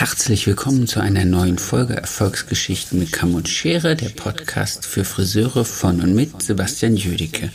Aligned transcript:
Herzlich 0.00 0.46
willkommen 0.46 0.86
zu 0.86 1.00
einer 1.00 1.26
neuen 1.26 1.58
Folge 1.58 1.94
Erfolgsgeschichten 1.94 2.98
mit 2.98 3.12
Kamm 3.12 3.34
und 3.34 3.50
Schere, 3.50 3.96
der 3.96 4.08
Podcast 4.08 4.86
für 4.86 5.04
Friseure 5.04 5.66
von 5.66 6.00
und 6.00 6.14
mit 6.14 6.40
Sebastian 6.40 6.96
Jüdicke. 6.96 7.52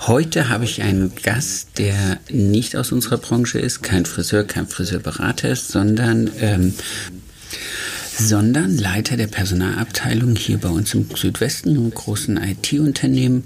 Heute 0.00 0.50
habe 0.50 0.64
ich 0.64 0.82
einen 0.82 1.14
Gast, 1.22 1.78
der 1.78 2.18
nicht 2.30 2.76
aus 2.76 2.92
unserer 2.92 3.16
Branche 3.16 3.58
ist, 3.58 3.82
kein 3.82 4.04
Friseur, 4.04 4.44
kein 4.44 4.66
Friseurberater 4.66 5.48
ist, 5.48 5.68
sondern 5.68 6.30
ähm, 6.40 6.74
sondern 8.18 8.76
Leiter 8.76 9.16
der 9.16 9.26
Personalabteilung 9.26 10.36
hier 10.36 10.58
bei 10.58 10.68
uns 10.68 10.92
im 10.92 11.06
Südwesten, 11.14 11.70
einem 11.70 11.90
großen 11.90 12.36
IT-Unternehmen. 12.36 13.44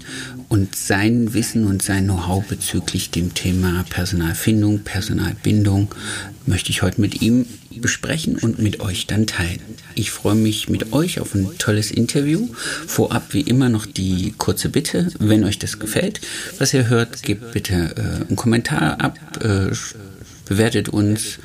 Und 0.49 0.75
sein 0.75 1.33
Wissen 1.33 1.65
und 1.65 1.81
sein 1.81 2.05
Know-how 2.05 2.45
bezüglich 2.45 3.09
dem 3.09 3.33
Thema 3.33 3.85
Personalfindung, 3.89 4.79
Personalbindung 4.79 5.87
möchte 6.45 6.69
ich 6.69 6.81
heute 6.81 7.01
mit 7.01 7.21
ihm 7.21 7.45
besprechen 7.77 8.37
und 8.37 8.59
mit 8.59 8.79
euch 8.79 9.07
dann 9.07 9.27
teilen. 9.27 9.59
Ich 9.95 10.11
freue 10.11 10.35
mich 10.35 10.69
mit 10.69 10.93
euch 10.93 11.19
auf 11.19 11.33
ein 11.33 11.57
tolles 11.57 11.91
Interview. 11.91 12.47
Vorab 12.85 13.33
wie 13.33 13.41
immer 13.41 13.69
noch 13.69 13.85
die 13.85 14.33
kurze 14.37 14.69
Bitte, 14.69 15.07
wenn 15.19 15.43
euch 15.43 15.59
das 15.59 15.79
gefällt, 15.79 16.21
was 16.59 16.73
ihr 16.73 16.89
hört, 16.89 17.23
gebt 17.23 17.51
bitte 17.51 17.95
äh, 17.95 18.27
einen 18.27 18.35
Kommentar 18.35 19.01
ab, 19.01 19.17
äh, 19.43 19.71
bewertet 20.47 20.89
uns 20.89 21.39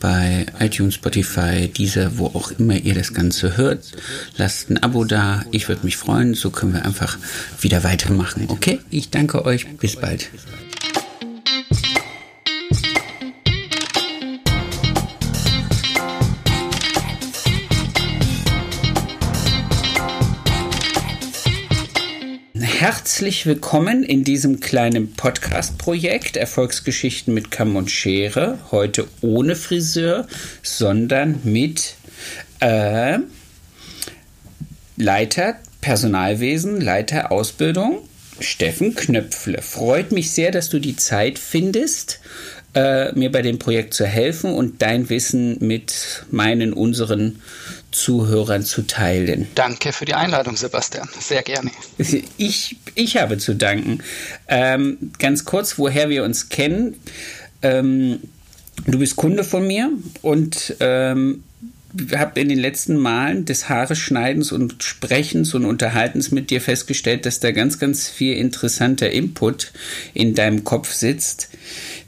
bei 0.00 0.46
iTunes, 0.58 0.94
Spotify, 0.94 1.68
dieser, 1.68 2.18
wo 2.18 2.26
auch 2.26 2.50
immer 2.52 2.76
ihr 2.76 2.94
das 2.94 3.14
Ganze 3.14 3.56
hört. 3.56 3.92
Lasst 4.36 4.70
ein 4.70 4.82
Abo 4.82 5.04
da, 5.04 5.44
ich 5.52 5.68
würde 5.68 5.84
mich 5.84 5.96
freuen, 5.96 6.34
so 6.34 6.50
können 6.50 6.72
wir 6.72 6.84
einfach 6.84 7.18
wieder 7.60 7.84
weitermachen. 7.84 8.44
Okay, 8.48 8.80
ich 8.90 9.10
danke 9.10 9.44
euch, 9.44 9.66
bis 9.76 9.96
bald. 9.96 10.30
Herzlich 22.78 23.44
willkommen 23.44 24.04
in 24.04 24.22
diesem 24.22 24.60
kleinen 24.60 25.10
Podcast-Projekt 25.14 26.36
Erfolgsgeschichten 26.36 27.34
mit 27.34 27.50
Kamm 27.50 27.74
und 27.74 27.90
Schere. 27.90 28.60
Heute 28.70 29.08
ohne 29.20 29.56
Friseur, 29.56 30.28
sondern 30.62 31.40
mit 31.42 31.96
äh, 32.60 33.18
Leiter 34.96 35.56
Personalwesen, 35.80 36.80
Leiter 36.80 37.32
Ausbildung, 37.32 37.98
Steffen 38.38 38.94
Knöpfle. 38.94 39.60
Freut 39.60 40.12
mich 40.12 40.30
sehr, 40.30 40.52
dass 40.52 40.68
du 40.68 40.78
die 40.78 40.94
Zeit 40.94 41.40
findest, 41.40 42.20
äh, 42.74 43.10
mir 43.18 43.32
bei 43.32 43.42
dem 43.42 43.58
Projekt 43.58 43.92
zu 43.92 44.06
helfen 44.06 44.54
und 44.54 44.82
dein 44.82 45.10
Wissen 45.10 45.56
mit 45.58 46.24
meinen, 46.30 46.72
unseren 46.72 47.42
Zuhörern 47.90 48.62
zu 48.62 48.82
teilen. 48.82 49.48
Danke 49.54 49.92
für 49.92 50.04
die 50.04 50.14
Einladung, 50.14 50.56
Sebastian. 50.56 51.08
Sehr 51.18 51.42
gerne. 51.42 51.70
Ich, 52.36 52.76
ich 52.94 53.16
habe 53.16 53.38
zu 53.38 53.54
danken. 53.54 54.00
Ähm, 54.46 55.12
ganz 55.18 55.44
kurz, 55.44 55.78
woher 55.78 56.08
wir 56.08 56.24
uns 56.24 56.48
kennen. 56.48 56.96
Ähm, 57.62 58.20
du 58.86 58.98
bist 58.98 59.16
Kunde 59.16 59.42
von 59.42 59.66
mir 59.66 59.90
und 60.22 60.76
ähm, 60.80 61.44
habe 62.14 62.40
in 62.40 62.48
den 62.48 62.58
letzten 62.58 62.96
Malen 62.96 63.46
des 63.46 63.68
Haareschneidens 63.68 64.52
und 64.52 64.82
Sprechens 64.82 65.54
und 65.54 65.64
Unterhaltens 65.64 66.30
mit 66.30 66.50
dir 66.50 66.60
festgestellt, 66.60 67.24
dass 67.24 67.40
da 67.40 67.50
ganz, 67.52 67.78
ganz 67.78 68.08
viel 68.08 68.34
interessanter 68.34 69.10
Input 69.10 69.72
in 70.12 70.34
deinem 70.34 70.64
Kopf 70.64 70.92
sitzt, 70.92 71.48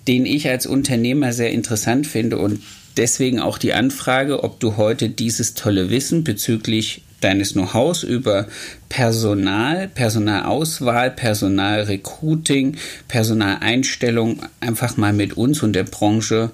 den 0.06 0.26
ich 0.26 0.48
als 0.48 0.66
Unternehmer 0.66 1.32
sehr 1.32 1.50
interessant 1.50 2.06
finde 2.06 2.36
und 2.36 2.62
deswegen 3.00 3.40
auch 3.40 3.56
die 3.56 3.72
Anfrage, 3.72 4.44
ob 4.44 4.60
du 4.60 4.76
heute 4.76 5.08
dieses 5.08 5.54
tolle 5.54 5.88
Wissen 5.88 6.22
bezüglich 6.22 7.02
deines 7.20 7.54
Know-hows 7.54 8.02
über 8.02 8.46
Personal, 8.90 9.88
Personalauswahl, 9.88 11.10
Personalrecruiting, 11.10 12.76
Personaleinstellung 13.08 14.42
einfach 14.60 14.98
mal 14.98 15.14
mit 15.14 15.36
uns 15.36 15.62
und 15.62 15.72
der 15.72 15.84
Branche, 15.84 16.50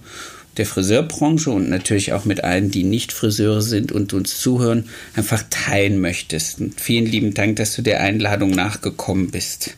der 0.57 0.67
Friseurbranche 0.67 1.51
und 1.51 1.69
natürlich 1.69 2.13
auch 2.13 2.25
mit 2.25 2.45
allen, 2.45 2.71
die 2.71 2.85
nicht 2.85 3.13
Friseure 3.13 3.61
sind 3.61 3.91
und 3.91 4.13
uns 4.13 4.39
zuhören, 4.39 4.89
einfach 5.15 5.43
teilen 5.51 6.01
möchtest. 6.01 6.61
Und 6.61 6.81
vielen 6.81 7.07
lieben 7.07 7.35
Dank, 7.35 7.57
dass 7.57 7.75
du 7.75 7.83
der 7.83 8.01
Einladung 8.01 8.51
nachgekommen 8.51 9.31
bist. 9.31 9.77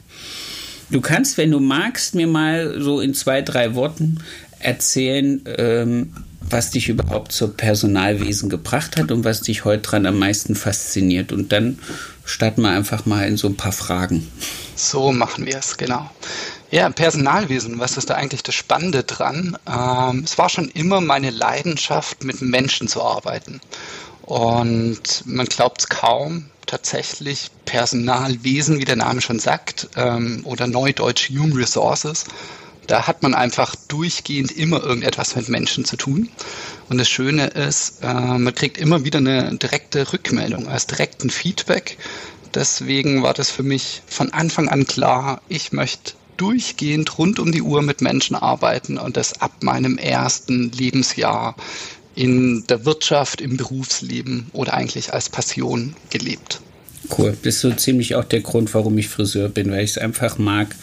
Du 0.91 1.00
kannst, 1.00 1.38
wenn 1.38 1.50
du 1.50 1.60
magst, 1.60 2.15
mir 2.15 2.26
mal 2.26 2.81
so 2.81 3.00
in 3.00 3.15
zwei, 3.15 3.42
drei 3.42 3.75
Worten 3.75 4.19
erzählen, 4.60 5.42
ähm, 5.56 6.12
was 6.50 6.70
dich 6.70 6.88
überhaupt 6.88 7.32
zur 7.32 7.56
Personalwesen 7.56 8.48
gebracht 8.48 8.97
hat 8.97 9.10
und 9.10 9.25
was 9.25 9.41
dich 9.41 9.64
heute 9.64 9.82
dran 9.82 10.06
am 10.06 10.19
meisten 10.19 10.54
fasziniert. 10.54 11.32
Und 11.32 11.53
dann 11.53 11.78
starten 12.25 12.62
wir 12.62 12.70
einfach 12.70 13.06
mal 13.06 13.26
in 13.26 13.36
so 13.36 13.48
ein 13.48 13.56
paar 13.56 13.72
Fragen. 13.72 14.31
So 14.76 15.12
machen 15.12 15.47
wir 15.47 15.59
es, 15.59 15.76
genau. 15.76 16.10
Ja, 16.70 16.91
Personalwesen, 16.91 17.78
was 17.78 17.97
ist 17.97 18.10
da 18.10 18.14
eigentlich 18.14 18.42
das 18.42 18.54
Spannende 18.54 19.03
dran? 19.03 19.56
Ähm, 19.66 20.22
es 20.25 20.36
war 20.36 20.48
schon 20.48 20.69
immer 20.69 21.00
meine 21.00 21.31
Leidenschaft, 21.31 22.25
mit 22.25 22.42
Menschen 22.42 22.88
zu 22.88 23.03
arbeiten. 23.03 23.60
Und 24.22 25.22
man 25.25 25.47
glaubt 25.47 25.80
es 25.80 25.88
kaum, 25.88 26.44
tatsächlich 26.66 27.50
Personalwesen, 27.65 28.78
wie 28.78 28.84
der 28.84 28.97
Name 28.97 29.22
schon 29.22 29.38
sagt, 29.38 29.88
ähm, 29.97 30.42
oder 30.44 30.66
neudeutsch 30.66 31.30
Human 31.30 31.54
Resources, 31.54 32.26
da 32.88 33.06
hat 33.06 33.22
man 33.22 33.34
einfach 33.34 33.76
durchgehend 33.87 34.50
immer 34.50 34.82
irgendetwas 34.82 35.37
mit 35.37 35.49
Menschen 35.49 35.84
zu 35.84 35.97
tun. 35.97 36.28
Und 36.88 36.99
das 36.99 37.09
Schöne 37.09 37.47
ist, 37.49 38.03
äh, 38.03 38.12
man 38.12 38.54
kriegt 38.54 38.78
immer 38.78 39.04
wieder 39.04 39.19
eine 39.19 39.56
direkte 39.56 40.12
Rückmeldung, 40.12 40.69
als 40.69 40.87
direkten 40.87 41.31
Feedback. 41.31 41.98
Deswegen 42.54 43.22
war 43.22 43.34
das 43.34 43.50
für 43.50 43.62
mich 43.62 44.03
von 44.06 44.32
Anfang 44.32 44.69
an 44.69 44.87
klar, 44.87 45.43
ich 45.48 45.72
möchte 45.72 46.15
durchgehend 46.38 47.19
rund 47.19 47.38
um 47.38 47.53
die 47.53 47.62
Uhr 47.62 47.82
mit 47.82 48.00
Menschen 48.00 48.37
arbeiten 48.37 48.97
und 48.97 49.16
das 49.16 49.41
ab 49.41 49.53
meinem 49.62 49.98
ersten 49.98 50.72
Lebensjahr 50.72 51.56
in 52.15 52.66
der 52.69 52.84
Wirtschaft, 52.84 53.41
im 53.41 53.56
Berufsleben 53.56 54.48
oder 54.53 54.75
eigentlich 54.75 55.12
als 55.12 55.28
Passion 55.28 55.94
gelebt. 56.10 56.60
Cool. 57.16 57.36
Das 57.42 57.54
ist 57.56 57.60
so 57.60 57.70
ziemlich 57.72 58.16
auch 58.16 58.25
der 58.25 58.41
Grund, 58.41 58.75
warum 58.75 58.98
ich 58.98 59.09
Friseur 59.09 59.48
bin, 59.48 59.70
weil 59.70 59.84
ich 59.84 59.92
es 59.92 59.98
einfach 59.98 60.36
mag, 60.38 60.75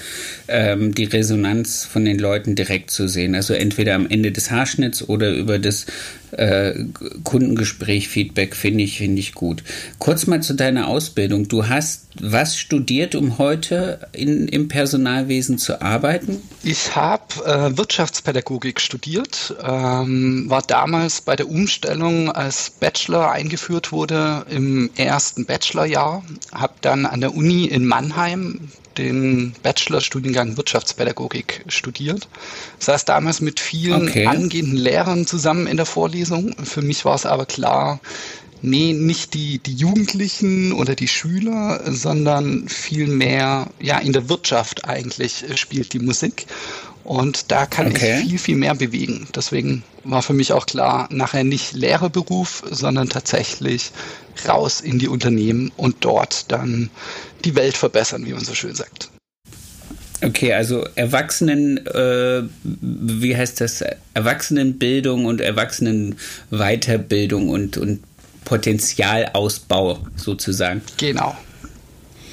ähm, 0.48 0.96
die 0.96 1.04
Resonanz 1.04 1.86
von 1.86 2.06
den 2.06 2.18
Leuten 2.18 2.56
direkt 2.56 2.90
zu 2.90 3.08
sehen. 3.08 3.36
Also 3.36 3.54
entweder 3.54 3.96
am 3.96 4.10
Ende 4.10 4.32
des 4.32 4.50
Haarschnitts 4.50 5.08
oder 5.08 5.32
über 5.32 5.60
das 5.60 5.86
äh, 6.32 6.74
Kundengespräch, 7.24 8.08
Feedback 8.08 8.56
finde 8.56 8.84
ich, 8.84 8.98
finde 8.98 9.20
ich 9.20 9.34
gut. 9.34 9.64
Kurz 10.00 10.28
mal 10.28 10.42
zu 10.42 10.54
deiner 10.54 10.88
Ausbildung. 10.88 11.48
Du 11.48 11.68
hast 11.68 12.06
was 12.22 12.58
studiert, 12.58 13.16
um 13.16 13.38
heute 13.38 14.08
in, 14.14 14.48
im 14.48 14.68
Personalwesen 14.68 15.58
zu 15.58 15.82
arbeiten? 15.82 16.42
Ich 16.64 16.96
habe 16.96 17.24
äh, 17.46 17.78
Wirtschaftspädagogik 17.78 18.80
studiert, 18.80 19.56
ähm, 19.62 20.50
war 20.50 20.62
damals 20.62 21.22
bei 21.22 21.36
der 21.36 21.50
Umstellung, 21.50 22.32
als 22.32 22.70
Bachelor 22.70 23.32
eingeführt 23.32 23.92
wurde 23.92 24.46
im 24.50 24.90
ersten 24.96 25.46
Bachelorjahr, 25.46 26.24
habe 26.54 26.74
dann 26.82 27.06
an 27.06 27.22
der 27.22 27.36
Uni 27.36 27.66
in 27.66 27.86
Mannheim 27.86 28.70
den 28.98 29.54
Bachelorstudiengang 29.64 30.58
Wirtschaftspädagogik 30.58 31.64
studiert. 31.68 32.28
Das 32.80 32.88
heißt, 32.90 33.10
damals 33.10 33.42
mit 33.42 33.60
vielen 33.60 34.10
okay. 34.10 34.26
angehenden 34.26 34.78
Lehrern 34.78 35.26
zusammen 35.28 35.68
in 35.68 35.78
der 35.78 35.86
Vorlesung. 35.86 36.56
Für 36.64 36.82
mich 36.82 37.06
war 37.06 37.16
es 37.16 37.26
aber 37.26 37.46
klar, 37.46 38.00
nee, 38.62 38.94
nicht 38.94 39.34
die, 39.34 39.60
die 39.60 39.76
Jugendlichen 39.76 40.74
oder 40.74 40.96
die 40.96 41.08
Schüler, 41.08 41.82
sondern 41.86 42.68
vielmehr, 42.68 43.68
ja, 43.80 44.00
in 44.00 44.14
der 44.14 44.30
Wirtschaft 44.30 44.86
eigentlich 44.86 45.46
spielt 45.56 45.94
die 45.94 46.00
Musik. 46.00 46.48
Und 47.06 47.52
da 47.52 47.66
kann 47.68 47.88
okay. 47.88 48.20
ich 48.20 48.30
viel, 48.30 48.40
viel 48.40 48.58
mehr 48.58 48.74
bewegen. 48.74 49.28
Deswegen 49.36 49.84
war 50.04 50.24
für 50.24 50.34
mich 50.34 50.52
auch 50.52 50.66
klar, 50.66 51.08
nachher 51.12 51.44
nicht 51.44 51.74
Lehrerberuf, 51.74 52.64
sondern 52.70 53.10
tatsächlich 53.10 53.92
raus 54.48 54.82
in 54.82 54.98
die 54.98 55.08
Unternehmen 55.08 55.72
und 55.78 55.98
dort 56.00 56.52
dann 56.52 56.90
die 57.46 57.56
Welt 57.56 57.78
verbessern, 57.78 58.26
wie 58.26 58.34
man 58.34 58.44
so 58.44 58.56
schön 58.56 58.74
sagt. 58.74 59.12
Okay, 60.24 60.54
also 60.54 60.88
Erwachsenen, 60.96 61.86
äh, 61.86 62.42
wie 62.64 63.38
heißt 63.38 63.62
das? 63.62 63.84
Erwachsenenbildung 64.16 65.26
und 65.26 65.42
Erwachsenenweiterbildung 65.42 67.50
und, 67.50 67.78
und 67.78 68.02
Potenzialausbau 68.46 70.00
sozusagen. 70.16 70.82
Genau. 70.98 71.38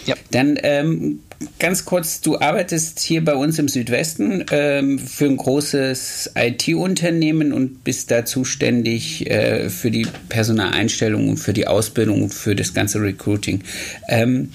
Ja. 0.06 0.14
Dann 0.31 0.58
ähm, 0.62 1.19
ganz 1.59 1.85
kurz, 1.85 2.21
du 2.21 2.41
arbeitest 2.41 3.00
hier 3.00 3.25
bei 3.25 3.35
uns 3.35 3.59
im 3.59 3.69
Südwesten 3.69 4.44
ähm, 4.50 4.99
für 4.99 5.27
ein 5.27 5.37
großes 5.37 6.33
IT-Unternehmen 6.35 7.53
und 7.53 7.85
bist 7.85 8.11
da 8.11 8.25
zuständig 8.25 9.31
äh, 9.31 9.71
für 9.71 9.91
die 9.91 10.06
Personaleinstellung 10.29 11.29
und 11.29 11.37
für 11.37 11.53
die 11.53 11.67
Ausbildung 11.67 12.23
und 12.23 12.35
für 12.35 12.55
das 12.55 12.75
ganze 12.75 13.00
Recruiting. 13.00 13.62
Ähm, 14.09 14.50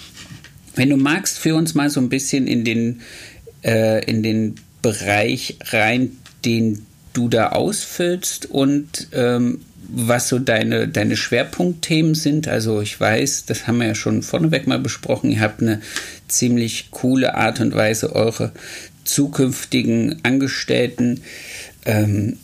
wenn 0.76 0.90
du 0.90 0.98
magst, 0.98 1.40
führ 1.40 1.56
uns 1.56 1.74
mal 1.74 1.90
so 1.90 2.00
ein 2.00 2.10
bisschen 2.10 2.48
in 2.48 2.64
den, 2.64 3.02
äh, 3.64 4.04
in 4.06 4.24
den 4.24 4.56
Bereich 4.82 5.58
rein, 5.72 6.18
den 6.46 6.86
du 7.14 7.30
da 7.30 7.50
ausfüllst 7.50 8.46
und 8.46 9.08
ähm, 9.12 9.62
was 9.90 10.28
so 10.28 10.40
deine, 10.40 10.88
deine 10.88 11.16
Schwerpunktthemen 11.16 12.16
sind. 12.16 12.48
Also 12.48 12.82
ich 12.82 13.00
weiß, 13.00 13.46
das 13.46 13.68
haben 13.68 13.80
wir 13.80 13.88
ja 13.88 13.96
schon 13.96 14.22
vorneweg 14.22 14.68
mal 14.68 14.80
besprochen, 14.80 15.32
ihr 15.32 15.42
habt 15.42 15.62
eine 15.62 15.82
ziemlich 16.28 16.92
coole 16.92 17.36
Art 17.36 17.60
und 17.60 17.74
Weise, 17.74 18.16
eure 18.16 18.52
zukünftigen 19.04 20.20
Angestellten 20.24 21.22
ähm, 21.86 22.38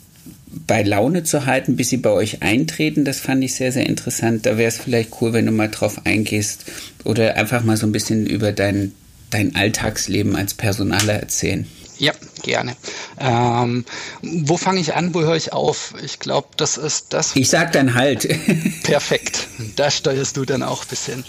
bei 0.67 0.83
Laune 0.83 1.23
zu 1.23 1.45
halten, 1.45 1.75
bis 1.75 1.89
sie 1.89 1.97
bei 1.97 2.11
euch 2.11 2.41
eintreten. 2.41 3.05
Das 3.05 3.19
fand 3.19 3.43
ich 3.43 3.55
sehr, 3.55 3.71
sehr 3.71 3.87
interessant. 3.87 4.45
Da 4.45 4.57
wäre 4.57 4.69
es 4.69 4.77
vielleicht 4.77 5.09
cool, 5.19 5.33
wenn 5.33 5.45
du 5.45 5.51
mal 5.51 5.69
drauf 5.69 6.05
eingehst 6.05 6.65
oder 7.03 7.35
einfach 7.35 7.63
mal 7.63 7.75
so 7.75 7.87
ein 7.87 7.91
bisschen 7.91 8.25
über 8.25 8.51
dein, 8.51 8.93
dein 9.29 9.55
Alltagsleben 9.55 10.35
als 10.35 10.53
Personaler 10.53 11.13
erzählen. 11.13 11.65
Ja, 12.03 12.11
gerne. 12.41 12.75
Ähm, 13.17 13.85
wo 14.21 14.57
fange 14.57 14.81
ich 14.81 14.93
an, 14.93 15.13
wo 15.13 15.21
höre 15.21 15.37
ich 15.37 15.53
auf? 15.53 15.93
Ich 16.03 16.19
glaube, 16.19 16.49
das 16.57 16.75
ist 16.75 17.13
das. 17.13 17.33
Ich 17.33 17.49
sag 17.49 17.71
dann 17.71 17.95
halt. 17.95 18.27
Perfekt. 18.83 19.47
Da 19.77 19.89
steuerst 19.89 20.35
du 20.35 20.43
dann 20.43 20.63
auch 20.63 20.83
ein 20.83 20.89
bisschen. 20.89 21.23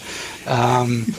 Ähm, 0.48 1.14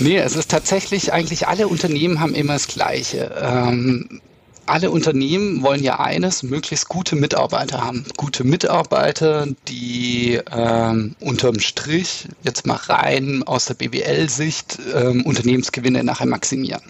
nee, 0.00 0.16
es 0.18 0.34
ist 0.34 0.50
tatsächlich, 0.50 1.12
eigentlich 1.12 1.46
alle 1.46 1.68
Unternehmen 1.68 2.18
haben 2.18 2.34
immer 2.34 2.54
das 2.54 2.66
Gleiche. 2.66 3.32
Ähm, 3.40 4.20
alle 4.66 4.90
Unternehmen 4.90 5.62
wollen 5.62 5.84
ja 5.84 6.00
eines, 6.00 6.42
möglichst 6.42 6.88
gute 6.88 7.14
Mitarbeiter 7.14 7.84
haben. 7.84 8.04
Gute 8.16 8.42
Mitarbeiter, 8.42 9.46
die 9.68 10.40
ähm, 10.50 11.14
unterm 11.20 11.60
Strich, 11.60 12.26
jetzt 12.42 12.66
mal 12.66 12.80
rein 12.88 13.44
aus 13.44 13.66
der 13.66 13.74
BWL-Sicht, 13.74 14.80
ähm, 14.96 15.24
Unternehmensgewinne 15.24 16.02
nachher 16.02 16.26
maximieren. 16.26 16.82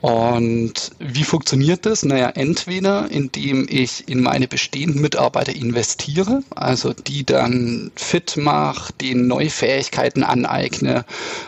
Und 0.00 0.90
wie 0.98 1.24
funktioniert 1.24 1.86
das? 1.86 2.04
Naja, 2.04 2.28
entweder 2.28 3.10
indem 3.10 3.66
ich 3.68 4.08
in 4.08 4.22
meine 4.22 4.46
bestehenden 4.46 5.00
Mitarbeiter 5.00 5.54
investiere, 5.54 6.42
also 6.54 6.92
die 6.92 7.24
dann 7.24 7.90
fit 7.96 8.36
mache, 8.36 8.92
denen 9.00 9.26
neue 9.26 9.48
Fähigkeiten 9.48 10.22
aneigne. 10.22 11.04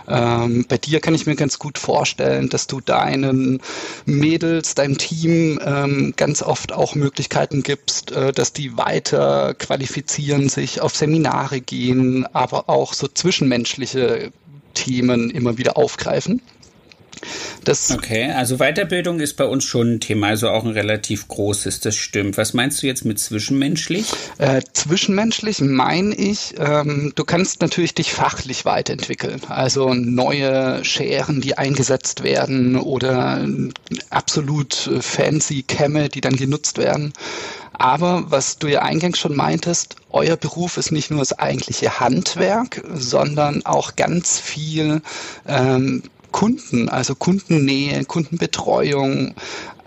Ähm, 0.09 0.65
bei 0.67 0.79
dir 0.79 1.01
kann 1.01 1.15
ich 1.15 1.27
mir 1.27 1.37
ganz 1.37 1.59
gut 1.59 1.77
vorstellen, 1.77 2.49
dass 2.49 2.67
du 2.67 2.81
deinen 2.81 3.61
Mädels, 4.07 4.75
deinem 4.75 4.97
Team 4.97 5.61
ähm, 5.63 6.15
ganz 6.17 6.43
oft 6.43 6.73
auch 6.73 6.95
Möglichkeiten 6.95 7.63
gibst, 7.63 8.13
äh, 8.13 8.33
dass 8.33 8.55
die 8.55 8.79
weiter 8.79 9.55
qualifizieren, 9.55 10.49
sich 10.49 10.81
auf 10.81 10.97
Seminare 10.97 11.61
gehen, 11.61 12.27
aber 12.33 12.71
auch 12.71 12.95
so 12.95 13.09
zwischenmenschliche 13.09 14.33
Themen 14.73 15.31
immer 15.31 15.59
wieder 15.59 15.77
aufgreifen. 15.77 16.41
Das 17.65 17.91
okay, 17.91 18.31
also 18.31 18.59
Weiterbildung 18.59 19.21
ist 19.21 19.37
bei 19.37 19.45
uns 19.45 19.65
schon 19.65 19.95
ein 19.95 20.01
Thema, 20.01 20.29
also 20.29 20.49
auch 20.51 20.65
ein 20.65 20.71
relativ 20.71 21.29
großes, 21.29 21.81
das 21.81 21.97
stimmt. 21.97 22.37
Was 22.37 22.55
meinst 22.55 22.83
du 22.83 22.87
jetzt 22.87 23.05
mit 23.05 23.19
zwischenmenschlich? 23.19 24.13
Äh, 24.39 24.63
zwischenmenschlich 24.73 25.61
meine 25.61 26.15
ich, 26.15 26.55
ähm, 26.59 27.13
du 27.15 27.25
kannst 27.25 27.61
natürlich 27.61 27.95
dich 27.95 28.13
fachlich 28.13 28.65
weiterentwickeln. 28.65 29.41
Also 29.49 29.95
neue 29.95 30.85
Scheren, 30.85 31.41
die 31.41 31.59
eingesetzt 31.59 32.23
werden 32.23 32.77
oder 32.77 33.47
absolut 34.11 34.91
fancy 35.01 35.63
Kämme, 35.63 36.09
die 36.09 36.21
dann 36.21 36.37
genutzt 36.37 36.79
werden. 36.79 37.13
Aber 37.79 38.25
was 38.29 38.59
du 38.59 38.67
ja 38.67 38.83
eingangs 38.83 39.19
schon 39.19 39.37
meintest, 39.37 39.97
euer 40.11 40.37
Beruf 40.37 40.77
ist 40.77 40.91
nicht 40.91 41.11
nur 41.11 41.21
das 41.21 41.39
eigentliche 41.39 42.01
Handwerk, 42.01 42.83
sondern 42.93 43.65
auch 43.65 43.95
ganz 43.95 44.41
viel 44.41 45.01
ähm, 45.47 46.03
Kunden, 46.33 46.89
also 46.89 47.15
Kundennähe, 47.15 48.05
Kundenbetreuung. 48.05 49.35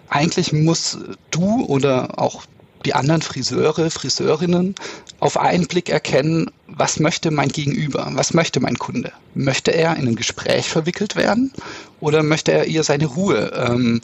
Eigentlich 0.09 0.51
muss 0.53 0.97
du 1.31 1.65
oder 1.65 2.19
auch 2.19 2.43
die 2.85 2.93
anderen 2.93 3.21
Friseure, 3.21 3.89
Friseurinnen 3.91 4.75
auf 5.19 5.37
einen 5.37 5.67
Blick 5.67 5.89
erkennen, 5.89 6.49
was 6.67 6.99
möchte 6.99 7.29
mein 7.31 7.49
Gegenüber, 7.49 8.09
was 8.13 8.33
möchte 8.33 8.59
mein 8.59 8.77
Kunde. 8.77 9.11
Möchte 9.35 9.71
er 9.71 9.95
in 9.97 10.07
ein 10.07 10.15
Gespräch 10.15 10.67
verwickelt 10.67 11.15
werden 11.15 11.53
oder 11.99 12.23
möchte 12.23 12.51
er 12.51 12.65
eher 12.67 12.83
seine 12.83 13.05
Ruhe? 13.05 13.51
Ähm, 13.55 14.01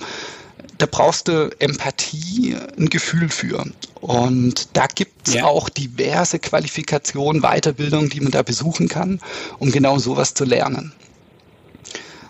da 0.77 0.85
brauchst 0.85 1.27
du 1.27 1.49
Empathie, 1.59 2.55
ein 2.77 2.89
Gefühl 2.89 3.29
für. 3.29 3.65
Und 3.99 4.69
da 4.73 4.85
gibt 4.85 5.27
es 5.27 5.35
ja. 5.35 5.45
auch 5.45 5.69
diverse 5.69 6.37
Qualifikationen, 6.37 7.41
Weiterbildungen, 7.41 8.09
die 8.09 8.21
man 8.21 8.31
da 8.31 8.43
besuchen 8.43 8.87
kann, 8.87 9.19
um 9.57 9.71
genau 9.71 9.97
sowas 9.97 10.35
zu 10.35 10.45
lernen. 10.45 10.93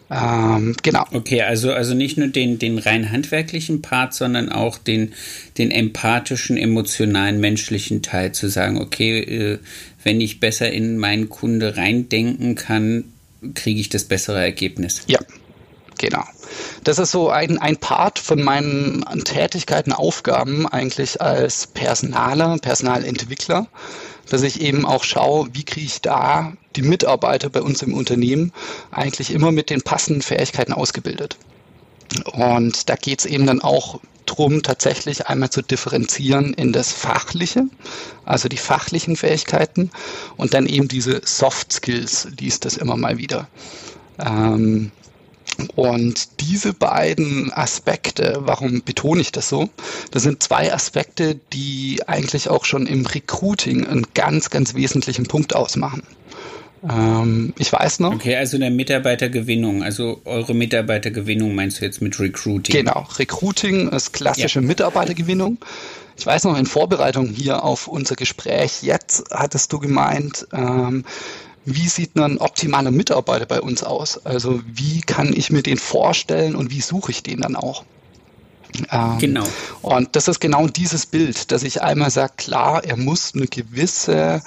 Ähm, 0.09 0.75
genau. 0.83 1.05
Okay, 1.11 1.41
also, 1.41 1.73
also 1.73 1.93
nicht 1.93 2.17
nur 2.17 2.27
den, 2.27 2.59
den 2.59 2.77
rein 2.77 3.11
handwerklichen 3.11 3.81
Part, 3.81 4.13
sondern 4.13 4.49
auch 4.49 4.77
den, 4.77 5.13
den 5.57 5.69
empathischen, 5.71 6.57
emotionalen, 6.57 7.39
menschlichen 7.39 8.01
Teil 8.01 8.31
zu 8.31 8.47
sagen, 8.47 8.79
okay, 8.79 9.19
äh, 9.19 9.59
wenn 10.03 10.21
ich 10.21 10.39
besser 10.39 10.71
in 10.71 10.97
meinen 10.97 11.27
Kunde 11.29 11.75
reindenken 11.75 12.55
kann, 12.55 13.03
kriege 13.53 13.79
ich 13.79 13.89
das 13.89 14.05
bessere 14.05 14.39
Ergebnis. 14.39 15.03
Ja, 15.07 15.19
genau. 15.97 16.23
Das 16.83 16.99
ist 16.99 17.11
so 17.11 17.29
ein, 17.29 17.57
ein 17.57 17.77
Part 17.77 18.19
von 18.19 18.41
meinen 18.41 19.03
Tätigkeiten, 19.23 19.93
Aufgaben 19.93 20.67
eigentlich 20.67 21.21
als 21.21 21.67
Personaler, 21.67 22.57
Personalentwickler 22.57 23.67
dass 24.29 24.43
ich 24.43 24.61
eben 24.61 24.85
auch 24.85 25.03
schaue, 25.03 25.49
wie 25.53 25.63
kriege 25.63 25.85
ich 25.85 26.01
da 26.01 26.53
die 26.75 26.81
Mitarbeiter 26.81 27.49
bei 27.49 27.61
uns 27.61 27.81
im 27.81 27.93
Unternehmen 27.93 28.51
eigentlich 28.91 29.31
immer 29.31 29.51
mit 29.51 29.69
den 29.69 29.81
passenden 29.81 30.21
Fähigkeiten 30.21 30.73
ausgebildet. 30.73 31.37
Und 32.33 32.89
da 32.89 32.95
geht 32.95 33.19
es 33.19 33.25
eben 33.25 33.45
dann 33.45 33.61
auch 33.61 33.99
darum, 34.25 34.61
tatsächlich 34.63 35.27
einmal 35.27 35.49
zu 35.49 35.61
differenzieren 35.61 36.53
in 36.53 36.73
das 36.73 36.91
Fachliche, 36.91 37.65
also 38.25 38.49
die 38.49 38.57
fachlichen 38.57 39.15
Fähigkeiten 39.15 39.91
und 40.35 40.53
dann 40.53 40.67
eben 40.67 40.87
diese 40.87 41.21
Soft 41.23 41.71
Skills, 41.71 42.27
liest 42.39 42.65
das 42.65 42.77
immer 42.77 42.97
mal 42.97 43.17
wieder. 43.17 43.47
Ähm, 44.19 44.91
und 45.75 46.41
diese 46.41 46.73
beiden 46.73 47.51
Aspekte, 47.53 48.39
warum 48.41 48.81
betone 48.83 49.21
ich 49.21 49.31
das 49.31 49.49
so? 49.49 49.69
Das 50.11 50.23
sind 50.23 50.43
zwei 50.43 50.73
Aspekte, 50.73 51.39
die 51.53 52.01
eigentlich 52.07 52.49
auch 52.49 52.65
schon 52.65 52.87
im 52.87 53.05
Recruiting 53.05 53.87
einen 53.87 54.05
ganz, 54.13 54.49
ganz 54.49 54.75
wesentlichen 54.75 55.27
Punkt 55.27 55.55
ausmachen. 55.55 56.03
Ähm, 56.87 57.53
ich 57.57 57.71
weiß 57.71 57.99
noch. 57.99 58.13
Okay, 58.13 58.35
also 58.35 58.57
der 58.57 58.71
Mitarbeitergewinnung, 58.71 59.83
also 59.83 60.21
eure 60.25 60.53
Mitarbeitergewinnung 60.53 61.55
meinst 61.55 61.81
du 61.81 61.85
jetzt 61.85 62.01
mit 62.01 62.19
Recruiting? 62.19 62.75
Genau, 62.75 63.07
Recruiting 63.17 63.89
ist 63.89 64.13
klassische 64.13 64.59
ja. 64.59 64.65
Mitarbeitergewinnung. 64.65 65.57
Ich 66.17 66.25
weiß 66.25 66.45
noch, 66.45 66.57
in 66.57 66.65
Vorbereitung 66.65 67.29
hier 67.29 67.63
auf 67.63 67.87
unser 67.87 68.15
Gespräch 68.15 68.81
jetzt 68.81 69.25
hattest 69.31 69.71
du 69.71 69.79
gemeint, 69.79 70.47
ähm, 70.51 71.03
wie 71.67 71.89
sieht 71.89 72.15
ein 72.15 72.37
optimaler 72.37 72.91
Mitarbeiter 72.91 73.45
bei 73.45 73.59
uns 73.59 73.83
aus? 73.83 74.25
Also 74.25 74.61
wie 74.65 75.01
kann 75.01 75.33
ich 75.33 75.51
mir 75.51 75.63
den 75.63 75.77
vorstellen 75.77 76.55
und 76.55 76.71
wie 76.71 76.79
suche 76.79 77.11
ich 77.11 77.23
den 77.23 77.41
dann 77.41 77.57
auch? 77.57 77.83
Ähm, 78.89 79.17
genau. 79.19 79.43
Und 79.81 80.15
das 80.15 80.29
ist 80.29 80.39
genau 80.39 80.67
dieses 80.67 81.05
Bild, 81.05 81.51
dass 81.51 81.63
ich 81.63 81.81
einmal 81.81 82.09
sage, 82.09 82.33
klar, 82.37 82.85
er 82.85 82.95
muss 82.95 83.33
eine 83.35 83.47
gewisse 83.47 84.41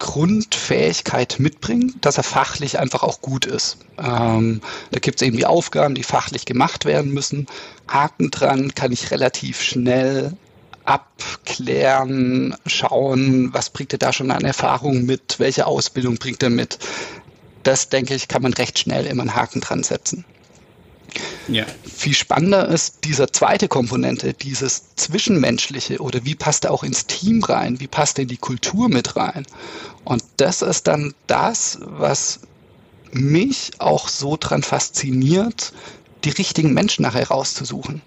Grundfähigkeit 0.00 1.36
mitbringen, 1.38 1.94
dass 2.00 2.16
er 2.16 2.24
fachlich 2.24 2.80
einfach 2.80 3.04
auch 3.04 3.20
gut 3.20 3.46
ist. 3.46 3.78
Ähm, 3.96 4.60
da 4.90 4.98
gibt 4.98 5.22
es 5.22 5.26
irgendwie 5.26 5.46
Aufgaben, 5.46 5.94
die 5.94 6.02
fachlich 6.02 6.46
gemacht 6.46 6.84
werden 6.84 7.14
müssen. 7.14 7.46
Haken 7.86 8.32
dran 8.32 8.74
kann 8.74 8.90
ich 8.90 9.12
relativ 9.12 9.62
schnell 9.62 10.32
abklären, 10.86 12.56
schauen, 12.66 13.52
was 13.52 13.70
bringt 13.70 13.92
er 13.92 13.98
da 13.98 14.12
schon 14.12 14.30
an 14.30 14.44
Erfahrung 14.44 15.04
mit, 15.04 15.38
welche 15.38 15.66
Ausbildung 15.66 16.16
bringt 16.16 16.42
er 16.42 16.50
mit. 16.50 16.78
Das, 17.62 17.88
denke 17.88 18.14
ich, 18.14 18.28
kann 18.28 18.42
man 18.42 18.52
recht 18.54 18.78
schnell 18.78 19.06
immer 19.06 19.22
einen 19.22 19.34
Haken 19.34 19.60
dran 19.60 19.82
setzen. 19.82 20.24
Ja. 21.48 21.64
Viel 21.84 22.14
spannender 22.14 22.68
ist 22.68 23.04
diese 23.04 23.30
zweite 23.30 23.68
Komponente, 23.68 24.34
dieses 24.34 24.94
Zwischenmenschliche 24.96 25.98
oder 26.00 26.24
wie 26.24 26.34
passt 26.34 26.64
er 26.64 26.72
auch 26.72 26.82
ins 26.82 27.06
Team 27.06 27.42
rein, 27.42 27.80
wie 27.80 27.86
passt 27.86 28.18
er 28.18 28.22
in 28.22 28.28
die 28.28 28.36
Kultur 28.36 28.88
mit 28.88 29.16
rein. 29.16 29.46
Und 30.04 30.22
das 30.36 30.62
ist 30.62 30.86
dann 30.86 31.14
das, 31.26 31.78
was 31.82 32.40
mich 33.12 33.72
auch 33.78 34.08
so 34.08 34.36
dran 34.38 34.62
fasziniert, 34.62 35.72
die 36.24 36.30
richtigen 36.30 36.74
Menschen 36.74 37.02
nachher 37.02 37.28
rauszusuchen. 37.28 38.02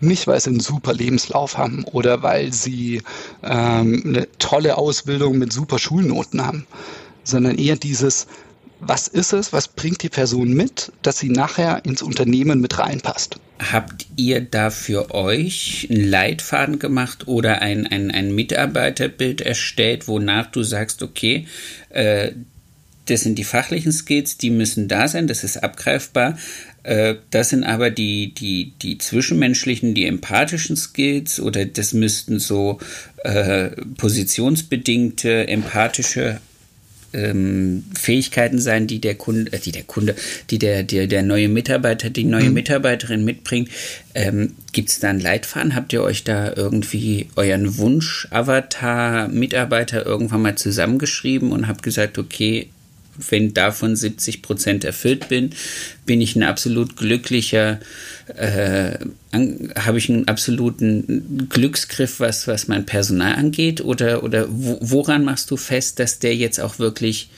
Nicht, 0.00 0.26
weil 0.26 0.40
sie 0.40 0.50
einen 0.50 0.60
super 0.60 0.92
Lebenslauf 0.92 1.56
haben 1.56 1.84
oder 1.84 2.22
weil 2.22 2.52
sie 2.52 3.02
ähm, 3.42 4.02
eine 4.04 4.28
tolle 4.38 4.76
Ausbildung 4.76 5.38
mit 5.38 5.52
super 5.52 5.78
Schulnoten 5.78 6.44
haben, 6.44 6.66
sondern 7.22 7.56
eher 7.56 7.76
dieses, 7.76 8.26
was 8.80 9.08
ist 9.08 9.32
es, 9.32 9.52
was 9.52 9.68
bringt 9.68 10.02
die 10.02 10.08
Person 10.08 10.52
mit, 10.52 10.92
dass 11.02 11.18
sie 11.18 11.30
nachher 11.30 11.84
ins 11.84 12.02
Unternehmen 12.02 12.60
mit 12.60 12.78
reinpasst. 12.78 13.38
Habt 13.58 14.06
ihr 14.16 14.40
da 14.40 14.70
für 14.70 15.14
euch 15.14 15.86
einen 15.88 16.08
Leitfaden 16.08 16.78
gemacht 16.78 17.28
oder 17.28 17.62
ein, 17.62 17.86
ein, 17.86 18.10
ein 18.10 18.34
Mitarbeiterbild 18.34 19.40
erstellt, 19.40 20.08
wonach 20.08 20.46
du 20.46 20.62
sagst, 20.64 21.02
okay, 21.02 21.46
äh, 21.90 22.32
das 23.06 23.22
sind 23.22 23.38
die 23.38 23.44
fachlichen 23.44 23.92
Skills, 23.92 24.38
die 24.38 24.50
müssen 24.50 24.88
da 24.88 25.08
sein, 25.08 25.26
das 25.26 25.44
ist 25.44 25.62
abgreifbar. 25.62 26.38
Äh, 26.82 27.16
das 27.30 27.50
sind 27.50 27.64
aber 27.64 27.90
die, 27.90 28.34
die, 28.34 28.72
die 28.80 28.98
zwischenmenschlichen, 28.98 29.94
die 29.94 30.06
empathischen 30.06 30.76
Skills 30.76 31.40
oder 31.40 31.64
das 31.64 31.92
müssten 31.92 32.38
so 32.38 32.78
äh, 33.24 33.70
positionsbedingte, 33.96 35.48
empathische 35.48 36.40
ähm, 37.14 37.84
Fähigkeiten 37.94 38.58
sein, 38.58 38.86
die 38.86 39.00
der 39.00 39.14
Kunde, 39.14 39.50
äh, 39.52 39.58
die 39.58 39.72
der 39.72 39.84
Kunde, 39.84 40.14
die 40.50 40.58
der, 40.58 40.82
der, 40.82 41.06
der 41.06 41.22
neue 41.22 41.48
Mitarbeiter, 41.48 42.10
die 42.10 42.24
neue 42.24 42.48
mhm. 42.48 42.54
Mitarbeiterin 42.54 43.24
mitbringt. 43.24 43.70
Ähm, 44.14 44.52
Gibt 44.72 44.90
es 44.90 45.00
da 45.00 45.08
einen 45.10 45.20
Leitfaden? 45.20 45.76
Habt 45.76 45.92
ihr 45.92 46.02
euch 46.02 46.24
da 46.24 46.52
irgendwie 46.54 47.28
euren 47.36 47.78
Wunsch-Avatar-Mitarbeiter 47.78 50.04
irgendwann 50.04 50.42
mal 50.42 50.56
zusammengeschrieben 50.56 51.52
und 51.52 51.68
habt 51.68 51.84
gesagt, 51.84 52.18
okay, 52.18 52.70
wenn 53.16 53.54
davon 53.54 53.96
70 53.96 54.42
Prozent 54.42 54.84
erfüllt 54.84 55.28
bin, 55.28 55.50
bin 56.06 56.20
ich 56.20 56.36
ein 56.36 56.42
absolut 56.42 56.96
glücklicher, 56.96 57.80
äh, 58.36 58.98
habe 59.32 59.98
ich 59.98 60.08
einen 60.08 60.28
absoluten 60.28 61.48
Glücksgriff, 61.48 62.20
was, 62.20 62.46
was 62.46 62.68
mein 62.68 62.86
Personal 62.86 63.34
angeht? 63.34 63.80
Oder, 63.80 64.22
oder 64.22 64.46
woran 64.48 65.24
machst 65.24 65.50
du 65.50 65.56
fest, 65.56 65.98
dass 65.98 66.18
der 66.18 66.34
jetzt 66.34 66.60
auch 66.60 66.78
wirklich 66.78 67.30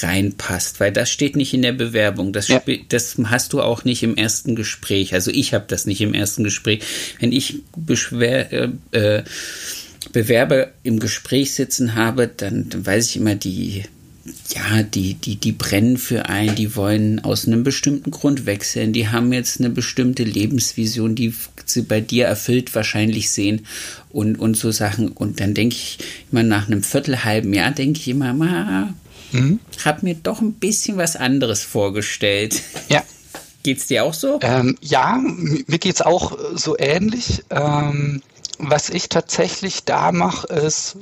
reinpasst? 0.00 0.80
Weil 0.80 0.92
das 0.92 1.10
steht 1.10 1.36
nicht 1.36 1.54
in 1.54 1.62
der 1.62 1.72
Bewerbung. 1.72 2.32
Das, 2.32 2.48
ja. 2.48 2.62
das 2.88 3.16
hast 3.24 3.52
du 3.52 3.60
auch 3.60 3.84
nicht 3.84 4.02
im 4.02 4.16
ersten 4.16 4.56
Gespräch. 4.56 5.14
Also 5.14 5.30
ich 5.30 5.54
habe 5.54 5.64
das 5.68 5.86
nicht 5.86 6.00
im 6.00 6.14
ersten 6.14 6.44
Gespräch. 6.44 6.82
Wenn 7.20 7.32
ich 7.32 7.60
beschwer, 7.76 8.52
äh, 8.52 8.68
äh 8.92 9.22
Bewerber 10.12 10.68
im 10.82 11.00
Gespräch 11.00 11.54
sitzen 11.54 11.94
habe, 11.94 12.28
dann, 12.28 12.68
dann 12.68 12.84
weiß 12.84 13.08
ich 13.08 13.16
immer, 13.16 13.34
die 13.34 13.84
ja, 14.54 14.82
die, 14.82 15.14
die, 15.14 15.36
die 15.36 15.52
brennen 15.52 15.98
für 15.98 16.26
einen, 16.28 16.54
die 16.54 16.76
wollen 16.76 17.22
aus 17.24 17.46
einem 17.46 17.62
bestimmten 17.62 18.10
Grund 18.10 18.46
wechseln, 18.46 18.92
die 18.92 19.08
haben 19.08 19.32
jetzt 19.32 19.60
eine 19.60 19.68
bestimmte 19.68 20.24
Lebensvision, 20.24 21.14
die 21.14 21.34
sie 21.66 21.82
bei 21.82 22.00
dir 22.00 22.26
erfüllt 22.26 22.74
wahrscheinlich 22.74 23.30
sehen 23.30 23.66
und, 24.10 24.38
und 24.38 24.56
so 24.56 24.70
Sachen. 24.70 25.08
Und 25.08 25.40
dann 25.40 25.52
denke 25.54 25.76
ich 25.76 25.98
immer 26.32 26.42
nach 26.42 26.68
einem 26.68 26.82
Viertelhalben 26.82 27.52
Jahr, 27.52 27.70
denke 27.72 28.00
ich 28.00 28.08
immer, 28.08 28.32
ma, 28.32 28.94
mhm. 29.32 29.60
hab 29.84 30.02
mir 30.02 30.14
doch 30.14 30.40
ein 30.40 30.54
bisschen 30.54 30.96
was 30.96 31.16
anderes 31.16 31.62
vorgestellt. 31.62 32.62
Ja. 32.88 33.02
Geht's 33.62 33.86
dir 33.86 34.04
auch 34.04 34.12
so? 34.12 34.38
Ähm, 34.42 34.76
ja, 34.82 35.18
mir 35.18 35.78
geht's 35.78 36.02
auch 36.02 36.36
so 36.54 36.76
ähnlich. 36.78 37.44
Ähm, 37.48 38.20
was 38.58 38.90
ich 38.90 39.08
tatsächlich 39.08 39.84
da 39.84 40.12
mache, 40.12 40.48
ist, 40.48 40.98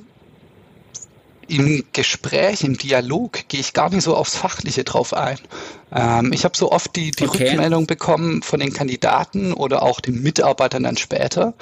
im 1.52 1.84
Gespräch, 1.92 2.64
im 2.64 2.78
Dialog 2.78 3.46
gehe 3.48 3.60
ich 3.60 3.74
gar 3.74 3.90
nicht 3.90 4.04
so 4.04 4.16
aufs 4.16 4.36
Fachliche 4.36 4.84
drauf 4.84 5.12
ein. 5.12 5.38
Ähm, 5.94 6.32
ich 6.32 6.44
habe 6.44 6.56
so 6.56 6.72
oft 6.72 6.96
die, 6.96 7.10
die 7.10 7.28
okay. 7.28 7.50
Rückmeldung 7.50 7.86
bekommen 7.86 8.42
von 8.42 8.58
den 8.58 8.72
Kandidaten 8.72 9.52
oder 9.52 9.82
auch 9.82 10.00
den 10.00 10.22
Mitarbeitern 10.22 10.84
dann 10.84 10.96
später. 10.96 11.52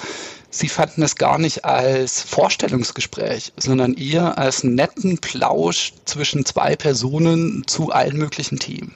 Sie 0.49 0.69
fanden 0.69 1.03
es 1.03 1.17
gar 1.17 1.37
nicht 1.37 1.65
als 1.65 2.21
Vorstellungsgespräch, 2.21 3.51
sondern 3.57 3.93
eher 3.95 4.37
als 4.37 4.63
netten 4.63 5.17
Plausch 5.17 5.93
zwischen 6.05 6.45
zwei 6.45 6.77
Personen 6.77 7.67
zu 7.67 7.91
allen 7.91 8.17
möglichen 8.17 8.59
Themen. 8.59 8.95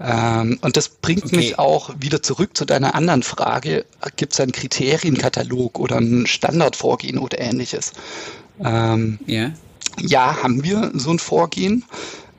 Ähm, 0.00 0.58
und 0.62 0.76
das 0.76 0.88
bringt 0.88 1.26
okay. 1.26 1.36
mich 1.36 1.58
auch 1.60 1.90
wieder 2.00 2.20
zurück 2.20 2.56
zu 2.56 2.64
deiner 2.64 2.96
anderen 2.96 3.22
Frage. 3.22 3.84
Gibt 4.16 4.32
es 4.32 4.40
einen 4.40 4.52
Kriterienkatalog 4.52 5.78
oder 5.78 5.98
ein 5.98 6.26
Standardvorgehen 6.26 7.18
oder 7.18 7.38
ähnliches? 7.38 7.92
Ähm, 8.64 9.20
ja. 9.26 9.52
Ja, 9.98 10.42
haben 10.42 10.62
wir 10.64 10.92
so 10.94 11.10
ein 11.10 11.18
Vorgehen. 11.18 11.84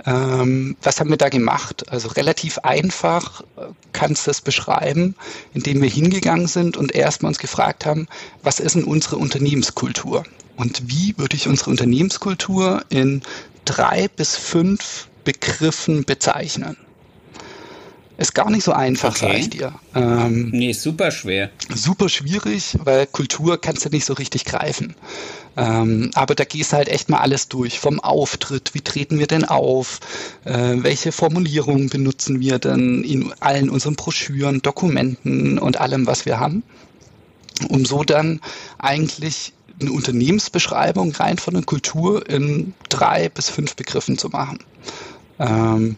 Ähm, 0.05 0.75
was 0.81 0.99
haben 0.99 1.09
wir 1.09 1.17
da 1.17 1.29
gemacht? 1.29 1.89
Also 1.91 2.09
relativ 2.09 2.57
einfach 2.59 3.41
äh, 3.41 3.67
kannst 3.91 4.25
du 4.25 4.31
es 4.31 4.41
beschreiben, 4.41 5.15
indem 5.53 5.81
wir 5.81 5.89
hingegangen 5.89 6.47
sind 6.47 6.75
und 6.75 6.95
erstmal 6.95 7.29
uns 7.29 7.39
gefragt 7.39 7.85
haben, 7.85 8.07
was 8.41 8.59
ist 8.59 8.75
denn 8.75 8.83
unsere 8.83 9.17
Unternehmenskultur? 9.17 10.23
Und 10.55 10.89
wie 10.89 11.17
würde 11.17 11.35
ich 11.35 11.47
unsere 11.47 11.69
Unternehmenskultur 11.69 12.83
in 12.89 13.21
drei 13.65 14.07
bis 14.07 14.35
fünf 14.35 15.07
Begriffen 15.23 16.03
bezeichnen? 16.03 16.77
Ist 18.21 18.35
gar 18.35 18.51
nicht 18.51 18.63
so 18.63 18.71
einfach, 18.71 19.15
okay. 19.15 19.25
sag 19.25 19.39
ich 19.39 19.49
dir. 19.49 19.73
Ähm, 19.95 20.51
nee, 20.51 20.73
super 20.73 21.09
schwer. 21.09 21.49
Super 21.73 22.07
schwierig, 22.07 22.77
weil 22.83 23.07
Kultur 23.07 23.59
kannst 23.59 23.83
du 23.83 23.89
nicht 23.89 24.05
so 24.05 24.13
richtig 24.13 24.45
greifen. 24.45 24.93
Ähm, 25.57 26.11
aber 26.13 26.35
da 26.35 26.43
gehst 26.43 26.71
du 26.71 26.77
halt 26.77 26.87
echt 26.87 27.09
mal 27.09 27.17
alles 27.17 27.47
durch. 27.47 27.79
Vom 27.79 27.99
Auftritt, 27.99 28.75
wie 28.75 28.81
treten 28.81 29.17
wir 29.17 29.25
denn 29.25 29.43
auf? 29.43 30.01
Äh, 30.45 30.75
welche 30.83 31.11
Formulierungen 31.11 31.89
benutzen 31.89 32.39
wir 32.39 32.59
denn 32.59 33.03
in 33.03 33.33
allen 33.39 33.71
unseren 33.71 33.95
Broschüren, 33.95 34.61
Dokumenten 34.61 35.57
und 35.57 35.81
allem, 35.81 36.05
was 36.05 36.27
wir 36.27 36.39
haben? 36.39 36.61
Um 37.69 37.85
so 37.85 38.03
dann 38.03 38.39
eigentlich 38.77 39.51
eine 39.79 39.91
Unternehmensbeschreibung 39.91 41.11
rein 41.13 41.39
von 41.39 41.55
der 41.55 41.63
Kultur 41.63 42.29
in 42.29 42.75
drei 42.87 43.29
bis 43.29 43.49
fünf 43.49 43.75
Begriffen 43.75 44.19
zu 44.19 44.29
machen. 44.29 44.59
Ähm, 45.39 45.95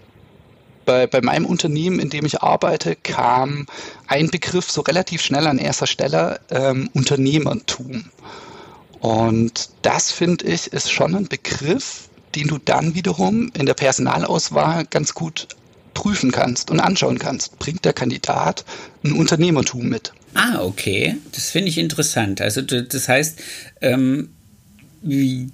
bei, 0.86 1.08
bei 1.08 1.22
meinem 1.22 1.46
Unternehmen, 1.46 2.00
in 2.00 2.10
dem 2.10 2.26
ich 2.26 2.42
arbeite, 2.42 2.96
kam 2.96 3.66
ein 4.08 4.30
Begriff 4.30 4.70
so 4.70 4.82
relativ 4.82 5.22
schnell 5.22 5.48
an 5.48 5.58
erster 5.58 5.88
Stelle, 5.88 6.40
ähm, 6.50 6.90
Unternehmertum. 6.94 8.06
Und 9.00 9.70
das 9.82 10.12
finde 10.12 10.46
ich 10.46 10.68
ist 10.68 10.92
schon 10.92 11.16
ein 11.16 11.28
Begriff, 11.28 12.10
den 12.36 12.48
du 12.48 12.58
dann 12.58 12.96
wiederum 12.96 13.52
in 13.54 13.66
der 13.66 13.74
Personalauswahl 13.74 14.86
ganz 14.86 15.14
gut 15.14 15.48
prüfen 15.94 16.32
kannst 16.32 16.72
und 16.72 16.80
anschauen 16.80 17.20
kannst. 17.20 17.60
Bringt 17.60 17.86
der 17.86 17.94
Kandidat 17.94 18.66
ein 19.04 19.14
Unternehmertum 19.14 19.88
mit? 19.88 20.14
Ah, 20.34 20.62
okay. 20.62 21.18
Das 21.34 21.50
finde 21.50 21.70
ich 21.70 21.78
interessant. 21.78 22.42
Also 22.42 22.62
das 22.62 23.08
heißt, 23.08 23.40
ähm, 23.82 24.30
wie 25.02 25.50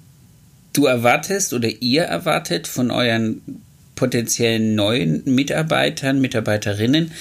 du 0.72 0.86
erwartest 0.86 1.52
oder 1.52 1.68
ihr 1.68 2.04
erwartet 2.04 2.66
von 2.66 2.90
euren 2.90 3.62
potenziellen 4.00 4.74
neuen 4.74 5.22
Mitarbeitern, 5.26 6.22
Mitarbeiterinnen 6.22 7.12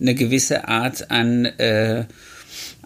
eine 0.00 0.14
gewisse 0.14 0.68
Art 0.68 1.10
an, 1.10 1.46
äh, 1.46 2.04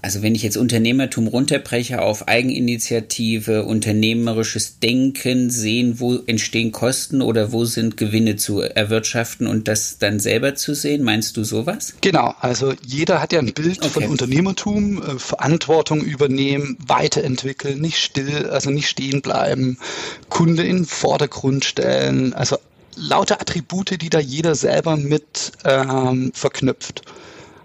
also 0.01 0.23
wenn 0.23 0.35
ich 0.35 0.43
jetzt 0.43 0.57
Unternehmertum 0.57 1.27
runterbreche 1.27 2.01
auf 2.01 2.29
Eigeninitiative, 2.29 3.65
unternehmerisches 3.65 4.79
Denken, 4.81 5.51
sehen, 5.51 6.01
wo 6.01 6.17
entstehen 6.27 6.73
Kosten 6.73 7.21
oder 7.21 7.53
wo 7.53 7.67
sind 7.67 7.99
Gewinne 7.99 8.37
zu 8.37 8.63
erwirtschaften 8.63 9.47
und 9.47 9.69
das 9.69 9.99
dann 9.99 10.19
selber 10.19 10.55
zu 10.55 10.75
sehen, 10.75 11.05
meinst 11.05 11.37
du 11.37 11.45
sowas? 11.45 11.95
Genau, 12.01 12.35
also 12.41 12.73
jeder 12.87 13.21
hat 13.21 13.35
ja 13.35 13.39
ein 13.39 13.53
Bild 13.53 13.81
okay. 13.81 13.91
von 13.91 14.05
Unternehmertum, 14.07 15.03
äh, 15.03 15.19
Verantwortung 15.19 16.01
übernehmen, 16.01 16.79
weiterentwickeln, 16.85 17.83
nicht 17.83 17.99
still, 17.99 18.47
also 18.49 18.71
nicht 18.71 18.89
stehen 18.89 19.21
bleiben, 19.21 19.77
Kunde 20.31 20.63
in 20.63 20.79
den 20.79 20.87
Vordergrund 20.87 21.67
stellen, 21.67 22.33
also 22.33 22.57
lauter 22.97 23.41
Attribute, 23.41 24.01
die 24.01 24.11
da 24.11 24.21
jeder 24.21 24.55
selber 24.55 24.97
mit 24.97 25.53
ähm, 25.65 26.33
verknüpft. 26.35 27.03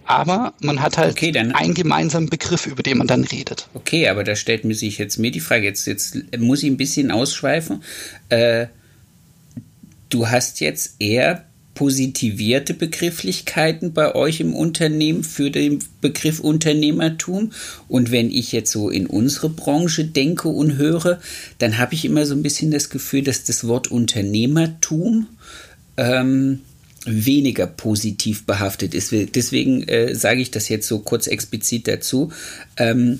Aber 0.05 0.53
man 0.61 0.81
hat 0.81 0.97
halt 0.97 1.11
okay, 1.11 1.31
dann, 1.31 1.51
einen 1.51 1.73
gemeinsamen 1.73 2.29
Begriff, 2.29 2.65
über 2.65 2.81
den 2.81 2.97
man 2.97 3.07
dann 3.07 3.25
redet. 3.25 3.67
Okay, 3.73 4.07
aber 4.07 4.23
da 4.23 4.37
stellt 4.37 4.63
mir 4.63 4.73
sich 4.73 4.97
jetzt 4.97 5.17
mir 5.17 5.31
die 5.31 5.41
Frage, 5.41 5.65
jetzt, 5.65 5.85
jetzt 5.85 6.17
muss 6.37 6.63
ich 6.63 6.69
ein 6.69 6.77
bisschen 6.77 7.11
ausschweifen. 7.11 7.83
Äh, 8.29 8.67
du 10.09 10.29
hast 10.29 10.61
jetzt 10.61 10.95
eher 10.99 11.46
positivierte 11.77 12.73
Begrifflichkeiten 12.73 13.93
bei 13.93 14.15
euch 14.15 14.39
im 14.39 14.55
Unternehmen 14.55 15.23
für 15.23 15.51
den 15.51 15.77
Begriff 16.01 16.39
Unternehmertum. 16.39 17.51
Und 17.87 18.09
wenn 18.09 18.31
ich 18.31 18.51
jetzt 18.51 18.71
so 18.71 18.89
in 18.89 19.05
unsere 19.05 19.49
Branche 19.49 20.03
denke 20.03 20.47
und 20.47 20.77
höre, 20.77 21.19
dann 21.59 21.77
habe 21.77 21.93
ich 21.93 22.03
immer 22.03 22.25
so 22.25 22.33
ein 22.33 22.41
bisschen 22.41 22.71
das 22.71 22.89
Gefühl, 22.89 23.21
dass 23.21 23.43
das 23.43 23.67
Wort 23.67 23.91
Unternehmertum 23.91 25.27
ähm, 25.97 26.61
weniger 27.05 27.67
positiv 27.67 28.47
behaftet 28.47 28.95
ist. 28.95 29.11
Deswegen 29.11 29.87
äh, 29.87 30.15
sage 30.15 30.41
ich 30.41 30.49
das 30.49 30.69
jetzt 30.69 30.87
so 30.87 30.97
kurz 30.97 31.27
explizit 31.27 31.87
dazu. 31.87 32.31
Ähm, 32.77 33.19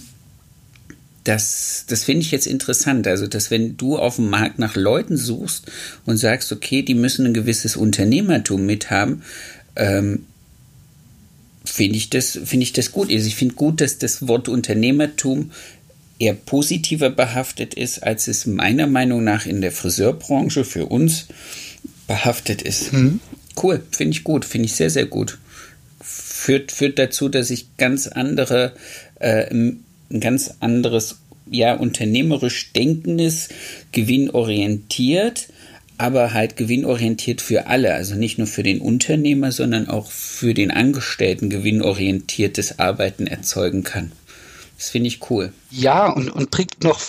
das, 1.28 1.86
das 1.88 2.06
finde 2.06 2.22
ich 2.22 2.32
jetzt 2.32 2.48
interessant. 2.48 3.06
Also, 3.08 3.28
dass 3.28 3.52
wenn 3.52 3.76
du 3.76 3.98
auf 3.98 4.16
dem 4.16 4.30
Markt 4.30 4.60
nach 4.60 4.76
Leuten 4.76 5.18
suchst 5.18 5.70
und 6.06 6.18
sagst, 6.18 6.52
okay, 6.52 6.84
die 6.84 6.94
müssen 6.94 7.26
ein 7.26 7.34
gewisses 7.34 7.76
Unternehmertum 7.76 8.66
mithaben, 8.66 9.24
ähm, 9.76 10.26
finde 11.66 11.98
ich, 11.98 12.10
das, 12.10 12.40
find 12.46 12.64
ich 12.64 12.72
das 12.72 12.94
gut. 12.94 13.12
Also 13.12 13.28
ich 13.28 13.36
finde 13.36 13.56
gut, 13.56 13.82
dass 13.82 13.98
das 13.98 14.28
Wort 14.28 14.48
Unternehmertum 14.48 15.52
eher 16.18 16.34
positiver 16.34 17.10
behaftet 17.10 17.74
ist, 17.74 18.04
als 18.04 18.28
es 18.28 18.46
meiner 18.46 18.88
Meinung 18.88 19.24
nach 19.24 19.46
in 19.46 19.62
der 19.62 19.74
Friseurbranche 19.74 20.64
für 20.64 20.86
uns 20.86 21.28
behaftet 22.08 22.62
ist. 22.62 22.94
Mhm. 22.94 23.20
Cool, 23.62 23.84
finde 23.92 24.16
ich 24.16 24.24
gut, 24.24 24.46
finde 24.46 24.68
ich 24.68 24.74
sehr, 24.74 24.90
sehr 24.90 25.06
gut. 25.06 25.40
Führt, 26.00 26.72
führt 26.72 26.98
dazu, 26.98 27.28
dass 27.28 27.50
ich 27.50 27.76
ganz 27.78 28.08
andere 28.08 28.74
äh, 29.20 29.54
ein 30.12 30.20
ganz 30.20 30.56
anderes, 30.60 31.20
ja, 31.50 31.76
unternehmerisch 31.76 32.74
denkendes, 32.74 33.50
gewinnorientiert, 33.92 35.48
aber 35.98 36.34
halt 36.34 36.58
gewinnorientiert 36.58 37.42
für 37.42 37.68
alle, 37.68 37.94
also 37.94 38.16
nicht 38.16 38.38
nur 38.38 38.48
für 38.48 38.64
den 38.64 38.80
Unternehmer, 38.80 39.52
sondern 39.52 39.90
auch 39.90 40.12
für 40.12 40.54
den 40.54 40.72
Angestellten 40.72 41.50
gewinnorientiertes 41.50 42.80
Arbeiten 42.80 43.28
erzeugen 43.28 43.84
kann. 43.84 44.12
Das 44.78 44.90
finde 44.90 45.08
ich 45.08 45.30
cool. 45.32 45.52
Ja, 45.72 46.12
und, 46.12 46.30
und 46.30 46.52
bringt 46.52 46.84
noch 46.84 47.00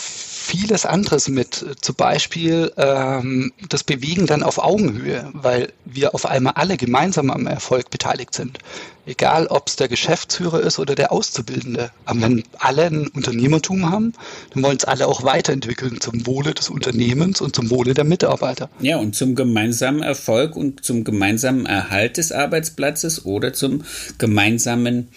vieles 0.49 0.87
anderes 0.87 1.28
mit. 1.28 1.64
Zum 1.83 1.95
Beispiel 1.95 2.73
ähm, 2.78 3.52
das 3.69 3.85
Bewegen 3.85 4.26
dann 4.26 4.43
auf 4.43 4.59
Augenhöhe, 4.59 5.28
weil 5.35 5.73
wir 5.85 6.14
auf 6.14 6.25
einmal 6.25 6.55
alle 6.55 6.78
gemeinsam 6.78 7.31
am 7.31 7.47
Erfolg 7.47 7.90
beteiligt 7.90 8.35
sind. 8.35 8.59
Egal, 9.05 9.47
ob 9.49 9.69
es 9.69 9.76
der 9.76 9.88
Geschäftsführer 9.88 10.61
ist 10.61 10.78
oder 10.78 10.95
der 10.95 11.12
Auszubildende. 11.12 11.90
Aber 12.07 12.23
wenn 12.23 12.45
alle 12.59 12.87
ein 12.87 13.09
Unternehmertum 13.09 13.90
haben, 13.90 14.14
dann 14.55 14.62
wollen 14.62 14.78
es 14.78 14.85
alle 14.85 15.07
auch 15.07 15.23
weiterentwickeln 15.23 16.00
zum 16.00 16.26
Wohle 16.26 16.55
des 16.55 16.71
Unternehmens 16.71 17.43
und 17.43 17.55
zum 17.55 17.69
Wohle 17.71 17.93
der 17.93 18.05
Mitarbeiter. 18.05 18.71
Ja, 18.81 18.97
und 18.97 19.14
zum 19.14 19.35
gemeinsamen 19.35 20.02
Erfolg 20.02 20.57
und 20.57 20.83
zum 20.83 21.05
gemeinsamen 21.05 21.67
Erhalt 21.67 22.17
des 22.17 22.33
Arbeitsplatzes 22.33 23.26
oder 23.26 23.52
zum 23.52 23.85
gemeinsamen 24.17 25.09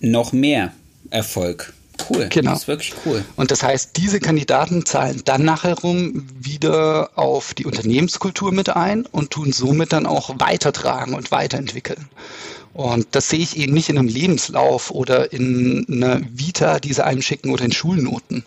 noch 0.00 0.32
mehr 0.32 0.72
Erfolg. 1.10 1.74
Cool. 2.08 2.28
Genau. 2.28 2.52
Das 2.52 2.60
ist 2.60 2.68
wirklich 2.68 2.94
cool. 3.04 3.24
Und 3.36 3.50
das 3.50 3.62
heißt, 3.62 3.96
diese 3.96 4.20
Kandidaten 4.20 4.86
zahlen 4.86 5.22
dann 5.24 5.44
nachher 5.44 5.74
rum 5.74 6.26
wieder 6.38 7.10
auf 7.16 7.54
die 7.54 7.66
Unternehmenskultur 7.66 8.52
mit 8.52 8.70
ein 8.70 9.06
und 9.06 9.30
tun 9.30 9.52
somit 9.52 9.92
dann 9.92 10.06
auch 10.06 10.38
weitertragen 10.38 11.14
und 11.14 11.30
weiterentwickeln. 11.30 12.08
Und 12.74 13.08
das 13.12 13.28
sehe 13.28 13.40
ich 13.40 13.56
eben 13.56 13.72
nicht 13.72 13.88
in 13.88 13.98
einem 13.98 14.08
Lebenslauf 14.08 14.90
oder 14.90 15.32
in 15.32 15.86
einer 15.90 16.20
Vita, 16.30 16.78
die 16.78 16.92
sie 16.92 17.04
einem 17.04 17.22
schicken 17.22 17.50
oder 17.50 17.64
in 17.64 17.72
Schulnoten, 17.72 18.44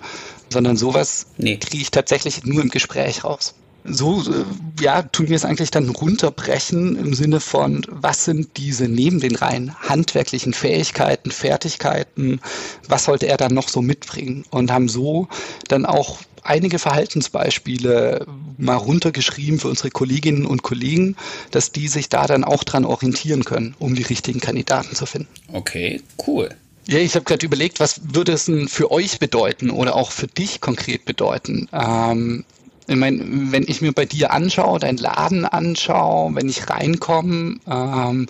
sondern 0.49 0.77
sowas 0.77 1.27
nee. 1.37 1.57
kriege 1.57 1.81
ich 1.81 1.91
tatsächlich 1.91 2.43
nur 2.45 2.61
im 2.61 2.69
Gespräch 2.69 3.23
raus 3.23 3.55
so 3.83 4.21
äh, 4.21 4.45
ja, 4.81 5.01
tun 5.01 5.29
wir 5.29 5.35
es 5.35 5.45
eigentlich 5.45 5.71
dann 5.71 5.89
runterbrechen 5.89 6.97
im 6.97 7.13
Sinne 7.13 7.39
von, 7.39 7.85
was 7.89 8.25
sind 8.25 8.57
diese 8.57 8.87
neben 8.87 9.19
den 9.19 9.35
rein 9.35 9.75
handwerklichen 9.79 10.53
Fähigkeiten, 10.53 11.31
Fertigkeiten, 11.31 12.41
was 12.87 13.05
sollte 13.05 13.27
er 13.27 13.37
dann 13.37 13.53
noch 13.53 13.69
so 13.69 13.81
mitbringen 13.81 14.45
und 14.49 14.71
haben 14.71 14.89
so 14.89 15.27
dann 15.67 15.85
auch 15.85 16.19
einige 16.43 16.79
Verhaltensbeispiele 16.79 18.25
mal 18.57 18.75
runtergeschrieben 18.75 19.59
für 19.59 19.67
unsere 19.67 19.91
Kolleginnen 19.91 20.45
und 20.45 20.63
Kollegen, 20.63 21.15
dass 21.51 21.71
die 21.71 21.87
sich 21.87 22.09
da 22.09 22.25
dann 22.27 22.43
auch 22.43 22.63
dran 22.63 22.85
orientieren 22.85 23.45
können, 23.45 23.75
um 23.79 23.95
die 23.95 24.03
richtigen 24.03 24.39
Kandidaten 24.39 24.95
zu 24.95 25.05
finden. 25.05 25.29
Okay, 25.51 26.01
cool. 26.25 26.49
Ja, 26.87 26.97
ich 26.97 27.15
habe 27.15 27.25
gerade 27.25 27.45
überlegt, 27.45 27.79
was 27.79 28.01
würde 28.13 28.31
es 28.31 28.45
denn 28.45 28.67
für 28.67 28.91
euch 28.91 29.19
bedeuten 29.19 29.69
oder 29.69 29.95
auch 29.95 30.11
für 30.11 30.27
dich 30.27 30.61
konkret 30.61 31.05
bedeuten? 31.05 31.69
Ähm, 31.71 32.43
ich 32.91 32.99
meine, 32.99 33.23
wenn 33.51 33.63
ich 33.67 33.81
mir 33.81 33.93
bei 33.93 34.05
dir 34.05 34.31
anschaue, 34.31 34.79
deinen 34.79 34.97
Laden 34.97 35.45
anschaue, 35.45 36.35
wenn 36.35 36.49
ich 36.49 36.69
reinkomme 36.69 37.57
ähm, 37.67 38.27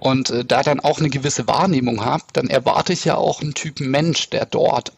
und 0.00 0.30
äh, 0.30 0.44
da 0.44 0.62
dann 0.62 0.80
auch 0.80 0.98
eine 0.98 1.10
gewisse 1.10 1.48
Wahrnehmung 1.48 2.04
habe, 2.04 2.24
dann 2.32 2.48
erwarte 2.48 2.92
ich 2.92 3.04
ja 3.04 3.16
auch 3.16 3.40
einen 3.40 3.54
Typen 3.54 3.90
Mensch, 3.90 4.30
der 4.30 4.46
dort 4.46 4.92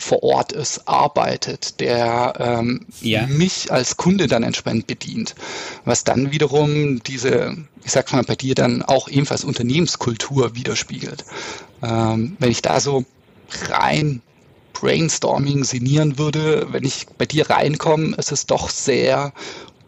vor 0.00 0.22
Ort 0.22 0.52
ist, 0.52 0.88
arbeitet, 0.88 1.80
der 1.80 2.34
ähm, 2.38 2.86
ja. 3.00 3.26
mich 3.26 3.70
als 3.70 3.96
Kunde 3.96 4.26
dann 4.26 4.42
entsprechend 4.42 4.86
bedient. 4.86 5.34
Was 5.84 6.04
dann 6.04 6.32
wiederum 6.32 7.02
diese, 7.02 7.56
ich 7.84 7.92
sag's 7.92 8.12
mal, 8.12 8.22
bei 8.22 8.36
dir 8.36 8.54
dann 8.54 8.82
auch 8.82 9.08
ebenfalls 9.08 9.44
Unternehmenskultur 9.44 10.54
widerspiegelt. 10.54 11.24
Ähm, 11.82 12.36
wenn 12.38 12.50
ich 12.50 12.62
da 12.62 12.80
so 12.80 13.04
rein 13.68 14.22
Brainstorming 14.80 15.64
sinnieren 15.64 16.18
würde, 16.18 16.68
wenn 16.70 16.84
ich 16.84 17.06
bei 17.18 17.26
dir 17.26 17.50
reinkomme, 17.50 18.16
ist 18.16 18.32
es 18.32 18.46
doch 18.46 18.70
sehr 18.70 19.32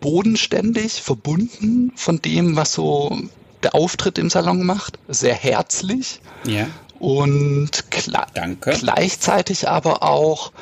bodenständig, 0.00 1.00
verbunden 1.00 1.92
von 1.96 2.20
dem, 2.20 2.56
was 2.56 2.74
so 2.74 3.16
der 3.62 3.74
Auftritt 3.74 4.18
im 4.18 4.28
Salon 4.28 4.64
macht, 4.64 4.98
sehr 5.08 5.34
herzlich. 5.34 6.20
Ja. 6.44 6.66
Und 6.98 7.90
gleichzeitig 7.90 9.68
aber 9.68 10.02
auch 10.02 10.52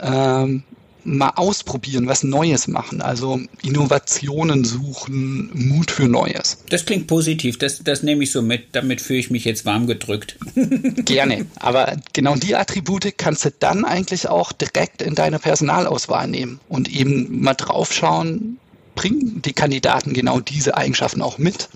ähm, 0.00 0.64
mal 1.04 1.32
ausprobieren, 1.36 2.06
was 2.06 2.22
Neues 2.22 2.68
machen, 2.68 3.02
also 3.02 3.40
Innovationen 3.62 4.64
suchen, 4.64 5.50
Mut 5.52 5.90
für 5.90 6.08
Neues. 6.08 6.58
Das 6.70 6.86
klingt 6.86 7.06
positiv, 7.06 7.58
das, 7.58 7.82
das 7.84 8.02
nehme 8.02 8.24
ich 8.24 8.32
so 8.32 8.42
mit, 8.42 8.68
damit 8.72 9.00
fühle 9.00 9.18
ich 9.18 9.30
mich 9.30 9.44
jetzt 9.44 9.64
warm 9.64 9.86
gedrückt. 9.86 10.38
Gerne, 11.04 11.46
aber 11.56 11.96
genau 12.12 12.36
die 12.36 12.56
Attribute 12.56 13.16
kannst 13.16 13.44
du 13.44 13.50
dann 13.50 13.84
eigentlich 13.84 14.28
auch 14.28 14.52
direkt 14.52 15.02
in 15.02 15.14
deine 15.14 15.38
Personalauswahl 15.38 16.28
nehmen 16.28 16.60
und 16.68 16.88
eben 16.88 17.40
mal 17.42 17.54
draufschauen, 17.54 18.58
bringen 18.94 19.42
die 19.42 19.52
Kandidaten 19.52 20.12
genau 20.12 20.40
diese 20.40 20.76
Eigenschaften 20.76 21.22
auch 21.22 21.38
mit. 21.38 21.68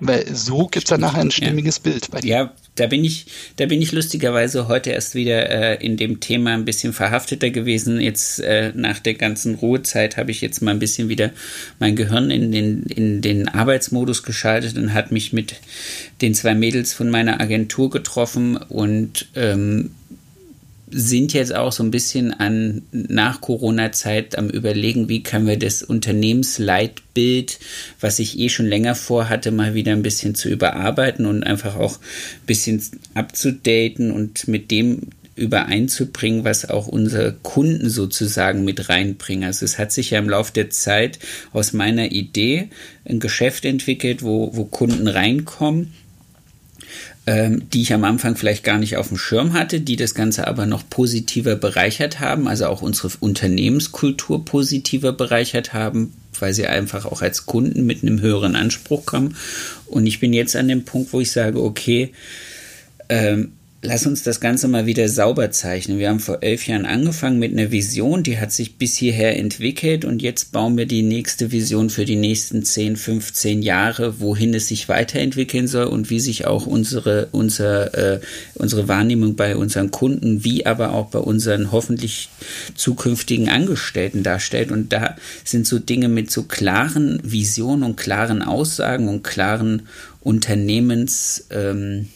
Weil 0.00 0.34
so 0.34 0.66
gibt 0.66 0.86
es 0.86 0.90
dann 0.90 1.00
nachher 1.00 1.20
ein 1.20 1.30
stimmiges 1.30 1.76
ja. 1.76 1.90
Bild 1.90 2.10
bei 2.10 2.20
dir. 2.20 2.28
Ja, 2.28 2.52
da 2.74 2.86
bin 2.88 3.04
ich, 3.04 3.26
da 3.56 3.66
bin 3.66 3.80
ich 3.80 3.92
lustigerweise 3.92 4.66
heute 4.66 4.90
erst 4.90 5.14
wieder 5.14 5.48
äh, 5.48 5.84
in 5.84 5.96
dem 5.96 6.18
Thema 6.18 6.52
ein 6.52 6.64
bisschen 6.64 6.92
verhafteter 6.92 7.50
gewesen. 7.50 8.00
Jetzt 8.00 8.40
äh, 8.40 8.72
nach 8.74 8.98
der 8.98 9.14
ganzen 9.14 9.54
Ruhezeit 9.54 10.16
habe 10.16 10.32
ich 10.32 10.40
jetzt 10.40 10.60
mal 10.62 10.72
ein 10.72 10.80
bisschen 10.80 11.08
wieder 11.08 11.30
mein 11.78 11.94
Gehirn 11.94 12.30
in 12.30 12.50
den, 12.50 12.82
in 12.84 13.22
den 13.22 13.48
Arbeitsmodus 13.48 14.24
geschaltet 14.24 14.76
und 14.76 14.92
hat 14.92 15.12
mich 15.12 15.32
mit 15.32 15.54
den 16.20 16.34
zwei 16.34 16.54
Mädels 16.54 16.92
von 16.92 17.08
meiner 17.08 17.40
Agentur 17.40 17.90
getroffen 17.90 18.56
und 18.56 19.28
ähm, 19.36 19.92
sind 20.96 21.32
jetzt 21.32 21.54
auch 21.54 21.72
so 21.72 21.82
ein 21.82 21.90
bisschen 21.90 22.32
an 22.32 22.82
nach 22.92 23.40
Corona-Zeit 23.40 24.38
am 24.38 24.48
überlegen, 24.48 25.08
wie 25.08 25.24
können 25.24 25.48
wir 25.48 25.58
das 25.58 25.82
Unternehmensleitbild, 25.82 27.58
was 28.00 28.20
ich 28.20 28.38
eh 28.38 28.48
schon 28.48 28.66
länger 28.66 28.94
vorhatte, 28.94 29.50
mal 29.50 29.74
wieder 29.74 29.90
ein 29.90 30.02
bisschen 30.02 30.36
zu 30.36 30.48
überarbeiten 30.48 31.26
und 31.26 31.42
einfach 31.42 31.74
auch 31.74 31.96
ein 31.96 32.46
bisschen 32.46 32.80
abzudaten 33.14 34.12
und 34.12 34.46
mit 34.46 34.70
dem 34.70 35.08
übereinzubringen, 35.34 36.44
was 36.44 36.70
auch 36.70 36.86
unsere 36.86 37.32
Kunden 37.42 37.90
sozusagen 37.90 38.64
mit 38.64 38.88
reinbringen. 38.88 39.42
Also 39.44 39.64
es 39.64 39.78
hat 39.78 39.90
sich 39.90 40.10
ja 40.10 40.20
im 40.20 40.28
Laufe 40.28 40.52
der 40.52 40.70
Zeit 40.70 41.18
aus 41.52 41.72
meiner 41.72 42.12
Idee 42.12 42.68
ein 43.04 43.18
Geschäft 43.18 43.64
entwickelt, 43.64 44.22
wo, 44.22 44.54
wo 44.54 44.64
Kunden 44.64 45.08
reinkommen 45.08 45.92
ähm, 47.26 47.68
die 47.70 47.82
ich 47.82 47.92
am 47.94 48.04
Anfang 48.04 48.36
vielleicht 48.36 48.64
gar 48.64 48.78
nicht 48.78 48.96
auf 48.96 49.08
dem 49.08 49.16
Schirm 49.16 49.54
hatte, 49.54 49.80
die 49.80 49.96
das 49.96 50.14
Ganze 50.14 50.46
aber 50.46 50.66
noch 50.66 50.88
positiver 50.88 51.56
bereichert 51.56 52.20
haben, 52.20 52.46
also 52.48 52.66
auch 52.66 52.82
unsere 52.82 53.10
Unternehmenskultur 53.20 54.44
positiver 54.44 55.12
bereichert 55.12 55.72
haben, 55.72 56.12
weil 56.38 56.52
sie 56.52 56.66
einfach 56.66 57.06
auch 57.06 57.22
als 57.22 57.46
Kunden 57.46 57.86
mit 57.86 58.02
einem 58.02 58.20
höheren 58.20 58.56
Anspruch 58.56 59.06
kommen. 59.06 59.36
Und 59.86 60.06
ich 60.06 60.20
bin 60.20 60.32
jetzt 60.32 60.54
an 60.54 60.68
dem 60.68 60.84
Punkt, 60.84 61.12
wo 61.12 61.20
ich 61.20 61.30
sage, 61.30 61.62
okay, 61.62 62.12
ähm, 63.08 63.52
lass 63.84 64.06
uns 64.06 64.22
das 64.22 64.40
Ganze 64.40 64.66
mal 64.66 64.86
wieder 64.86 65.08
sauber 65.08 65.50
zeichnen. 65.50 65.98
Wir 65.98 66.08
haben 66.08 66.20
vor 66.20 66.38
elf 66.42 66.66
Jahren 66.66 66.86
angefangen 66.86 67.38
mit 67.38 67.52
einer 67.52 67.70
Vision, 67.70 68.22
die 68.22 68.38
hat 68.38 68.50
sich 68.50 68.76
bis 68.76 68.96
hierher 68.96 69.38
entwickelt 69.38 70.04
und 70.04 70.22
jetzt 70.22 70.52
bauen 70.52 70.76
wir 70.76 70.86
die 70.86 71.02
nächste 71.02 71.52
Vision 71.52 71.90
für 71.90 72.04
die 72.04 72.16
nächsten 72.16 72.64
10, 72.64 72.96
15 72.96 73.62
Jahre, 73.62 74.20
wohin 74.20 74.54
es 74.54 74.68
sich 74.68 74.88
weiterentwickeln 74.88 75.68
soll 75.68 75.86
und 75.86 76.10
wie 76.10 76.20
sich 76.20 76.46
auch 76.46 76.66
unsere, 76.66 77.28
unser, 77.32 77.94
äh, 77.94 78.20
unsere 78.54 78.88
Wahrnehmung 78.88 79.36
bei 79.36 79.56
unseren 79.56 79.90
Kunden, 79.90 80.44
wie 80.44 80.66
aber 80.66 80.92
auch 80.92 81.10
bei 81.10 81.18
unseren 81.18 81.70
hoffentlich 81.70 82.30
zukünftigen 82.74 83.48
Angestellten 83.48 84.22
darstellt. 84.22 84.72
Und 84.72 84.92
da 84.92 85.16
sind 85.44 85.66
so 85.66 85.78
Dinge 85.78 86.08
mit 86.08 86.30
so 86.30 86.44
klaren 86.44 87.20
Visionen 87.22 87.82
und 87.82 87.96
klaren 87.96 88.42
Aussagen 88.42 89.08
und 89.08 89.22
klaren 89.22 89.82
Unternehmens, 90.20 91.46
ähm, 91.50 92.08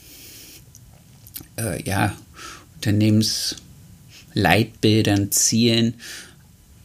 äh, 1.59 1.83
ja, 1.83 2.15
Unternehmensleitbildern, 2.77 5.33
Zielen, 5.33 5.95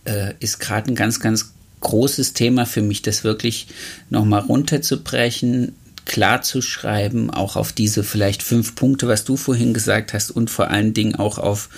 äh, 0.05 0.33
ist 0.39 0.59
gerade 0.59 0.91
ein 0.91 0.95
ganz, 0.95 1.19
ganz 1.19 1.53
großes 1.79 2.33
Thema 2.33 2.65
für 2.65 2.81
mich, 2.81 3.01
das 3.01 3.23
wirklich 3.23 3.67
nochmal 4.09 4.41
runterzubrechen, 4.41 5.75
klar 6.05 6.41
zu 6.41 6.61
schreiben, 6.61 7.29
auch 7.29 7.55
auf 7.55 7.71
diese 7.71 8.03
vielleicht 8.03 8.43
fünf 8.43 8.75
Punkte, 8.75 9.07
was 9.07 9.23
du 9.23 9.37
vorhin 9.37 9.73
gesagt 9.73 10.13
hast, 10.13 10.31
und 10.31 10.49
vor 10.49 10.69
allen 10.69 10.93
Dingen 10.93 11.15
auch 11.15 11.37
auf, 11.37 11.69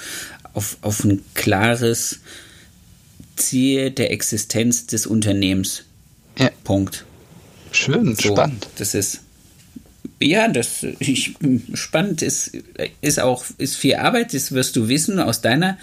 auf, 0.53 0.77
auf 0.81 1.03
ein 1.03 1.21
klares 1.33 2.19
Ziel 3.35 3.91
der 3.91 4.11
Existenz 4.11 4.85
des 4.85 5.05
Unternehmens. 5.05 5.83
Ja. 6.37 6.49
Punkt. 6.63 7.05
Schön, 7.71 8.15
so, 8.15 8.29
spannend. 8.29 8.67
Das 8.77 8.93
ist 8.93 9.21
ja, 10.19 10.47
das 10.47 10.83
ich, 10.99 11.35
spannend 11.73 12.21
ist, 12.21 12.51
ist 13.01 13.19
auch 13.19 13.45
ist 13.57 13.75
viel 13.75 13.95
Arbeit, 13.95 14.33
das 14.33 14.51
wirst 14.51 14.75
du 14.75 14.87
wissen 14.87 15.19
aus 15.19 15.41
deiner 15.41 15.77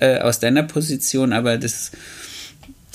äh, 0.00 0.18
aus 0.18 0.40
deiner 0.40 0.62
Position, 0.62 1.32
aber 1.32 1.56
das, 1.56 1.92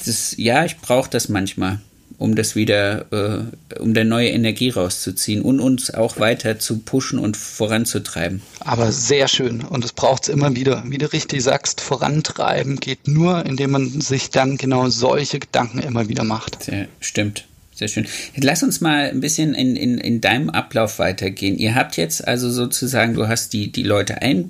das 0.06 0.36
ja, 0.38 0.66
ich 0.66 0.78
brauche 0.78 1.10
das 1.10 1.30
manchmal, 1.30 1.80
um 2.18 2.36
das 2.36 2.56
wieder, 2.56 3.06
äh, 3.12 3.80
um 3.80 3.94
da 3.94 4.04
neue 4.04 4.30
Energie 4.30 4.70
rauszuziehen 4.70 5.42
und 5.42 5.60
uns 5.60 5.94
auch 5.94 6.20
weiter 6.20 6.60
zu 6.60 6.80
pushen 6.80 7.20
und 7.20 7.38
voranzutreiben. 7.38 8.42
Aber 8.60 8.92
sehr 8.92 9.28
schön. 9.28 9.62
Und 9.62 9.86
es 9.86 9.94
braucht 9.94 10.24
es 10.24 10.30
immer 10.30 10.56
wieder. 10.56 10.84
Wie 10.88 10.98
du 10.98 11.12
richtig 11.12 11.42
sagst, 11.42 11.82
vorantreiben 11.82 12.80
geht 12.80 13.08
nur, 13.08 13.46
indem 13.46 13.72
man 13.72 14.02
sich 14.02 14.30
dann 14.30 14.58
genau 14.58 14.90
solche 14.90 15.40
Gedanken 15.40 15.80
immer 15.80 16.10
wieder 16.10 16.24
macht. 16.24 16.64
Sehr, 16.64 16.88
stimmt. 17.00 17.46
Sehr 17.82 17.88
schön. 17.88 18.06
Lass 18.36 18.62
uns 18.62 18.80
mal 18.80 19.10
ein 19.10 19.22
bisschen 19.22 19.56
in, 19.56 19.76
in, 19.76 19.98
in 19.98 20.22
deinem 20.22 20.52
Ablauf 20.52 21.00
weitergehen. 21.00 21.58
Ihr 21.58 21.74
habt 21.74 21.98
jetzt 21.98 22.28
also 22.28 22.52
sozusagen, 22.52 23.16
du 23.16 23.28
hast 23.28 23.54
die, 23.54 23.72
die 23.72 23.82
Leute 23.82 24.22
ein, 24.22 24.50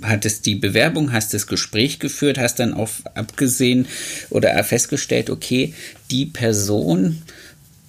hattest 0.00 0.46
die 0.46 0.54
Bewerbung, 0.54 1.12
hast 1.12 1.34
das 1.34 1.46
Gespräch 1.46 1.98
geführt, 1.98 2.38
hast 2.38 2.60
dann 2.60 2.72
auch 2.72 2.88
abgesehen 3.14 3.84
oder 4.30 4.64
festgestellt, 4.64 5.28
okay, 5.28 5.74
die 6.10 6.24
Person 6.24 7.20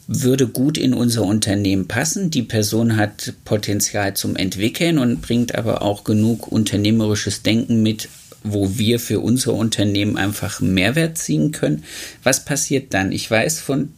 würde 0.07 0.47
gut 0.49 0.77
in 0.77 0.93
unser 0.93 1.23
Unternehmen 1.23 1.87
passen. 1.87 2.29
Die 2.29 2.43
Person 2.43 2.97
hat 2.97 3.35
Potenzial 3.45 4.15
zum 4.17 4.35
Entwickeln 4.35 4.97
und 4.97 5.21
bringt 5.21 5.55
aber 5.55 5.81
auch 5.81 6.03
genug 6.03 6.51
unternehmerisches 6.51 7.41
Denken 7.41 7.81
mit, 7.81 8.09
wo 8.45 8.77
wir 8.77 8.99
für 8.99 9.19
unser 9.19 9.53
Unternehmen 9.53 10.17
einfach 10.17 10.61
Mehrwert 10.61 11.17
ziehen 11.17 11.51
können. 11.51 11.83
Was 12.23 12.45
passiert 12.45 12.93
dann? 12.93 13.11
Ich 13.11 13.29
weiß 13.29 13.59
von 13.59 13.89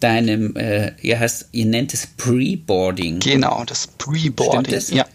deinem, 0.00 0.56
äh, 0.56 0.92
ihr, 1.02 1.18
hast, 1.18 1.46
ihr 1.52 1.66
nennt 1.66 1.92
es 1.94 2.06
Pre-Boarding. 2.06 3.20
Genau, 3.20 3.64
das 3.64 3.86
Pre-Boarding. 3.86 4.72
Das? 4.72 4.90
Ja. 4.90 5.06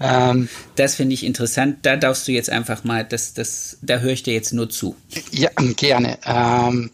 Ähm, 0.00 0.48
das 0.74 0.96
finde 0.96 1.14
ich 1.14 1.24
interessant. 1.24 1.78
Da 1.82 1.96
darfst 1.96 2.26
du 2.28 2.32
jetzt 2.32 2.50
einfach 2.50 2.84
mal, 2.84 3.04
das, 3.04 3.34
das, 3.34 3.78
da 3.82 3.98
höre 3.98 4.12
ich 4.12 4.22
dir 4.22 4.34
jetzt 4.34 4.52
nur 4.52 4.68
zu. 4.68 4.96
Ja, 5.30 5.50
gerne. 5.76 6.18
Ähm, 6.26 6.90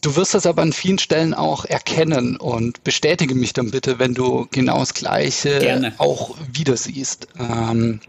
du 0.00 0.16
wirst 0.16 0.34
das 0.34 0.46
aber 0.46 0.62
an 0.62 0.72
vielen 0.72 0.98
Stellen 0.98 1.34
auch 1.34 1.64
erkennen 1.64 2.36
und 2.36 2.82
bestätige 2.84 3.34
mich 3.34 3.52
dann 3.52 3.70
bitte, 3.70 3.98
wenn 3.98 4.14
du 4.14 4.46
genau 4.50 4.78
das 4.78 4.94
Gleiche 4.94 5.58
gerne. 5.58 5.92
auch 5.98 6.36
wieder 6.52 6.76
siehst. 6.76 7.28
Ähm, 7.38 8.00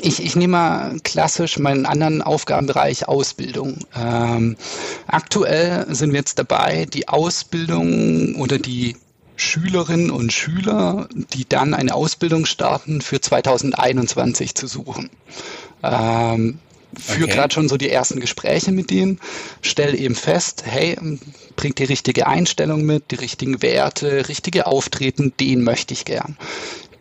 ich, 0.00 0.24
ich 0.24 0.36
nehme 0.36 0.52
mal 0.52 1.00
klassisch 1.00 1.58
meinen 1.58 1.86
anderen 1.86 2.22
Aufgabenbereich 2.22 3.08
Ausbildung. 3.08 3.78
Ähm, 3.94 4.56
aktuell 5.06 5.86
sind 5.94 6.12
wir 6.12 6.18
jetzt 6.20 6.38
dabei, 6.38 6.86
die 6.86 7.08
Ausbildung 7.08 8.36
oder 8.36 8.58
die 8.58 8.96
Schülerinnen 9.36 10.10
und 10.10 10.32
Schüler, 10.32 11.08
die 11.34 11.48
dann 11.48 11.74
eine 11.74 11.94
Ausbildung 11.94 12.46
starten, 12.46 13.00
für 13.00 13.20
2021 13.20 14.54
zu 14.54 14.66
suchen. 14.66 15.10
Ähm, 15.82 16.58
führe 16.98 17.24
okay. 17.24 17.34
gerade 17.34 17.54
schon 17.54 17.68
so 17.68 17.76
die 17.76 17.90
ersten 17.90 18.20
Gespräche 18.20 18.72
mit 18.72 18.90
denen, 18.90 19.18
stelle 19.62 19.96
eben 19.96 20.14
fest, 20.14 20.64
hey, 20.66 20.96
bringt 21.56 21.78
die 21.78 21.84
richtige 21.84 22.26
Einstellung 22.26 22.84
mit, 22.84 23.10
die 23.10 23.16
richtigen 23.16 23.62
Werte, 23.62 24.28
richtige 24.28 24.66
Auftreten, 24.66 25.32
den 25.40 25.64
möchte 25.64 25.94
ich 25.94 26.04
gern 26.04 26.36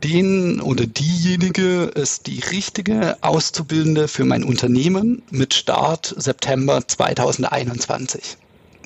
den 0.03 0.61
oder 0.61 0.85
diejenige 0.85 1.83
ist 1.83 2.27
die 2.27 2.39
richtige 2.39 3.17
Auszubildende 3.21 4.07
für 4.07 4.25
mein 4.25 4.43
Unternehmen 4.43 5.21
mit 5.29 5.53
Start 5.53 6.13
September 6.17 6.87
2021. 6.87 8.37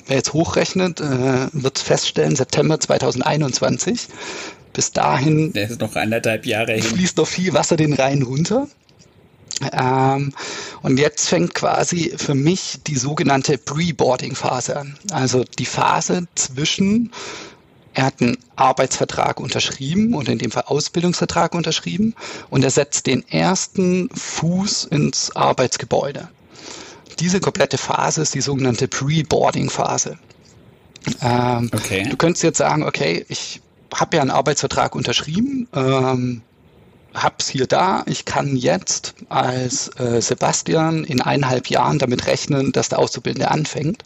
Wer 0.06 0.16
jetzt 0.16 0.32
hochrechnet, 0.32 1.00
äh, 1.00 1.48
wird 1.52 1.78
feststellen, 1.78 2.36
September 2.36 2.78
2021. 2.78 4.08
Bis 4.72 4.92
dahin 4.92 5.52
Der 5.52 5.70
ist 5.70 5.80
noch 5.80 5.96
anderthalb 5.96 6.46
Jahre 6.46 6.74
hin. 6.74 6.82
fließt 6.82 7.16
noch 7.16 7.26
viel 7.26 7.54
Wasser 7.54 7.76
den 7.76 7.94
Rhein 7.94 8.22
runter. 8.22 8.68
Ähm, 9.72 10.34
und 10.82 10.98
jetzt 10.98 11.28
fängt 11.28 11.54
quasi 11.54 12.12
für 12.16 12.34
mich 12.34 12.78
die 12.86 12.96
sogenannte 12.96 13.58
Pre-Boarding-Phase 13.58 14.76
an. 14.76 14.98
Also 15.10 15.44
die 15.58 15.64
Phase 15.64 16.26
zwischen 16.34 17.10
er 17.96 18.04
hat 18.04 18.20
einen 18.20 18.36
Arbeitsvertrag 18.56 19.40
unterschrieben 19.40 20.12
oder 20.12 20.30
in 20.30 20.38
dem 20.38 20.50
Fall 20.50 20.64
Ausbildungsvertrag 20.66 21.54
unterschrieben 21.54 22.14
und 22.50 22.62
er 22.62 22.70
setzt 22.70 23.06
den 23.06 23.26
ersten 23.26 24.10
Fuß 24.10 24.84
ins 24.84 25.34
Arbeitsgebäude. 25.34 26.28
Diese 27.20 27.40
komplette 27.40 27.78
Phase 27.78 28.20
ist 28.20 28.34
die 28.34 28.42
sogenannte 28.42 28.86
Pre-Boarding-Phase. 28.86 30.18
Ähm, 31.22 31.70
okay. 31.72 32.06
Du 32.10 32.18
könntest 32.18 32.42
jetzt 32.42 32.58
sagen, 32.58 32.82
okay, 32.82 33.24
ich 33.30 33.62
habe 33.94 34.16
ja 34.16 34.22
einen 34.22 34.30
Arbeitsvertrag 34.30 34.94
unterschrieben, 34.94 35.66
ähm, 35.74 36.42
hab's 37.14 37.48
hier 37.48 37.66
da, 37.66 38.02
ich 38.04 38.26
kann 38.26 38.56
jetzt 38.56 39.14
als 39.30 39.88
äh, 39.98 40.20
Sebastian 40.20 41.04
in 41.04 41.22
eineinhalb 41.22 41.70
Jahren 41.70 41.98
damit 41.98 42.26
rechnen, 42.26 42.72
dass 42.72 42.90
der 42.90 42.98
Auszubildende 42.98 43.50
anfängt. 43.50 44.04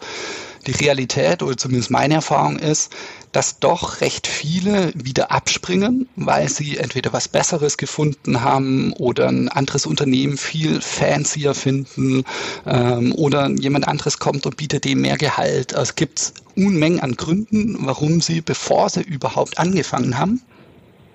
Die 0.67 0.73
Realität 0.73 1.43
oder 1.43 1.57
zumindest 1.57 1.91
meine 1.91 2.15
Erfahrung 2.15 2.59
ist, 2.59 2.93
dass 3.33 3.61
doch 3.61 4.01
recht 4.01 4.27
viele 4.27 4.93
wieder 4.95 5.31
abspringen, 5.31 6.09
weil 6.17 6.49
sie 6.49 6.79
entweder 6.79 7.13
was 7.13 7.29
Besseres 7.29 7.77
gefunden 7.77 8.43
haben 8.43 8.93
oder 8.95 9.29
ein 9.29 9.49
anderes 9.49 9.87
Unternehmen 9.87 10.37
viel 10.37 10.81
fancier 10.81 11.55
finden 11.55 12.25
ähm, 12.67 13.15
oder 13.15 13.49
jemand 13.51 13.87
anderes 13.87 14.19
kommt 14.19 14.47
und 14.47 14.57
bietet 14.57 14.85
dem 14.85 15.01
mehr 15.03 15.17
Gehalt. 15.17 15.75
Also 15.75 15.91
es 15.91 15.97
gibt 15.97 16.33
Unmengen 16.57 17.01
an 17.01 17.17
Gründen, 17.17 17.77
warum 17.81 18.21
sie, 18.21 18.41
bevor 18.41 18.89
sie 18.89 19.03
überhaupt 19.03 19.59
angefangen 19.59 20.19
haben, 20.19 20.43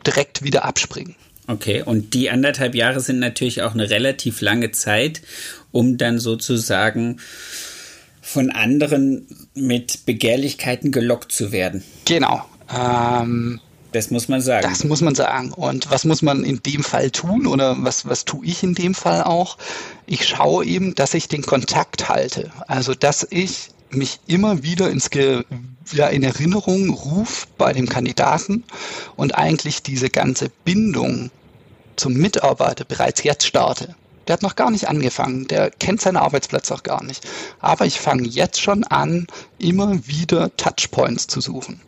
direkt 0.06 0.44
wieder 0.44 0.64
abspringen. 0.64 1.16
Okay, 1.48 1.84
und 1.84 2.14
die 2.14 2.30
anderthalb 2.32 2.74
Jahre 2.74 3.00
sind 3.02 3.20
natürlich 3.20 3.62
auch 3.62 3.74
eine 3.74 3.90
relativ 3.90 4.42
lange 4.42 4.72
Zeit, 4.72 5.22
um 5.72 5.98
dann 5.98 6.18
sozusagen 6.18 7.20
von 8.36 8.52
anderen 8.52 9.26
mit 9.54 10.06
Begehrlichkeiten 10.06 10.92
gelockt 10.92 11.32
zu 11.32 11.54
werden. 11.54 11.86
Genau. 12.04 12.44
Ähm, 12.70 13.62
das 13.94 14.12
muss 14.12 14.28
man 14.28 14.42
sagen. 14.42 14.68
Das 14.68 14.84
muss 14.84 15.00
man 15.00 15.16
sagen. 15.16 15.54
Und 15.54 15.90
was 15.90 16.04
muss 16.04 16.22
man 16.22 16.44
in 16.44 16.62
dem 16.62 16.84
Fall 16.84 17.12
tun 17.12 17.48
oder 17.48 17.78
was, 17.80 18.06
was 18.06 18.26
tue 18.26 18.46
ich 18.46 18.62
in 18.62 18.76
dem 18.76 18.94
Fall 18.94 19.24
auch? 19.24 19.58
Ich 20.06 20.28
schaue 20.28 20.66
eben, 20.66 20.96
dass 20.96 21.14
ich 21.14 21.30
den 21.30 21.44
Kontakt 21.44 22.10
halte. 22.10 22.52
Also, 22.68 22.94
dass 22.94 23.26
ich 23.30 23.70
mich 23.90 24.20
immer 24.28 24.64
wieder 24.64 24.90
ins 24.90 25.12
Ge 25.12 25.46
ja, 25.94 26.08
in 26.08 26.24
Erinnerung 26.24 26.90
rufe 26.90 27.48
bei 27.58 27.72
dem 27.72 27.88
Kandidaten 27.88 28.66
und 29.16 29.36
eigentlich 29.36 29.82
diese 29.82 30.10
ganze 30.10 30.50
Bindung 30.66 31.32
zum 31.96 32.16
Mitarbeiter 32.16 32.84
bereits 32.84 33.24
jetzt 33.24 33.48
starte. 33.48 33.96
Der 34.28 34.34
hat 34.34 34.42
noch 34.42 34.56
gar 34.56 34.72
nicht 34.72 34.88
angefangen. 34.88 35.48
Der 35.48 35.70
kennt 35.70 36.02
seinen 36.02 36.18
Arbeitsplatz 36.18 36.72
auch 36.72 36.84
gar 36.84 37.04
nicht. 37.04 37.26
Aber 37.60 37.86
ich 37.86 38.00
fange 38.00 38.28
jetzt 38.28 38.62
schon 38.62 38.84
an, 38.84 39.28
immer 39.60 40.08
wieder 40.08 40.56
Touchpoints 40.58 41.28
zu 41.28 41.42
suchen. 41.42 41.82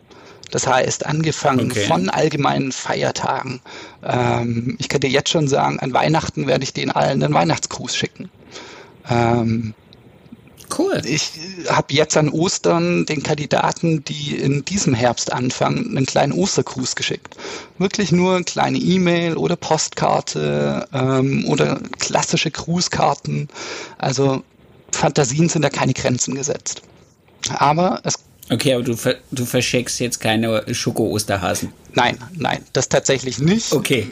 Das 0.51 0.65
heißt, 0.65 1.05
angefangen 1.05 1.71
okay. 1.71 1.85
von 1.85 2.09
allgemeinen 2.09 2.71
Feiertagen. 2.71 3.59
Ähm, 4.03 4.77
ich 4.79 4.87
kann 4.87 5.01
dir 5.01 5.09
jetzt 5.09 5.29
schon 5.29 5.47
sagen, 5.47 5.79
an 5.79 5.93
Weihnachten 5.93 6.47
werde 6.47 6.63
ich 6.63 6.73
den 6.73 6.89
allen 6.89 7.21
einen 7.21 7.33
Weihnachtsgruß 7.33 7.95
schicken. 7.95 8.29
Ähm, 9.09 9.73
Cool. 10.75 11.01
Ich 11.05 11.31
habe 11.69 11.93
jetzt 11.93 12.17
an 12.17 12.29
Ostern 12.29 13.05
den 13.05 13.23
Kandidaten, 13.23 14.03
die 14.03 14.35
in 14.35 14.65
diesem 14.65 14.93
Herbst 14.93 15.31
anfangen, 15.31 15.95
einen 15.95 16.05
kleinen 16.05 16.33
Ostergruß 16.33 16.95
geschickt. 16.95 17.35
Wirklich 17.77 18.11
nur 18.11 18.35
eine 18.35 18.43
kleine 18.43 18.77
E-Mail 18.77 19.37
oder 19.37 19.55
Postkarte 19.55 20.87
ähm, 20.93 21.45
oder 21.47 21.79
klassische 21.99 22.51
Grußkarten. 22.51 23.49
Also 23.97 24.43
Fantasien 24.91 25.49
sind 25.49 25.61
da 25.61 25.69
keine 25.69 25.93
Grenzen 25.93 26.35
gesetzt. 26.35 26.81
Aber 27.49 28.01
es 28.03 28.15
Okay, 28.49 28.73
aber 28.73 28.83
du, 28.83 28.95
du 29.31 29.45
verschenkst 29.45 29.99
jetzt 29.99 30.21
keine 30.21 30.73
Schoko-Osterhasen. 30.73 31.73
Nein, 31.93 32.17
nein, 32.33 32.63
das 32.71 32.87
tatsächlich 32.87 33.39
nicht. 33.39 33.73
Okay. 33.73 34.07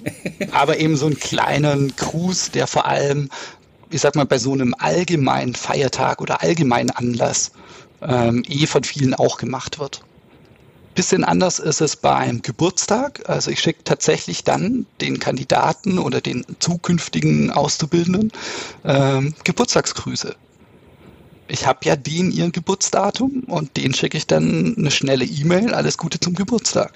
aber 0.52 0.78
eben 0.78 0.98
so 0.98 1.06
einen 1.06 1.18
kleinen 1.18 1.96
Gruß, 1.96 2.52
der 2.52 2.68
vor 2.68 2.86
allem 2.86 3.30
ich 3.96 4.02
sag 4.02 4.16
mal, 4.16 4.26
bei 4.26 4.40
so 4.40 4.52
einem 4.52 4.76
allgemeinen 4.78 5.56
Feiertag 5.56 6.20
oder 6.20 6.42
allgemeinen 6.42 6.90
Anlass 6.90 7.54
ähm, 8.02 8.44
eh 8.46 8.68
von 8.68 8.84
vielen 8.84 9.14
auch 9.14 9.38
gemacht 9.38 9.80
wird. 9.80 10.04
Bisschen 10.96 11.24
anders 11.24 11.60
ist 11.60 11.80
es 11.80 11.96
beim 11.96 12.42
Geburtstag. 12.42 13.30
Also 13.30 13.52
ich 13.52 13.62
schicke 13.62 13.86
tatsächlich 13.86 14.44
dann 14.44 14.86
den 15.00 15.20
Kandidaten 15.20 15.98
oder 15.98 16.20
den 16.20 16.46
zukünftigen 16.60 17.52
Auszubildenden 17.52 18.34
ähm, 18.84 19.34
Geburtstagsgrüße. 19.46 20.36
Ich 21.48 21.66
habe 21.66 21.80
ja 21.84 21.96
den 21.96 22.32
ihr 22.32 22.52
Geburtsdatum 22.52 23.46
und 23.48 23.78
den 23.78 23.94
schicke 23.94 24.18
ich 24.18 24.28
dann 24.28 24.76
eine 24.78 24.92
schnelle 24.92 25.24
E-Mail, 25.24 25.74
alles 25.74 25.98
Gute 25.98 26.20
zum 26.20 26.36
Geburtstag. 26.36 26.92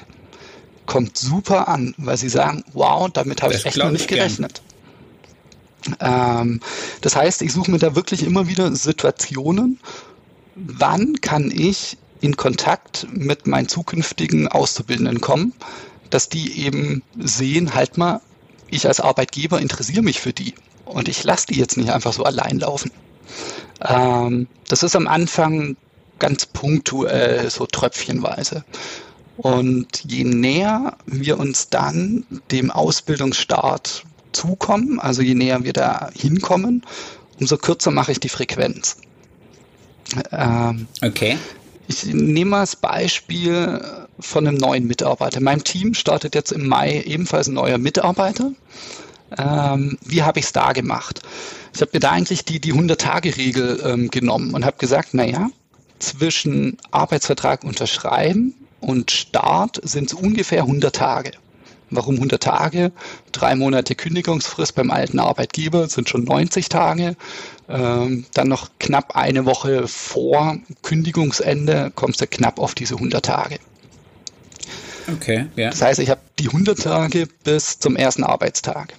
Kommt 0.85 1.17
super 1.17 1.69
an, 1.69 1.95
weil 1.97 2.17
sie 2.17 2.29
sagen, 2.29 2.65
wow, 2.73 3.09
damit 3.09 3.41
habe 3.41 3.53
ich 3.53 3.65
echt 3.65 3.77
noch 3.77 3.89
nicht 3.89 4.09
gerechnet. 4.09 4.62
Ähm, 5.99 6.59
das 7.01 7.15
heißt, 7.15 7.41
ich 7.41 7.53
suche 7.53 7.71
mir 7.71 7.79
da 7.79 7.95
wirklich 7.95 8.23
immer 8.23 8.47
wieder 8.47 8.75
Situationen, 8.75 9.79
wann 10.55 11.21
kann 11.21 11.51
ich 11.51 11.97
in 12.21 12.35
Kontakt 12.35 13.07
mit 13.11 13.47
meinen 13.47 13.69
zukünftigen 13.69 14.47
Auszubildenden 14.47 15.21
kommen, 15.21 15.53
dass 16.09 16.29
die 16.29 16.63
eben 16.65 17.03
sehen, 17.17 17.73
halt 17.73 17.97
mal, 17.97 18.21
ich 18.69 18.87
als 18.87 18.99
Arbeitgeber 18.99 19.59
interessiere 19.59 20.01
mich 20.01 20.19
für 20.19 20.33
die 20.33 20.53
und 20.85 21.07
ich 21.07 21.23
lasse 21.23 21.47
die 21.47 21.57
jetzt 21.57 21.77
nicht 21.77 21.91
einfach 21.91 22.13
so 22.13 22.23
allein 22.23 22.59
laufen. 22.59 22.91
Ähm, 23.81 24.47
das 24.67 24.83
ist 24.83 24.95
am 24.95 25.07
Anfang 25.07 25.77
ganz 26.19 26.45
punktuell, 26.45 27.49
so 27.49 27.65
tröpfchenweise. 27.65 28.65
Und 29.37 30.03
je 30.03 30.25
näher 30.25 30.97
wir 31.05 31.39
uns 31.39 31.69
dann 31.69 32.25
dem 32.51 32.71
Ausbildungsstart 32.71 34.03
zukommen, 34.31 34.99
also 34.99 35.21
je 35.21 35.35
näher 35.35 35.63
wir 35.63 35.73
da 35.73 36.09
hinkommen, 36.13 36.83
umso 37.39 37.57
kürzer 37.57 37.91
mache 37.91 38.11
ich 38.11 38.19
die 38.19 38.29
Frequenz. 38.29 38.97
Ähm, 40.31 40.87
okay. 41.03 41.37
Ich 41.87 42.05
nehme 42.05 42.51
mal 42.51 42.59
das 42.61 42.75
Beispiel 42.75 43.81
von 44.19 44.47
einem 44.47 44.57
neuen 44.57 44.85
Mitarbeiter. 44.85 45.37
In 45.37 45.43
meinem 45.43 45.63
Team 45.63 45.93
startet 45.93 46.35
jetzt 46.35 46.51
im 46.51 46.67
Mai 46.67 47.01
ebenfalls 47.01 47.47
ein 47.47 47.55
neuer 47.55 47.77
Mitarbeiter. 47.77 48.51
Ähm, 49.37 49.97
wie 50.05 50.23
habe 50.23 50.39
ich 50.39 50.45
es 50.45 50.51
da 50.51 50.73
gemacht? 50.73 51.21
Ich 51.73 51.81
habe 51.81 51.91
mir 51.93 51.99
da 51.99 52.11
eigentlich 52.11 52.45
die, 52.45 52.59
die 52.59 52.73
100-Tage-Regel 52.73 53.81
ähm, 53.85 54.11
genommen 54.11 54.53
und 54.53 54.65
habe 54.65 54.77
gesagt, 54.77 55.13
naja, 55.13 55.49
zwischen 55.99 56.77
Arbeitsvertrag 56.91 57.63
unterschreiben 57.63 58.53
und 58.79 59.11
Start 59.11 59.79
sind 59.83 60.11
es 60.11 60.13
ungefähr 60.13 60.61
100 60.61 60.95
Tage. 60.95 61.31
Warum 61.91 62.15
100 62.15 62.41
Tage? 62.41 62.91
Drei 63.32 63.56
Monate 63.56 63.95
Kündigungsfrist 63.95 64.75
beim 64.75 64.91
alten 64.91 65.19
Arbeitgeber 65.19 65.88
sind 65.88 66.10
schon 66.10 66.23
90 66.23 66.69
Tage. 66.69 67.15
Ähm, 67.67 68.25
dann 68.34 68.47
noch 68.47 68.69
knapp 68.80 69.15
eine 69.15 69.45
Woche 69.45 69.88
vor 69.88 70.58
Kündigungsende 70.82 71.91
kommst 71.95 72.21
du 72.21 72.28
knapp 72.28 72.60
auf 72.60 72.75
diese 72.75 72.95
100 72.95 73.25
Tage. 73.25 73.60
Okay, 75.13 75.47
ja. 75.56 75.69
Das 75.69 75.82
heißt, 75.82 75.99
ich 75.99 76.10
habe 76.10 76.21
die 76.38 76.47
100 76.47 76.82
Tage 76.82 77.28
bis 77.43 77.80
zum 77.80 77.95
ersten 77.95 78.23
Arbeitstag. 78.23 78.93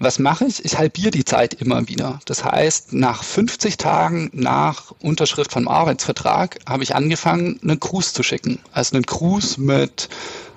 Was 0.00 0.18
mache 0.18 0.44
ich? 0.44 0.64
Ich 0.64 0.76
halbiere 0.76 1.12
die 1.12 1.24
Zeit 1.24 1.54
immer 1.54 1.88
wieder. 1.88 2.20
Das 2.26 2.44
heißt, 2.44 2.92
nach 2.92 3.22
50 3.22 3.76
Tagen 3.76 4.30
nach 4.34 4.92
Unterschrift 5.00 5.52
vom 5.52 5.68
Arbeitsvertrag 5.68 6.58
habe 6.66 6.82
ich 6.82 6.94
angefangen, 6.94 7.60
einen 7.62 7.78
Gruß 7.78 8.12
zu 8.12 8.22
schicken. 8.22 8.58
Also 8.72 8.96
einen 8.96 9.04
Gruß 9.04 9.58
mit, 9.58 10.08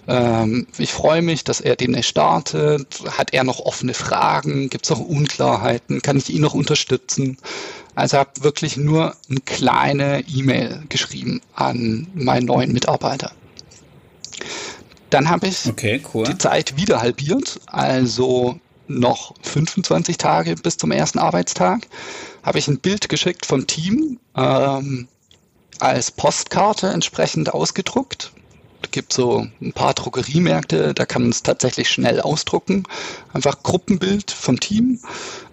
ähm, 0.08 0.68
ich 0.78 0.94
freue 0.94 1.22
mich, 1.22 1.44
dass 1.44 1.60
er 1.60 1.76
den 1.76 2.02
startet. 2.02 2.88
Hat 3.18 3.34
er 3.34 3.44
noch 3.44 3.60
offene 3.60 3.94
Fragen? 3.94 4.70
Gibt 4.70 4.86
es 4.86 4.90
noch 4.90 5.00
Unklarheiten? 5.00 6.02
Kann 6.02 6.18
ich 6.18 6.30
ihn 6.30 6.42
noch 6.42 6.54
unterstützen? 6.54 7.38
Also 7.96 8.18
habe 8.18 8.30
wirklich 8.42 8.78
nur 8.78 9.16
eine 9.30 9.42
kleine 9.42 10.24
E-Mail 10.28 10.84
geschrieben 10.88 11.42
an 11.56 12.08
meinen 12.14 12.46
neuen 12.46 12.72
Mitarbeiter. 12.72 13.32
Dann 15.10 15.30
habe 15.30 15.48
ich 15.48 15.66
okay, 15.66 16.02
cool. 16.14 16.26
die 16.26 16.38
Zeit 16.38 16.78
wieder 16.78 17.02
halbiert, 17.02 17.60
also 17.66 18.60
noch 18.88 19.34
25 19.42 20.18
Tage 20.18 20.56
bis 20.56 20.78
zum 20.78 20.92
ersten 20.92 21.20
Arbeitstag, 21.20 21.88
habe 22.44 22.60
ich 22.60 22.68
ein 22.68 22.80
Bild 22.80 23.10
geschickt 23.10 23.46
vom 23.46 23.68
Team 23.68 24.20
ähm, 24.36 25.08
als 25.80 26.12
Postkarte 26.12 26.88
entsprechend 26.88 27.54
ausgedruckt. 27.54 28.32
Es 28.82 28.92
gibt 28.92 29.14
so 29.14 29.48
ein 29.62 29.74
paar 29.74 29.94
Drogeriemärkte, 29.94 30.94
da 30.94 31.06
kann 31.06 31.24
man 31.24 31.32
es 31.32 31.44
tatsächlich 31.44 31.90
schnell 31.90 32.22
ausdrucken. 32.22 32.84
Einfach 33.34 33.64
Gruppenbild 33.64 34.32
vom 34.32 34.60
Team 34.60 35.00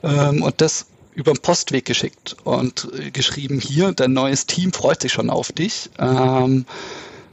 ähm, 0.03 0.43
und 0.43 0.61
das 0.61 0.87
über 1.15 1.33
den 1.33 1.41
Postweg 1.41 1.85
geschickt 1.85 2.37
und 2.45 2.89
äh, 2.99 3.11
geschrieben, 3.11 3.61
hier, 3.61 3.93
dein 3.93 4.13
neues 4.13 4.47
Team 4.47 4.73
freut 4.73 5.01
sich 5.01 5.13
schon 5.13 5.31
auf 5.31 5.53
dich. 5.53 5.91
Ähm, 5.99 6.67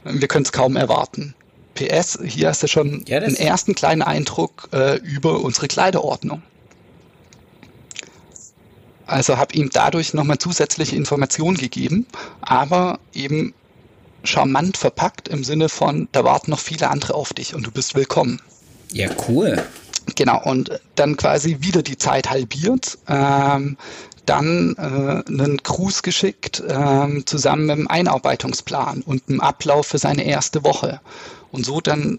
wir 0.04 0.28
können 0.28 0.44
es 0.44 0.52
kaum 0.52 0.76
erwarten. 0.76 1.34
PS, 1.74 2.18
hier 2.24 2.48
hast 2.48 2.62
du 2.62 2.68
schon 2.68 3.04
ja, 3.06 3.18
einen 3.18 3.36
ersten 3.36 3.74
kleinen 3.74 4.02
Eindruck 4.02 4.68
äh, 4.72 4.96
über 4.98 5.40
unsere 5.40 5.68
Kleiderordnung. 5.68 6.42
Also 9.06 9.36
habe 9.36 9.54
ihm 9.54 9.70
dadurch 9.72 10.14
nochmal 10.14 10.38
zusätzliche 10.38 10.96
Informationen 10.96 11.56
gegeben, 11.56 12.06
aber 12.40 12.98
eben 13.12 13.52
charmant 14.24 14.76
verpackt 14.76 15.28
im 15.28 15.44
Sinne 15.44 15.68
von, 15.68 16.08
da 16.12 16.24
warten 16.24 16.50
noch 16.50 16.60
viele 16.60 16.90
andere 16.90 17.14
auf 17.14 17.32
dich 17.32 17.54
und 17.54 17.66
du 17.66 17.70
bist 17.70 17.94
willkommen. 17.94 18.40
Ja, 18.92 19.08
cool. 19.28 19.62
Genau, 20.16 20.42
und 20.42 20.80
dann 20.96 21.16
quasi 21.16 21.58
wieder 21.60 21.82
die 21.82 21.96
Zeit 21.96 22.30
halbiert. 22.30 22.98
Ähm, 23.08 23.76
dann 24.26 24.76
äh, 24.78 25.28
einen 25.28 25.56
Gruß 25.58 26.02
geschickt, 26.02 26.60
äh, 26.60 27.24
zusammen 27.24 27.66
mit 27.66 27.76
einem 27.76 27.88
Einarbeitungsplan 27.88 29.02
und 29.02 29.28
einem 29.28 29.40
Ablauf 29.40 29.88
für 29.88 29.98
seine 29.98 30.24
erste 30.24 30.64
Woche. 30.64 31.00
Und 31.50 31.66
so 31.66 31.80
dann 31.80 32.18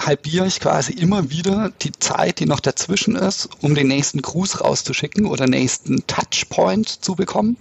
halbiere 0.00 0.46
ich 0.46 0.60
quasi 0.60 0.92
immer 0.92 1.30
wieder 1.30 1.70
die 1.82 1.92
Zeit, 1.92 2.40
die 2.40 2.46
noch 2.46 2.60
dazwischen 2.60 3.14
ist, 3.14 3.48
um 3.60 3.74
den 3.74 3.88
nächsten 3.88 4.22
Gruß 4.22 4.60
rauszuschicken 4.60 5.26
oder 5.26 5.46
nächsten 5.46 6.06
Touchpoint 6.06 6.88
zu 6.88 7.14
bekommen, 7.14 7.56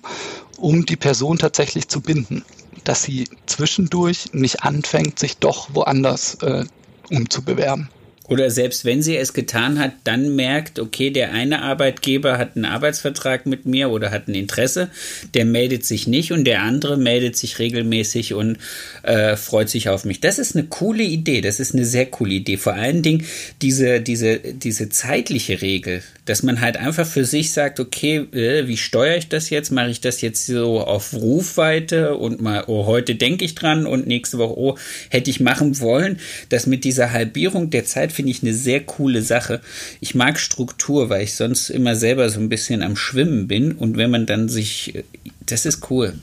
um 0.58 0.86
die 0.86 0.96
Person 0.96 1.38
tatsächlich 1.38 1.88
zu 1.90 2.02
binden, 2.02 2.44
dass 2.84 3.04
sie 3.04 3.28
zwischendurch 3.46 4.34
nicht 4.34 4.64
anfängt, 4.64 5.20
sich 5.20 5.38
doch 5.38 5.70
woanders 5.74 6.36
äh, 6.42 6.66
umzubewerben. 7.10 7.90
Oder 8.30 8.50
selbst 8.50 8.86
wenn 8.86 9.02
sie 9.02 9.18
es 9.18 9.34
getan 9.34 9.80
hat, 9.80 9.92
dann 10.06 10.36
merkt, 10.36 10.80
okay, 10.80 11.10
der 11.10 11.34
eine 11.34 11.62
Arbeitgeber 11.62 12.38
hat 12.38 12.56
einen 12.56 12.64
Arbeitsvertrag 12.64 13.46
mit 13.46 13.66
mir 13.66 13.90
oder 13.90 14.12
hat 14.12 14.30
ein 14.30 14.34
Interesse, 14.34 14.90
der 15.34 15.44
meldet 15.44 15.86
sich 15.86 16.08
nicht 16.08 16.32
und 16.32 16.46
der 16.46 16.62
andere 16.62 16.96
meldet 16.96 17.36
sich 17.36 17.60
regelmäßig 17.60 18.34
und 18.34 18.58
äh, 19.04 19.36
freut 19.36 19.70
sich 19.70 19.90
auf 19.90 20.06
mich. 20.06 20.22
Das 20.22 20.40
ist 20.40 20.56
eine 20.56 20.66
coole 20.68 21.04
Idee, 21.04 21.42
das 21.42 21.60
ist 21.60 21.74
eine 21.74 21.84
sehr 21.84 22.06
coole 22.06 22.36
Idee. 22.36 22.56
Vor 22.56 22.74
allen 22.74 23.02
Dingen 23.02 23.26
diese, 23.62 24.00
diese, 24.00 24.40
diese 24.40 24.88
zeitliche 24.88 25.62
Regel, 25.62 26.02
dass 26.26 26.44
man 26.44 26.62
halt 26.62 26.78
einfach 26.78 27.06
für 27.06 27.26
sich 27.26 27.52
sagt, 27.52 27.82
okay, 27.82 28.26
äh, 28.32 28.68
wie 28.68 28.78
steuere 28.78 29.18
ich 29.18 29.28
das 29.28 29.50
jetzt? 29.50 29.72
Mache 29.72 29.90
ich 29.90 30.00
das 30.00 30.22
jetzt 30.22 30.46
so 30.46 30.80
auf 30.80 31.14
Rufweite 31.14 32.16
und 32.16 32.42
mal, 32.42 32.64
oh, 32.68 32.86
heute 32.86 33.16
denke 33.16 33.44
ich 33.44 33.56
dran 33.56 33.86
und 33.86 34.08
nächste 34.08 34.38
Woche, 34.38 34.58
oh, 34.58 34.78
hätte 35.10 35.30
ich 35.30 35.42
machen 35.42 35.82
wollen, 35.82 36.20
dass 36.48 36.68
mit 36.68 36.86
dieser 36.86 37.12
Halbierung 37.12 37.70
der 37.70 37.84
Zeit 37.84 38.13
finde 38.14 38.32
ich 38.32 38.42
eine 38.42 38.54
sehr 38.54 38.82
coole 38.82 39.22
Sache. 39.22 39.62
Ich 40.00 40.16
mag 40.16 40.40
Struktur, 40.40 41.10
weil 41.10 41.24
ich 41.24 41.36
sonst 41.36 41.70
immer 41.70 41.96
selber 41.96 42.30
so 42.30 42.40
ein 42.40 42.50
bisschen 42.50 42.82
am 42.82 42.96
Schwimmen 42.96 43.48
bin 43.48 43.74
und 43.74 43.98
wenn 43.98 44.12
man 44.12 44.26
dann 44.26 44.50
sich, 44.50 45.04
das 45.46 45.66
ist 45.66 45.90
cool. 45.90 46.14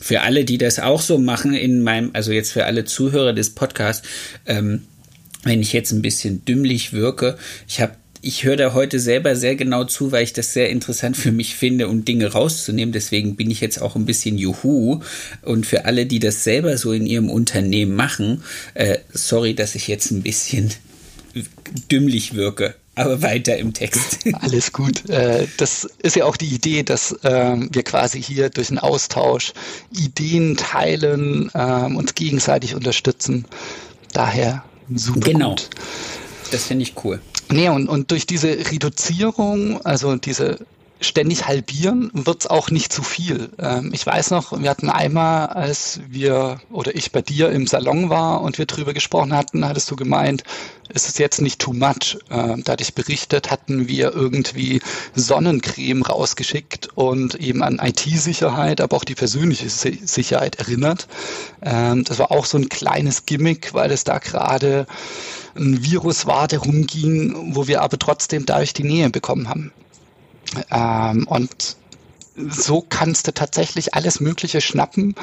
Für 0.00 0.22
alle, 0.22 0.44
die 0.44 0.58
das 0.58 0.78
auch 0.80 1.00
so 1.00 1.18
machen 1.18 1.54
in 1.54 1.82
meinem, 1.82 2.10
also 2.12 2.32
jetzt 2.32 2.52
für 2.52 2.66
alle 2.66 2.84
Zuhörer 2.84 3.32
des 3.32 3.50
Podcasts, 3.50 4.06
ähm, 4.44 4.82
wenn 5.44 5.60
ich 5.60 5.72
jetzt 5.72 5.92
ein 5.92 6.02
bisschen 6.02 6.44
dümmlich 6.44 6.92
wirke, 6.92 7.38
ich 7.68 7.80
habe 7.80 7.94
ich 8.24 8.44
höre 8.44 8.56
da 8.56 8.72
heute 8.72 8.98
selber 8.98 9.36
sehr 9.36 9.54
genau 9.54 9.84
zu, 9.84 10.10
weil 10.10 10.24
ich 10.24 10.32
das 10.32 10.52
sehr 10.52 10.70
interessant 10.70 11.16
für 11.16 11.30
mich 11.30 11.56
finde, 11.56 11.88
um 11.88 12.04
Dinge 12.04 12.32
rauszunehmen. 12.32 12.92
Deswegen 12.92 13.36
bin 13.36 13.50
ich 13.50 13.60
jetzt 13.60 13.80
auch 13.80 13.96
ein 13.96 14.06
bisschen 14.06 14.38
Juhu. 14.38 15.00
Und 15.42 15.66
für 15.66 15.84
alle, 15.84 16.06
die 16.06 16.20
das 16.20 16.42
selber 16.42 16.78
so 16.78 16.92
in 16.92 17.06
ihrem 17.06 17.28
Unternehmen 17.30 17.94
machen, 17.94 18.42
äh, 18.72 18.98
sorry, 19.12 19.54
dass 19.54 19.74
ich 19.74 19.88
jetzt 19.88 20.10
ein 20.10 20.22
bisschen 20.22 20.72
dümmlich 21.90 22.34
wirke. 22.34 22.74
Aber 22.94 23.22
weiter 23.22 23.56
im 23.58 23.74
Text. 23.74 24.20
Alles 24.40 24.72
gut. 24.72 25.08
Äh, 25.10 25.46
das 25.58 25.86
ist 26.02 26.16
ja 26.16 26.24
auch 26.24 26.36
die 26.36 26.48
Idee, 26.48 26.82
dass 26.82 27.14
ähm, 27.24 27.68
wir 27.72 27.82
quasi 27.82 28.22
hier 28.22 28.48
durch 28.50 28.70
einen 28.70 28.78
Austausch 28.78 29.52
Ideen 29.92 30.56
teilen, 30.56 31.50
ähm, 31.54 31.96
uns 31.96 32.14
gegenseitig 32.14 32.74
unterstützen. 32.74 33.44
Daher 34.12 34.64
super. 34.94 35.20
Genau. 35.20 35.50
Gut. 35.50 35.68
Das 36.52 36.66
finde 36.66 36.84
ich 36.84 36.94
cool. 37.04 37.20
Nee, 37.50 37.68
und, 37.68 37.88
und 37.88 38.10
durch 38.10 38.26
diese 38.26 38.48
Reduzierung, 38.48 39.84
also 39.84 40.16
diese 40.16 40.58
ständig 41.00 41.46
halbieren, 41.46 42.10
wird's 42.14 42.46
auch 42.46 42.70
nicht 42.70 42.92
zu 42.92 43.02
viel. 43.02 43.50
Ähm, 43.58 43.90
ich 43.92 44.06
weiß 44.06 44.30
noch, 44.30 44.58
wir 44.58 44.70
hatten 44.70 44.90
einmal, 44.90 45.48
als 45.48 46.00
wir 46.08 46.60
oder 46.70 46.94
ich 46.94 47.12
bei 47.12 47.22
dir 47.22 47.50
im 47.50 47.66
Salon 47.66 48.10
war 48.10 48.40
und 48.42 48.58
wir 48.58 48.66
drüber 48.66 48.94
gesprochen 48.94 49.36
hatten, 49.36 49.66
hattest 49.66 49.90
du 49.90 49.96
gemeint, 49.96 50.44
ist 50.88 51.08
es 51.08 51.18
jetzt 51.18 51.40
nicht 51.40 51.60
too 51.60 51.72
much. 51.72 52.18
Ähm, 52.30 52.62
da 52.64 52.72
hatte 52.72 52.82
ich 52.82 52.94
berichtet, 52.94 53.50
hatten 53.50 53.88
wir 53.88 54.12
irgendwie 54.12 54.80
Sonnencreme 55.14 56.02
rausgeschickt 56.02 56.88
und 56.94 57.34
eben 57.34 57.62
an 57.62 57.80
IT-Sicherheit, 57.82 58.80
aber 58.80 58.96
auch 58.96 59.04
die 59.04 59.14
persönliche 59.14 59.68
Sicherheit 59.68 60.56
erinnert. 60.56 61.06
Ähm, 61.62 62.04
das 62.04 62.18
war 62.18 62.30
auch 62.30 62.46
so 62.46 62.58
ein 62.58 62.68
kleines 62.68 63.26
Gimmick, 63.26 63.74
weil 63.74 63.90
es 63.90 64.04
da 64.04 64.18
gerade 64.18 64.86
ein 65.56 65.82
Virus 65.82 66.26
war, 66.26 66.48
der 66.48 66.60
rumging, 66.60 67.54
wo 67.54 67.66
wir 67.66 67.82
aber 67.82 67.98
trotzdem 67.98 68.46
dadurch 68.46 68.72
die 68.72 68.84
Nähe 68.84 69.10
bekommen 69.10 69.48
haben. 69.48 69.72
Ähm, 70.70 71.26
und 71.28 71.76
so 72.36 72.84
kannst 72.88 73.26
du 73.28 73.32
tatsächlich 73.32 73.94
alles 73.94 74.20
Mögliche 74.20 74.60
schnappen. 74.60 75.14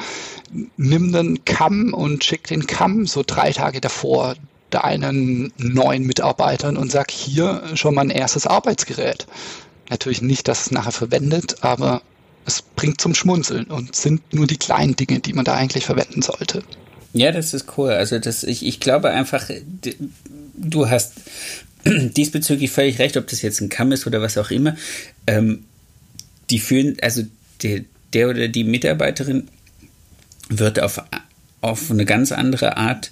Nimm 0.76 1.12
den 1.12 1.44
Kamm 1.44 1.92
und 1.92 2.24
schick 2.24 2.46
den 2.46 2.66
Kamm 2.66 3.06
so 3.06 3.22
drei 3.26 3.52
Tage 3.52 3.80
davor 3.80 4.34
deinen 4.70 5.52
neuen 5.58 6.06
Mitarbeitern 6.06 6.76
und 6.76 6.90
sag 6.90 7.10
hier 7.10 7.62
schon 7.74 7.94
mal 7.94 8.02
ein 8.02 8.10
erstes 8.10 8.46
Arbeitsgerät. 8.46 9.26
Natürlich 9.90 10.22
nicht, 10.22 10.48
dass 10.48 10.62
es 10.62 10.70
nachher 10.70 10.92
verwendet, 10.92 11.62
aber 11.62 12.00
es 12.46 12.62
bringt 12.62 13.00
zum 13.00 13.14
Schmunzeln 13.14 13.66
und 13.66 13.94
sind 13.94 14.32
nur 14.32 14.46
die 14.46 14.56
kleinen 14.56 14.96
Dinge, 14.96 15.20
die 15.20 15.34
man 15.34 15.44
da 15.44 15.54
eigentlich 15.54 15.84
verwenden 15.84 16.22
sollte. 16.22 16.62
Ja, 17.12 17.30
das 17.30 17.52
ist 17.52 17.66
cool. 17.76 17.90
Also 17.90 18.18
das, 18.18 18.42
ich, 18.42 18.64
ich 18.64 18.80
glaube 18.80 19.10
einfach, 19.10 19.48
du 20.54 20.88
hast 20.88 21.14
diesbezüglich 21.84 22.70
völlig 22.70 22.98
recht, 22.98 23.16
ob 23.16 23.26
das 23.26 23.42
jetzt 23.42 23.60
ein 23.60 23.68
Kamm 23.68 23.92
ist 23.92 24.06
oder 24.06 24.22
was 24.22 24.38
auch 24.38 24.50
immer. 24.50 24.76
Ähm, 25.26 25.64
die 26.50 26.58
fühlen, 26.58 26.96
also 27.02 27.22
die, 27.62 27.84
der 28.12 28.30
oder 28.30 28.48
die 28.48 28.64
Mitarbeiterin 28.64 29.48
wird 30.48 30.80
auf, 30.80 31.02
auf 31.60 31.90
eine 31.90 32.04
ganz 32.04 32.32
andere 32.32 32.76
Art 32.76 33.10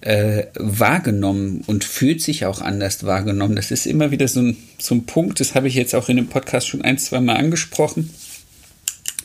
äh, 0.00 0.46
wahrgenommen 0.54 1.62
und 1.66 1.84
fühlt 1.84 2.20
sich 2.22 2.46
auch 2.46 2.60
anders 2.60 3.04
wahrgenommen. 3.04 3.56
Das 3.56 3.70
ist 3.70 3.86
immer 3.86 4.10
wieder 4.10 4.28
so 4.28 4.40
ein, 4.40 4.56
so 4.78 4.94
ein 4.94 5.06
Punkt, 5.06 5.40
das 5.40 5.54
habe 5.54 5.68
ich 5.68 5.74
jetzt 5.74 5.94
auch 5.94 6.08
in 6.08 6.16
dem 6.16 6.28
Podcast 6.28 6.68
schon 6.68 6.82
ein, 6.82 6.98
zwei 6.98 7.20
Mal 7.20 7.36
angesprochen, 7.36 8.10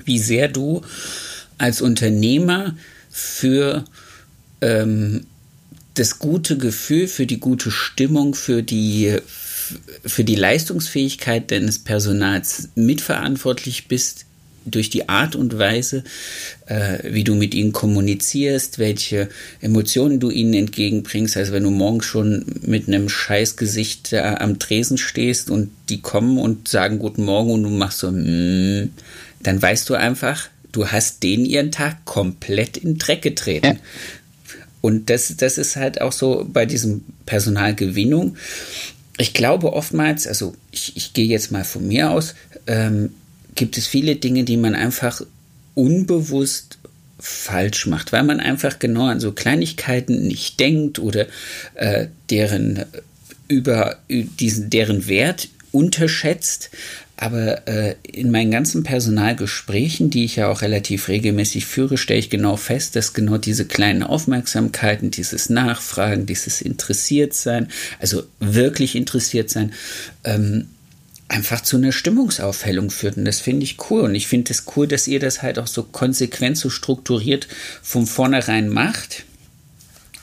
wie 0.05 0.19
sehr 0.19 0.47
du 0.47 0.81
als 1.57 1.81
Unternehmer 1.81 2.75
für 3.09 3.83
ähm, 4.61 5.25
das 5.95 6.19
gute 6.19 6.57
Gefühl, 6.57 7.07
für 7.07 7.25
die 7.25 7.39
gute 7.39 7.71
Stimmung, 7.71 8.33
für 8.33 8.63
die, 8.63 9.17
für 10.05 10.23
die 10.23 10.35
Leistungsfähigkeit 10.35 11.51
deines 11.51 11.79
Personals 11.79 12.69
mitverantwortlich 12.75 13.87
bist 13.87 14.25
durch 14.65 14.89
die 14.89 15.09
Art 15.09 15.35
und 15.35 15.57
Weise, 15.57 16.03
äh, 16.67 16.99
wie 17.03 17.23
du 17.23 17.35
mit 17.35 17.55
ihnen 17.55 17.71
kommunizierst, 17.71 18.79
welche 18.79 19.29
Emotionen 19.59 20.19
du 20.19 20.29
ihnen 20.29 20.53
entgegenbringst. 20.53 21.35
Also 21.35 21.53
wenn 21.53 21.63
du 21.63 21.71
morgens 21.71 22.05
schon 22.05 22.45
mit 22.61 22.87
einem 22.87 23.09
Scheißgesicht 23.09 24.13
da 24.13 24.35
am 24.35 24.59
Tresen 24.59 24.97
stehst 24.97 25.49
und 25.49 25.71
die 25.89 26.01
kommen 26.01 26.37
und 26.37 26.67
sagen 26.67 26.99
Guten 26.99 27.25
Morgen 27.25 27.51
und 27.51 27.63
du 27.63 27.69
machst 27.69 27.99
so, 27.99 28.11
mm, 28.11 28.91
dann 29.41 29.61
weißt 29.61 29.89
du 29.89 29.95
einfach, 29.95 30.49
du 30.71 30.87
hast 30.87 31.23
denen 31.23 31.45
ihren 31.45 31.71
Tag 31.71 32.05
komplett 32.05 32.77
in 32.77 32.97
Dreck 32.97 33.23
getreten. 33.23 33.65
Ja. 33.65 33.75
Und 34.81 35.09
das, 35.09 35.35
das 35.37 35.57
ist 35.57 35.75
halt 35.75 36.01
auch 36.01 36.11
so 36.11 36.45
bei 36.51 36.65
diesem 36.65 37.03
Personalgewinnung. 37.25 38.35
Ich 39.17 39.33
glaube 39.33 39.73
oftmals, 39.73 40.27
also 40.27 40.55
ich, 40.71 40.97
ich 40.97 41.13
gehe 41.13 41.27
jetzt 41.27 41.51
mal 41.51 41.63
von 41.63 41.87
mir 41.87 42.11
aus, 42.11 42.33
ähm, 42.67 43.11
gibt 43.55 43.77
es 43.77 43.87
viele 43.87 44.15
Dinge, 44.15 44.43
die 44.43 44.57
man 44.57 44.75
einfach 44.75 45.21
unbewusst 45.75 46.79
falsch 47.19 47.85
macht, 47.85 48.11
weil 48.11 48.23
man 48.23 48.39
einfach 48.39 48.79
genau 48.79 49.05
an 49.05 49.19
so 49.19 49.31
Kleinigkeiten 49.31 50.27
nicht 50.27 50.59
denkt 50.59 50.97
oder 50.97 51.27
äh, 51.75 52.07
deren 52.29 52.85
über 53.47 53.97
diesen 54.09 54.69
deren 54.69 55.07
Wert 55.07 55.49
unterschätzt. 55.71 56.71
Aber 57.21 57.67
äh, 57.67 57.97
in 58.01 58.31
meinen 58.31 58.49
ganzen 58.49 58.81
Personalgesprächen, 58.81 60.09
die 60.09 60.25
ich 60.25 60.37
ja 60.37 60.49
auch 60.49 60.63
relativ 60.63 61.07
regelmäßig 61.07 61.67
führe, 61.67 61.99
stelle 61.99 62.19
ich 62.19 62.31
genau 62.31 62.57
fest, 62.57 62.95
dass 62.95 63.13
genau 63.13 63.37
diese 63.37 63.65
kleinen 63.65 64.01
Aufmerksamkeiten, 64.01 65.11
dieses 65.11 65.47
Nachfragen, 65.47 66.25
dieses 66.25 66.61
Interessiertsein, 66.61 67.67
also 67.99 68.23
wirklich 68.39 68.95
interessiert 68.95 69.51
sein, 69.51 69.71
ähm, 70.23 70.65
einfach 71.27 71.61
zu 71.61 71.77
einer 71.77 71.91
Stimmungsaufhellung 71.91 72.89
führt. 72.89 73.17
Und 73.17 73.25
das 73.25 73.39
finde 73.39 73.65
ich 73.65 73.77
cool. 73.91 74.01
Und 74.01 74.15
ich 74.15 74.25
finde 74.25 74.51
es 74.51 74.65
das 74.65 74.75
cool, 74.75 74.87
dass 74.87 75.07
ihr 75.07 75.19
das 75.19 75.43
halt 75.43 75.59
auch 75.59 75.67
so 75.67 75.83
konsequent, 75.83 76.57
so 76.57 76.71
strukturiert 76.71 77.47
von 77.83 78.07
vornherein 78.07 78.67
macht, 78.67 79.25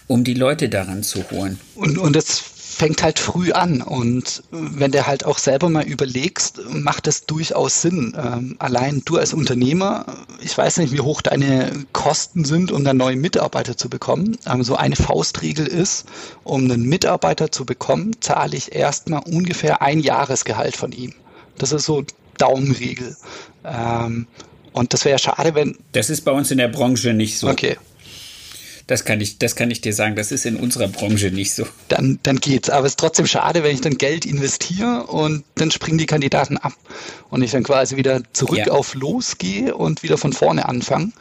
um 0.09 0.25
die 0.25 0.35
Leute 0.35 0.69
daran 0.69 1.05
zu 1.05 1.31
holen. 1.31 1.61
Und, 1.77 1.97
und 1.97 2.17
das 2.17 2.43
fängt 2.79 3.03
halt 3.03 3.19
früh 3.19 3.51
an. 3.51 3.83
Und 3.83 4.45
wenn 4.53 4.93
du 4.93 5.05
halt 5.05 5.25
auch 5.25 5.39
selber 5.39 5.69
mal 5.69 5.85
überlegst, 5.85 6.61
macht 6.71 7.09
es 7.09 7.27
durchaus 7.27 7.83
Sinn. 7.83 8.17
Ähm, 8.17 8.57
allein 8.61 9.03
du 9.05 9.17
als 9.17 9.35
Unternehmer, 9.35 10.07
ich 10.41 10.57
weiß 10.57 10.79
nicht, 10.79 10.93
wie 10.93 11.01
hoch 11.01 11.21
deine 11.21 11.73
Kosten 11.93 12.45
sind, 12.45 12.71
um 12.71 12.85
dann 12.85 12.97
neue 12.97 13.17
Mitarbeiter 13.17 13.77
zu 13.77 13.91
bekommen. 13.91 14.39
Aber 14.45 14.63
so 14.63 14.77
eine 14.77 14.95
Faustregel 14.95 15.67
ist, 15.67 16.07
um 16.45 16.65
einen 16.65 16.85
Mitarbeiter 16.85 17.51
zu 17.51 17.67
bekommen, 17.67 18.13
zahle 18.21 18.57
ich 18.57 18.73
erstmal 18.73 19.23
ungefähr 19.25 19.83
ein 19.83 19.99
Jahresgehalt 19.99 20.77
von 20.77 20.93
ihm. 20.93 21.15
Das 21.59 21.73
ist 21.73 21.85
so 21.85 22.05
Daumenregel. 22.39 23.17
Ähm, 23.65 24.29
und 24.73 24.95
das 24.95 25.05
wäre 25.05 25.19
schade, 25.19 25.57
wenn. 25.57 25.77
Das 25.91 26.11
ist 26.11 26.25
bei 26.25 26.31
uns 26.31 26.53
in 26.53 26.59
der 26.59 26.69
Branche 26.69 27.13
nicht 27.13 27.39
so. 27.39 27.49
Okay. 27.49 27.77
Das 28.89 29.05
kann 29.05 29.21
ich, 29.21 29.39
das 29.39 29.55
kann 29.55 29.71
ich 29.71 29.83
dir 29.83 29.93
sagen. 29.93 30.17
Das 30.17 30.33
ist 30.33 30.47
in 30.47 30.57
unserer 30.57 30.89
Branche 30.89 31.31
nicht 31.31 31.53
so. 31.53 31.67
Dann, 31.89 32.19
dann 32.23 32.41
geht's. 32.41 32.71
Aber 32.71 32.87
es 32.87 32.93
ist 32.93 32.99
trotzdem 32.99 33.27
schade, 33.27 33.63
wenn 33.63 33.75
ich 33.75 33.83
dann 33.83 33.99
Geld 33.99 34.25
investiere 34.25 35.05
und 35.07 35.45
dann 35.57 35.71
springen 35.71 35.99
die 35.99 36.07
Kandidaten 36.07 36.57
ab 36.57 36.73
und 37.29 37.43
ich 37.43 37.51
dann 37.51 37.65
quasi 37.65 37.97
wieder 37.97 38.23
zurück 38.33 38.59
ja. 38.59 38.73
auf 38.73 38.95
losgehe 38.95 39.75
und 39.75 40.03
wieder 40.03 40.17
von 40.17 40.33
vorne 40.33 40.67
anfange. 40.67 41.13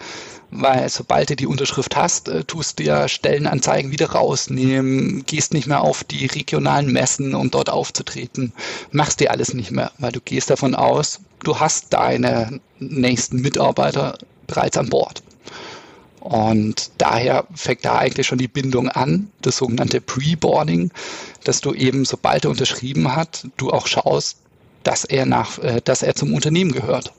Weil 0.50 0.88
sobald 0.88 1.30
du 1.30 1.36
die 1.36 1.46
Unterschrift 1.46 1.98
hast, 1.98 2.30
äh, 2.30 2.46
tust 2.46 2.80
du 2.80 2.84
ja 2.84 3.10
Stellenanzeigen 3.10 3.92
wieder 3.92 4.12
rausnehmen, 4.12 5.26
gehst 5.26 5.54
nicht 5.54 5.68
mehr 5.68 5.82
auf 5.82 6.06
die 6.06 6.26
regionalen 6.26 6.94
Messen, 6.94 7.36
um 7.36 7.52
dort 7.52 7.70
aufzutreten, 7.70 8.54
machst 8.92 9.20
dir 9.20 9.32
alles 9.32 9.54
nicht 9.54 9.72
mehr, 9.72 9.92
weil 9.98 10.14
du 10.14 10.22
gehst 10.22 10.50
davon 10.50 10.74
aus, 10.74 11.20
du 11.44 11.60
hast 11.60 11.92
deine 11.92 12.62
nächsten 12.80 13.42
Mitarbeiter 13.42 14.18
bereits 14.48 14.78
an 14.78 14.88
Bord. 14.88 15.22
Und 16.28 16.92
daher 16.98 17.48
fängt 17.56 17.86
da 17.86 18.00
eigentlich 18.00 18.28
schon 18.28 18.38
die 18.38 18.50
Bindung 18.50 18.90
an, 18.90 19.32
das 19.42 19.56
sogenannte 19.56 20.02
Pre-Boarding, 20.02 20.92
dass 21.46 21.62
du 21.62 21.74
eben, 21.74 22.04
sobald 22.04 22.44
er 22.44 22.52
unterschrieben 22.52 23.16
hat, 23.16 23.48
du 23.56 23.72
auch 23.72 23.88
schaust, 23.88 24.40
dass 24.84 25.06
er 25.06 25.26
nach, 25.26 25.58
äh, 25.60 25.80
dass 25.82 26.04
er 26.04 26.16
zum 26.16 26.34
Unternehmen 26.34 26.74
gehört. 26.74 27.14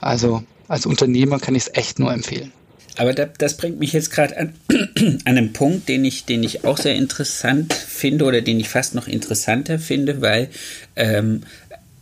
Also 0.00 0.42
als 0.66 0.84
Unternehmer 0.84 1.38
kann 1.38 1.54
ich 1.54 1.68
es 1.68 1.74
echt 1.74 2.00
nur 2.00 2.12
empfehlen. 2.12 2.52
Aber 2.96 3.14
das 3.14 3.56
bringt 3.56 3.78
mich 3.78 3.92
jetzt 3.92 4.10
gerade 4.10 4.36
an, 4.36 4.54
an 4.98 5.20
einen 5.24 5.52
Punkt, 5.52 5.88
den 5.88 6.04
ich, 6.04 6.24
den 6.24 6.42
ich 6.42 6.64
auch 6.64 6.78
sehr 6.78 6.96
interessant 6.96 7.72
finde 7.72 8.24
oder 8.24 8.40
den 8.40 8.58
ich 8.58 8.68
fast 8.68 8.96
noch 8.96 9.06
interessanter 9.06 9.78
finde, 9.78 10.22
weil 10.22 10.48
ähm, 10.96 11.42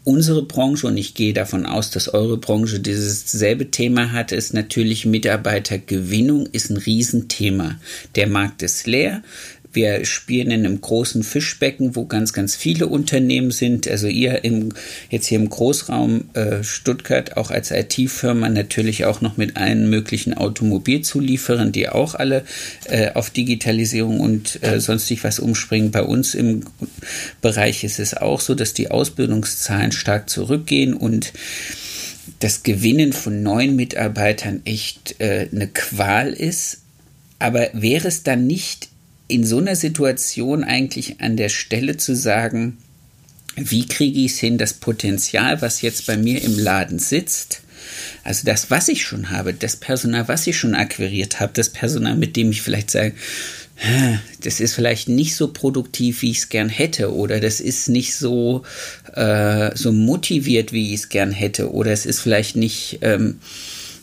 unsere 0.04 0.42
Branche, 0.42 0.86
und 0.86 0.96
ich 0.96 1.14
gehe 1.14 1.32
davon 1.32 1.66
aus, 1.66 1.90
dass 1.90 2.12
eure 2.12 2.36
Branche 2.36 2.80
dieses 2.80 3.30
selbe 3.32 3.70
Thema 3.70 4.12
hat, 4.12 4.32
ist 4.32 4.54
natürlich 4.54 5.06
Mitarbeitergewinnung 5.06 6.46
ist 6.46 6.70
ein 6.70 6.76
Riesenthema. 6.76 7.80
Der 8.14 8.28
Markt 8.28 8.62
ist 8.62 8.86
leer. 8.86 9.22
Wir 9.74 10.04
spielen 10.04 10.50
in 10.50 10.64
einem 10.64 10.80
großen 10.80 11.22
Fischbecken, 11.22 11.96
wo 11.96 12.06
ganz, 12.06 12.32
ganz 12.32 12.54
viele 12.54 12.86
Unternehmen 12.86 13.50
sind. 13.50 13.88
Also 13.88 14.06
ihr 14.06 14.44
im, 14.44 14.72
jetzt 15.10 15.26
hier 15.26 15.38
im 15.38 15.48
Großraum 15.48 16.30
äh, 16.34 16.62
Stuttgart 16.62 17.36
auch 17.36 17.50
als 17.50 17.70
IT-Firma 17.70 18.48
natürlich 18.48 19.04
auch 19.04 19.20
noch 19.20 19.36
mit 19.36 19.56
allen 19.56 19.90
möglichen 19.90 20.34
Automobilzulieferern, 20.34 21.72
die 21.72 21.88
auch 21.88 22.14
alle 22.14 22.44
äh, 22.84 23.10
auf 23.12 23.30
Digitalisierung 23.30 24.20
und 24.20 24.62
äh, 24.62 24.80
sonstig 24.80 25.24
was 25.24 25.40
umspringen. 25.40 25.90
Bei 25.90 26.02
uns 26.02 26.34
im 26.34 26.62
Bereich 27.42 27.84
ist 27.84 27.98
es 27.98 28.14
auch 28.14 28.40
so, 28.40 28.54
dass 28.54 28.74
die 28.74 28.90
Ausbildungszahlen 28.90 29.92
stark 29.92 30.30
zurückgehen 30.30 30.94
und 30.94 31.32
das 32.38 32.62
Gewinnen 32.62 33.12
von 33.12 33.42
neuen 33.42 33.76
Mitarbeitern 33.76 34.62
echt 34.64 35.20
äh, 35.20 35.48
eine 35.50 35.68
Qual 35.68 36.32
ist. 36.32 36.82
Aber 37.38 37.68
wäre 37.72 38.08
es 38.08 38.22
dann 38.22 38.46
nicht 38.46 38.88
in 39.28 39.44
so 39.44 39.58
einer 39.58 39.76
Situation 39.76 40.64
eigentlich 40.64 41.20
an 41.20 41.36
der 41.36 41.48
Stelle 41.48 41.96
zu 41.96 42.14
sagen, 42.14 42.78
wie 43.56 43.86
kriege 43.86 44.20
ich 44.20 44.32
es 44.32 44.38
hin, 44.38 44.58
das 44.58 44.74
Potenzial, 44.74 45.62
was 45.62 45.82
jetzt 45.82 46.06
bei 46.06 46.16
mir 46.16 46.42
im 46.42 46.58
Laden 46.58 46.98
sitzt, 46.98 47.62
also 48.22 48.42
das, 48.44 48.70
was 48.70 48.88
ich 48.88 49.04
schon 49.04 49.30
habe, 49.30 49.52
das 49.52 49.76
Personal, 49.76 50.28
was 50.28 50.46
ich 50.46 50.58
schon 50.58 50.74
akquiriert 50.74 51.40
habe, 51.40 51.52
das 51.54 51.70
Personal, 51.70 52.16
mit 52.16 52.36
dem 52.36 52.50
ich 52.50 52.62
vielleicht 52.62 52.90
sage, 52.90 53.14
das 54.40 54.60
ist 54.60 54.74
vielleicht 54.74 55.08
nicht 55.08 55.34
so 55.34 55.48
produktiv, 55.48 56.22
wie 56.22 56.30
ich 56.30 56.38
es 56.38 56.48
gern 56.48 56.68
hätte, 56.68 57.12
oder 57.12 57.40
das 57.40 57.60
ist 57.60 57.88
nicht 57.88 58.14
so, 58.14 58.62
äh, 59.14 59.76
so 59.76 59.92
motiviert, 59.92 60.72
wie 60.72 60.94
ich 60.94 61.00
es 61.00 61.08
gern 61.08 61.32
hätte, 61.32 61.72
oder 61.72 61.92
es 61.92 62.06
ist 62.06 62.20
vielleicht 62.20 62.56
nicht 62.56 63.00
ähm, 63.02 63.40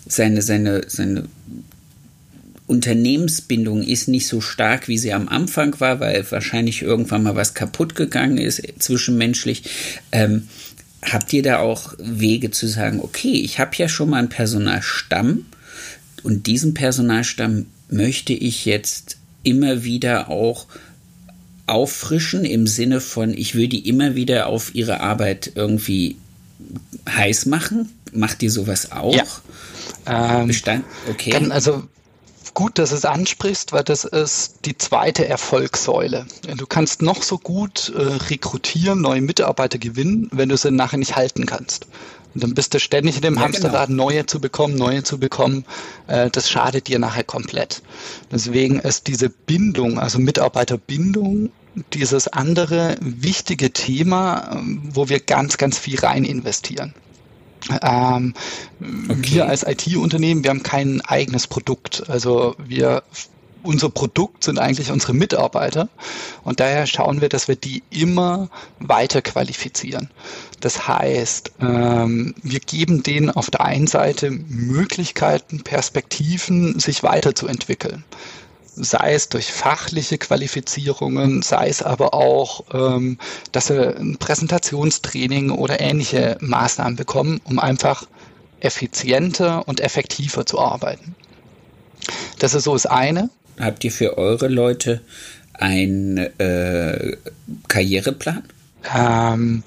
seine, 0.05 0.41
seine, 0.41 0.81
seine 0.87 1.23
Unternehmensbindung 2.71 3.83
ist 3.83 4.07
nicht 4.07 4.27
so 4.27 4.39
stark, 4.39 4.87
wie 4.87 4.97
sie 4.97 5.11
am 5.11 5.27
Anfang 5.27 5.77
war, 5.81 5.99
weil 5.99 6.25
wahrscheinlich 6.31 6.81
irgendwann 6.81 7.23
mal 7.23 7.35
was 7.35 7.53
kaputt 7.53 7.95
gegangen 7.95 8.37
ist 8.37 8.63
zwischenmenschlich. 8.79 9.63
Ähm, 10.13 10.47
habt 11.01 11.33
ihr 11.33 11.43
da 11.43 11.59
auch 11.59 11.93
Wege 11.97 12.49
zu 12.49 12.67
sagen, 12.67 13.01
okay, 13.01 13.33
ich 13.33 13.59
habe 13.59 13.71
ja 13.75 13.89
schon 13.89 14.11
mal 14.11 14.19
einen 14.19 14.29
Personalstamm 14.29 15.47
und 16.23 16.47
diesen 16.47 16.73
Personalstamm 16.73 17.65
möchte 17.89 18.31
ich 18.31 18.63
jetzt 18.63 19.17
immer 19.43 19.83
wieder 19.83 20.29
auch 20.29 20.67
auffrischen 21.67 22.45
im 22.45 22.67
Sinne 22.67 23.01
von, 23.01 23.33
ich 23.33 23.53
will 23.53 23.67
die 23.67 23.85
immer 23.89 24.15
wieder 24.15 24.47
auf 24.47 24.73
ihre 24.75 25.01
Arbeit 25.01 25.51
irgendwie 25.55 26.15
heiß 27.09 27.47
machen? 27.47 27.89
Macht 28.13 28.41
ihr 28.43 28.51
sowas 28.51 28.93
auch? 28.93 29.13
Ja. 29.13 30.39
Ähm, 30.39 30.47
Bestand? 30.47 30.85
Okay. 31.09 31.35
also 31.49 31.83
gut, 32.53 32.77
dass 32.77 32.89
du 32.89 32.95
es 32.95 33.05
ansprichst, 33.05 33.73
weil 33.73 33.83
das 33.83 34.03
ist 34.03 34.65
die 34.65 34.77
zweite 34.77 35.27
Erfolgssäule. 35.27 36.25
Du 36.57 36.65
kannst 36.65 37.01
noch 37.01 37.23
so 37.23 37.37
gut 37.37 37.91
äh, 37.95 38.01
rekrutieren, 38.01 39.01
neue 39.01 39.21
Mitarbeiter 39.21 39.77
gewinnen, 39.77 40.29
wenn 40.31 40.49
du 40.49 40.57
sie 40.57 40.71
nachher 40.71 40.97
nicht 40.97 41.15
halten 41.15 41.45
kannst. 41.45 41.87
Und 42.33 42.43
dann 42.43 42.53
bist 42.53 42.73
du 42.73 42.79
ständig 42.79 43.17
in 43.17 43.21
dem 43.21 43.35
ja, 43.35 43.41
Hamsterrad, 43.41 43.87
genau. 43.87 44.05
neue 44.05 44.25
zu 44.25 44.39
bekommen, 44.39 44.75
neue 44.75 45.03
zu 45.03 45.19
bekommen. 45.19 45.65
Äh, 46.07 46.29
das 46.29 46.49
schadet 46.49 46.87
dir 46.87 46.99
nachher 46.99 47.23
komplett. 47.23 47.81
Deswegen 48.31 48.79
ist 48.79 49.07
diese 49.07 49.29
Bindung, 49.29 49.99
also 49.99 50.19
Mitarbeiterbindung, 50.19 51.51
dieses 51.93 52.27
andere 52.27 52.97
wichtige 52.99 53.71
Thema, 53.71 54.61
wo 54.83 55.09
wir 55.09 55.19
ganz, 55.19 55.57
ganz 55.57 55.77
viel 55.77 55.99
rein 55.99 56.25
investieren. 56.25 56.93
Ähm, 57.81 58.33
okay. 59.09 59.21
Wir 59.21 59.47
als 59.47 59.63
IT-Unternehmen, 59.63 60.43
wir 60.43 60.49
haben 60.49 60.63
kein 60.63 61.01
eigenes 61.01 61.47
Produkt. 61.47 62.09
Also 62.09 62.55
wir 62.57 63.03
unser 63.63 63.89
Produkt 63.89 64.43
sind 64.43 64.59
eigentlich 64.59 64.91
unsere 64.91 65.13
Mitarbeiter 65.13 65.89
und 66.43 66.59
daher 66.59 66.87
schauen 66.87 67.21
wir, 67.21 67.29
dass 67.29 67.47
wir 67.47 67.55
die 67.55 67.83
immer 67.89 68.49
weiter 68.79 69.21
qualifizieren. 69.21 70.09
Das 70.59 70.87
heißt, 70.87 71.53
ähm, 71.61 72.33
wir 72.41 72.59
geben 72.59 73.03
denen 73.03 73.29
auf 73.29 73.49
der 73.49 73.61
einen 73.61 73.87
Seite 73.87 74.31
Möglichkeiten, 74.31 75.61
Perspektiven, 75.61 76.79
sich 76.79 77.03
weiterzuentwickeln. 77.03 78.03
Sei 78.75 79.13
es 79.13 79.27
durch 79.27 79.51
fachliche 79.51 80.17
Qualifizierungen, 80.17 81.41
sei 81.41 81.67
es 81.67 81.83
aber 81.83 82.13
auch, 82.13 82.63
ähm, 82.73 83.17
dass 83.51 83.67
sie 83.67 83.95
ein 83.97 84.17
Präsentationstraining 84.17 85.51
oder 85.51 85.81
ähnliche 85.81 86.37
Maßnahmen 86.39 86.95
bekommen, 86.95 87.41
um 87.43 87.59
einfach 87.59 88.07
effizienter 88.61 89.67
und 89.67 89.81
effektiver 89.81 90.45
zu 90.45 90.59
arbeiten. 90.59 91.15
Das 92.39 92.53
ist 92.53 92.63
so 92.63 92.73
das 92.73 92.85
eine. 92.85 93.29
Habt 93.59 93.83
ihr 93.83 93.91
für 93.91 94.17
eure 94.17 94.47
Leute 94.47 95.01
einen 95.53 96.17
äh, 96.17 97.17
Karriereplan? 97.67 98.43
Ähm, 98.95 99.63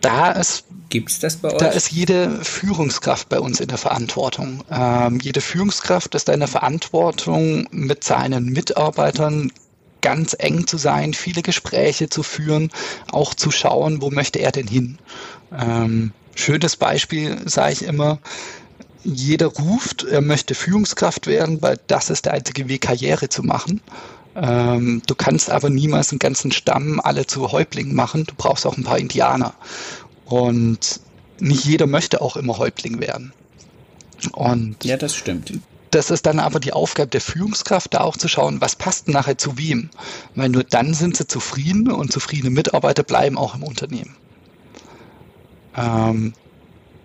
da 0.00 0.32
ist 0.32 0.64
Gibt's 0.88 1.18
das 1.18 1.36
bei 1.36 1.50
euch? 1.50 1.58
Da 1.58 1.68
ist 1.68 1.90
jede 1.90 2.44
Führungskraft 2.44 3.28
bei 3.28 3.40
uns 3.40 3.60
in 3.60 3.68
der 3.68 3.78
Verantwortung. 3.78 4.62
Ähm, 4.70 5.18
jede 5.20 5.40
Führungskraft 5.40 6.14
ist 6.14 6.28
in 6.28 6.40
der 6.40 6.48
Verantwortung, 6.48 7.66
mit 7.70 8.04
seinen 8.04 8.46
Mitarbeitern 8.46 9.50
ganz 10.00 10.36
eng 10.38 10.66
zu 10.66 10.76
sein, 10.76 11.14
viele 11.14 11.42
Gespräche 11.42 12.10
zu 12.10 12.22
führen, 12.22 12.70
auch 13.10 13.32
zu 13.32 13.50
schauen, 13.50 14.02
wo 14.02 14.10
möchte 14.10 14.38
er 14.38 14.52
denn 14.52 14.68
hin. 14.68 14.98
Ähm, 15.58 16.12
schönes 16.34 16.76
Beispiel 16.76 17.38
sage 17.46 17.72
ich 17.72 17.82
immer, 17.84 18.18
jeder 19.02 19.46
ruft, 19.46 20.04
er 20.04 20.20
möchte 20.20 20.54
Führungskraft 20.54 21.26
werden, 21.26 21.62
weil 21.62 21.78
das 21.86 22.10
ist 22.10 22.26
der 22.26 22.34
einzige 22.34 22.68
Weg, 22.68 22.82
Karriere 22.82 23.28
zu 23.28 23.42
machen. 23.42 23.80
Ähm, 24.36 25.02
du 25.06 25.14
kannst 25.14 25.50
aber 25.50 25.70
niemals 25.70 26.10
einen 26.10 26.18
ganzen 26.18 26.52
Stamm 26.52 27.00
alle 27.00 27.26
zu 27.26 27.52
Häuptlingen 27.52 27.94
machen. 27.94 28.24
Du 28.24 28.34
brauchst 28.36 28.66
auch 28.66 28.76
ein 28.76 28.84
paar 28.84 28.98
Indianer. 28.98 29.54
Und 30.26 31.00
nicht 31.38 31.64
jeder 31.64 31.86
möchte 31.86 32.20
auch 32.20 32.36
immer 32.36 32.58
Häuptling 32.58 33.00
werden. 33.00 33.32
Und 34.32 34.84
ja, 34.84 34.96
das 34.96 35.14
stimmt. 35.14 35.52
Das 35.90 36.10
ist 36.10 36.26
dann 36.26 36.40
aber 36.40 36.58
die 36.58 36.72
Aufgabe 36.72 37.10
der 37.10 37.20
Führungskraft, 37.20 37.94
da 37.94 38.00
auch 38.00 38.16
zu 38.16 38.26
schauen, 38.26 38.60
was 38.60 38.74
passt 38.74 39.08
nachher 39.08 39.38
zu 39.38 39.58
wem. 39.58 39.90
Weil 40.34 40.48
nur 40.48 40.64
dann 40.64 40.92
sind 40.92 41.16
sie 41.16 41.26
zufrieden 41.26 41.90
und 41.90 42.10
zufriedene 42.10 42.50
Mitarbeiter 42.50 43.04
bleiben 43.04 43.38
auch 43.38 43.54
im 43.54 43.62
Unternehmen. 43.62 44.16
Ähm, 45.76 46.32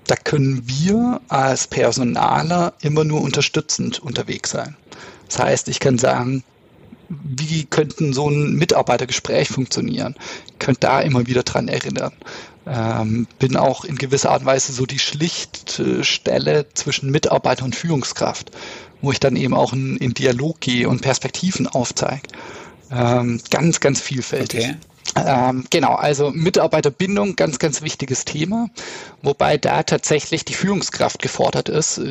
da 0.08 0.16
können 0.16 0.64
wir 0.66 1.22
als 1.28 1.68
Personaler 1.68 2.74
immer 2.82 3.04
nur 3.04 3.22
unterstützend 3.22 4.00
unterwegs 4.00 4.50
sein. 4.50 4.76
Das 5.28 5.38
heißt, 5.38 5.68
ich 5.70 5.80
kann 5.80 6.00
sagen, 6.00 6.44
wie 7.10 7.66
könnten 7.66 8.14
so 8.14 8.28
ein 8.28 8.54
Mitarbeitergespräch 8.54 9.50
funktionieren? 9.50 10.16
Könnt 10.58 10.84
da 10.84 11.02
immer 11.02 11.28
wieder 11.28 11.44
dran 11.44 11.68
erinnern. 11.68 12.14
Ähm, 12.72 13.28
bin 13.40 13.58
auch 13.58 13.84
in 13.84 13.96
gewisser 13.96 14.30
Art 14.30 14.42
und 14.42 14.46
Weise 14.46 14.74
so 14.74 14.86
die 14.86 15.00
Schlichtstelle 15.00 16.68
zwischen 16.74 17.10
Mitarbeiter 17.10 17.66
und 17.66 17.76
Führungskraft, 17.76 18.52
wo 19.02 19.12
ich 19.12 19.20
dann 19.20 19.36
eben 19.36 19.56
auch 19.56 19.74
in, 19.74 19.98
in 19.98 20.14
Dialog 20.14 20.60
gehe 20.60 20.88
und 20.88 21.02
Perspektiven 21.02 21.68
aufzeige. 21.68 22.22
Ähm, 22.92 23.42
ganz, 23.50 23.80
ganz 23.80 24.02
vielfältig. 24.02 24.66
Okay. 24.66 24.76
Ähm, 25.16 25.66
genau, 25.70 25.96
also 25.96 26.32
Mitarbeiterbindung, 26.32 27.36
ganz, 27.36 27.58
ganz 27.58 27.82
wichtiges 27.82 28.26
Thema, 28.26 28.70
wobei 29.24 29.58
da 29.58 29.84
tatsächlich 29.84 30.46
die 30.46 30.54
Führungskraft 30.54 31.22
gefordert 31.22 31.70
ist. 31.70 32.02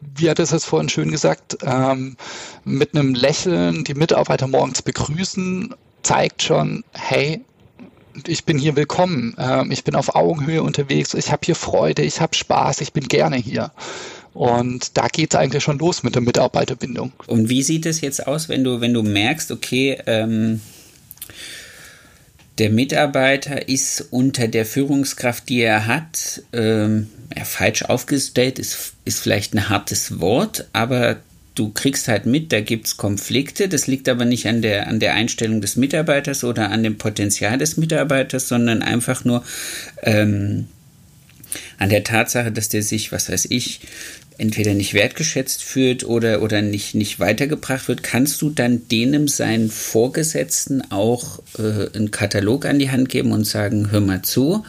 Wie 0.00 0.30
hat 0.30 0.38
es 0.38 0.50
jetzt 0.50 0.64
vorhin 0.66 0.88
schön 0.88 1.10
gesagt, 1.10 1.58
ähm, 1.62 2.16
mit 2.64 2.94
einem 2.94 3.14
Lächeln 3.14 3.84
die 3.84 3.94
Mitarbeiter 3.94 4.48
morgens 4.48 4.82
begrüßen, 4.82 5.74
zeigt 6.02 6.42
schon, 6.42 6.84
hey, 6.92 7.40
ich 8.26 8.44
bin 8.44 8.58
hier 8.58 8.74
willkommen, 8.74 9.34
ähm, 9.38 9.70
ich 9.70 9.84
bin 9.84 9.94
auf 9.94 10.14
Augenhöhe 10.14 10.62
unterwegs, 10.62 11.14
ich 11.14 11.30
habe 11.30 11.44
hier 11.44 11.54
Freude, 11.54 12.02
ich 12.02 12.20
habe 12.20 12.34
Spaß, 12.34 12.80
ich 12.80 12.92
bin 12.92 13.06
gerne 13.06 13.36
hier. 13.36 13.70
Und 14.34 14.96
da 14.96 15.08
geht 15.08 15.34
es 15.34 15.38
eigentlich 15.38 15.62
schon 15.62 15.78
los 15.78 16.02
mit 16.02 16.14
der 16.14 16.22
Mitarbeiterbindung. 16.22 17.12
Und 17.26 17.48
wie 17.48 17.62
sieht 17.62 17.86
es 17.86 18.00
jetzt 18.00 18.26
aus, 18.26 18.48
wenn 18.48 18.64
du, 18.64 18.80
wenn 18.80 18.94
du 18.94 19.02
merkst, 19.02 19.50
okay, 19.50 19.98
ähm, 20.06 20.60
der 22.58 22.70
Mitarbeiter 22.70 23.68
ist 23.68 24.06
unter 24.10 24.48
der 24.48 24.66
Führungskraft, 24.66 25.48
die 25.48 25.60
er 25.60 25.86
hat, 25.86 26.42
ähm, 26.52 27.08
ja, 27.36 27.44
falsch 27.44 27.82
aufgestellt, 27.82 28.58
ist, 28.58 28.94
ist 29.04 29.20
vielleicht 29.20 29.54
ein 29.54 29.68
hartes 29.68 30.18
Wort, 30.20 30.68
aber 30.72 31.16
du 31.58 31.70
kriegst 31.70 32.08
halt 32.08 32.26
mit, 32.26 32.52
da 32.52 32.60
gibt 32.60 32.86
es 32.86 32.96
Konflikte. 32.96 33.68
Das 33.68 33.86
liegt 33.86 34.08
aber 34.08 34.24
nicht 34.24 34.46
an 34.46 34.62
der, 34.62 34.86
an 34.86 35.00
der 35.00 35.14
Einstellung 35.14 35.60
des 35.60 35.76
Mitarbeiters 35.76 36.44
oder 36.44 36.70
an 36.70 36.82
dem 36.82 36.98
Potenzial 36.98 37.58
des 37.58 37.76
Mitarbeiters, 37.76 38.48
sondern 38.48 38.82
einfach 38.82 39.24
nur 39.24 39.42
ähm, 40.02 40.66
an 41.78 41.88
der 41.88 42.04
Tatsache, 42.04 42.52
dass 42.52 42.68
der 42.68 42.82
sich, 42.82 43.12
was 43.12 43.30
weiß 43.30 43.46
ich, 43.50 43.80
entweder 44.36 44.74
nicht 44.74 44.94
wertgeschätzt 44.94 45.64
fühlt 45.64 46.04
oder, 46.04 46.42
oder 46.42 46.62
nicht, 46.62 46.94
nicht 46.94 47.18
weitergebracht 47.18 47.88
wird, 47.88 48.04
kannst 48.04 48.40
du 48.40 48.50
dann 48.50 48.86
denen 48.88 49.26
seinen 49.26 49.68
Vorgesetzten 49.68 50.92
auch 50.92 51.40
äh, 51.58 51.88
einen 51.94 52.12
Katalog 52.12 52.64
an 52.64 52.78
die 52.78 52.90
Hand 52.90 53.08
geben 53.08 53.32
und 53.32 53.44
sagen, 53.44 53.90
hör 53.90 54.00
mal 54.00 54.22
zu, 54.22 54.64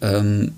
ähm, 0.00 0.52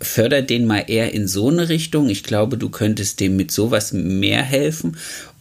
förder 0.00 0.42
den 0.42 0.66
mal 0.66 0.84
eher 0.86 1.12
in 1.12 1.28
so 1.28 1.48
eine 1.48 1.68
Richtung. 1.68 2.08
Ich 2.08 2.22
glaube, 2.22 2.58
du 2.58 2.68
könntest 2.68 3.20
dem 3.20 3.36
mit 3.36 3.50
sowas 3.50 3.92
mehr 3.92 4.42
helfen. 4.42 4.96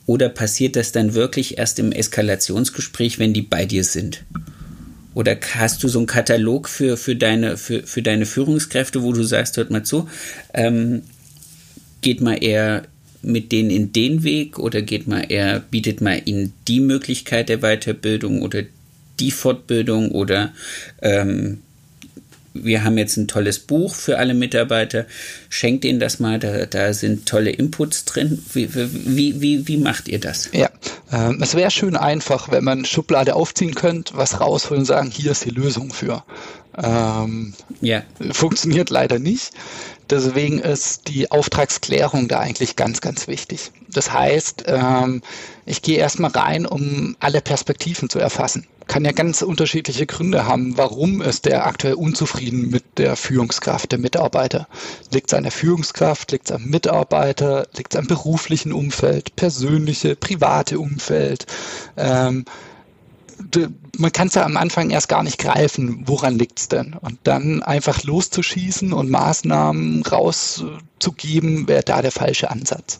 Oder 0.06 0.30
passiert 0.30 0.76
das 0.76 0.92
dann 0.92 1.16
wirklich 1.16 1.58
erst 1.58 1.80
im 1.80 1.92
Eskalationsgespräch, 1.92 3.18
wenn 3.18 3.34
die 3.34 3.42
bei 3.42 3.66
dir 3.66 3.84
sind? 3.84 4.24
Oder 5.16 5.38
hast 5.56 5.82
du 5.82 5.88
so 5.88 6.00
einen 6.00 6.08
Katalog 6.08 6.70
für, 6.70 6.98
für, 6.98 7.16
deine, 7.16 7.58
für, 7.58 7.84
für 7.84 8.02
deine 8.02 8.26
Führungskräfte, 8.26 9.02
wo 9.02 9.14
du 9.14 9.24
sagst, 9.24 9.58
hört 9.58 9.72
mal 9.72 9.84
zu, 9.84 10.10
ähm, 10.54 11.04
geht 12.02 12.22
mal 12.22 12.44
eher 12.44 12.84
mit 13.22 13.52
denen 13.52 13.72
in 13.72 13.94
den 13.94 14.24
Weg 14.24 14.60
oder 14.60 14.82
geht 14.82 15.08
mal 15.08 15.26
eher, 15.28 15.60
bietet 15.60 16.02
mal 16.02 16.22
ihnen 16.26 16.54
die 16.68 16.82
Möglichkeit 16.82 17.50
der 17.50 17.60
Weiterbildung 17.60 18.42
oder 18.42 18.64
die 19.20 19.32
Fortbildung 19.32 20.12
oder 20.12 20.54
ähm, 21.02 21.62
wir 22.56 22.84
haben 22.84 22.98
jetzt 22.98 23.18
ein 23.18 23.28
tolles 23.28 23.60
Buch 23.60 23.94
für 23.94 24.18
alle 24.18 24.34
Mitarbeiter, 24.34 25.06
schenkt 25.50 25.86
ihnen 25.86 26.00
das 26.00 26.20
mal, 26.20 26.40
da, 26.40 26.66
da 26.66 26.94
sind 26.94 27.28
tolle 27.28 27.52
Inputs 27.52 28.06
drin. 28.06 28.44
Wie, 28.54 28.74
wie, 28.74 29.42
wie, 29.42 29.68
wie 29.68 29.78
macht 29.78 30.08
ihr 30.08 30.20
das? 30.20 30.50
Ja, 30.54 30.70
äh, 31.12 31.34
es 31.42 31.54
wäre 31.56 31.70
schön 31.70 31.96
einfach, 31.96 32.52
wenn 32.52 32.64
man 32.64 32.86
Schublade 32.86 33.36
aufziehen 33.36 33.76
könnte, 33.76 34.16
was 34.16 34.40
rausholen 34.40 34.82
und 34.82 34.86
sagen, 34.86 35.12
hier 35.12 35.32
ist 35.32 35.46
die 35.46 35.50
Lösung 35.50 35.92
für. 35.92 36.24
Ähm, 36.82 37.54
ja. 37.82 38.04
Funktioniert 38.32 38.90
leider 38.90 39.20
nicht. 39.20 39.52
Deswegen 40.10 40.60
ist 40.60 41.08
die 41.08 41.32
Auftragsklärung 41.32 42.28
da 42.28 42.40
eigentlich 42.40 42.76
ganz, 42.76 43.02
ganz 43.02 43.28
wichtig. 43.28 43.72
Das 43.90 44.14
heißt, 44.14 44.66
ähm, 44.68 45.22
ich 45.66 45.82
gehe 45.82 45.98
erstmal 45.98 46.32
rein, 46.32 46.66
um 46.66 47.16
alle 47.20 47.42
Perspektiven 47.42 48.10
zu 48.10 48.20
erfassen. 48.20 48.68
Kann 48.88 49.04
ja 49.04 49.14
ganz 49.14 49.42
unterschiedliche 49.42 50.06
Gründe 50.06 50.46
haben, 50.46 50.78
warum 50.78 51.22
ist 51.22 51.46
der 51.46 51.66
aktuell 51.66 51.96
unzufrieden 51.96 52.70
mit 52.70 52.84
der 53.00 53.16
Führungskraft 53.16 53.92
der 53.92 53.98
Mitarbeiter. 53.98 54.68
Liegt 55.12 55.32
es 55.32 55.34
an 55.34 55.42
der 55.42 55.52
Führungskraft, 55.52 56.32
liegt 56.32 56.52
es 56.52 56.56
am 56.56 56.66
Mitarbeiter, 56.66 57.68
liegt 57.76 57.96
es 57.96 58.00
am 58.00 58.06
beruflichen 58.06 58.74
Umfeld, 58.74 59.36
persönliche, 59.36 60.16
private 60.16 60.78
Umfeld. 60.78 61.48
Man 63.98 64.12
kann 64.12 64.28
es 64.28 64.36
ja 64.36 64.46
am 64.46 64.58
Anfang 64.58 64.90
erst 64.90 65.10
gar 65.10 65.24
nicht 65.24 65.38
greifen, 65.38 66.04
woran 66.06 66.38
liegt 66.38 66.60
es 66.60 66.68
denn? 66.68 66.94
Und 66.94 67.20
dann 67.24 67.64
einfach 67.64 68.04
loszuschießen 68.04 68.94
und 68.94 69.10
Maßnahmen 69.10 70.04
rauszugeben, 70.04 71.68
wäre 71.68 71.84
da 71.84 72.02
der 72.02 72.12
falsche 72.12 72.50
Ansatz. 72.50 73.00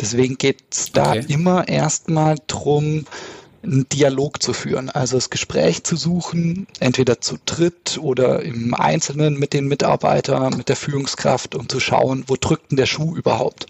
Deswegen 0.00 0.38
geht 0.38 0.62
es 0.70 0.92
da 0.92 1.10
okay. 1.10 1.24
immer 1.28 1.68
erstmal 1.68 2.36
drum, 2.46 3.04
einen 3.62 3.88
Dialog 3.88 4.42
zu 4.42 4.52
führen, 4.52 4.88
also 4.88 5.16
das 5.16 5.30
Gespräch 5.30 5.82
zu 5.84 5.96
suchen, 5.96 6.66
entweder 6.80 7.20
zu 7.20 7.38
dritt 7.44 7.98
oder 8.00 8.42
im 8.42 8.72
Einzelnen 8.74 9.38
mit 9.38 9.52
den 9.52 9.66
Mitarbeitern, 9.66 10.56
mit 10.56 10.68
der 10.68 10.76
Führungskraft, 10.76 11.54
um 11.54 11.68
zu 11.68 11.80
schauen, 11.80 12.24
wo 12.28 12.36
drückt 12.36 12.70
denn 12.70 12.76
der 12.76 12.86
Schuh 12.86 13.16
überhaupt. 13.16 13.66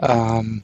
Ähm, 0.00 0.62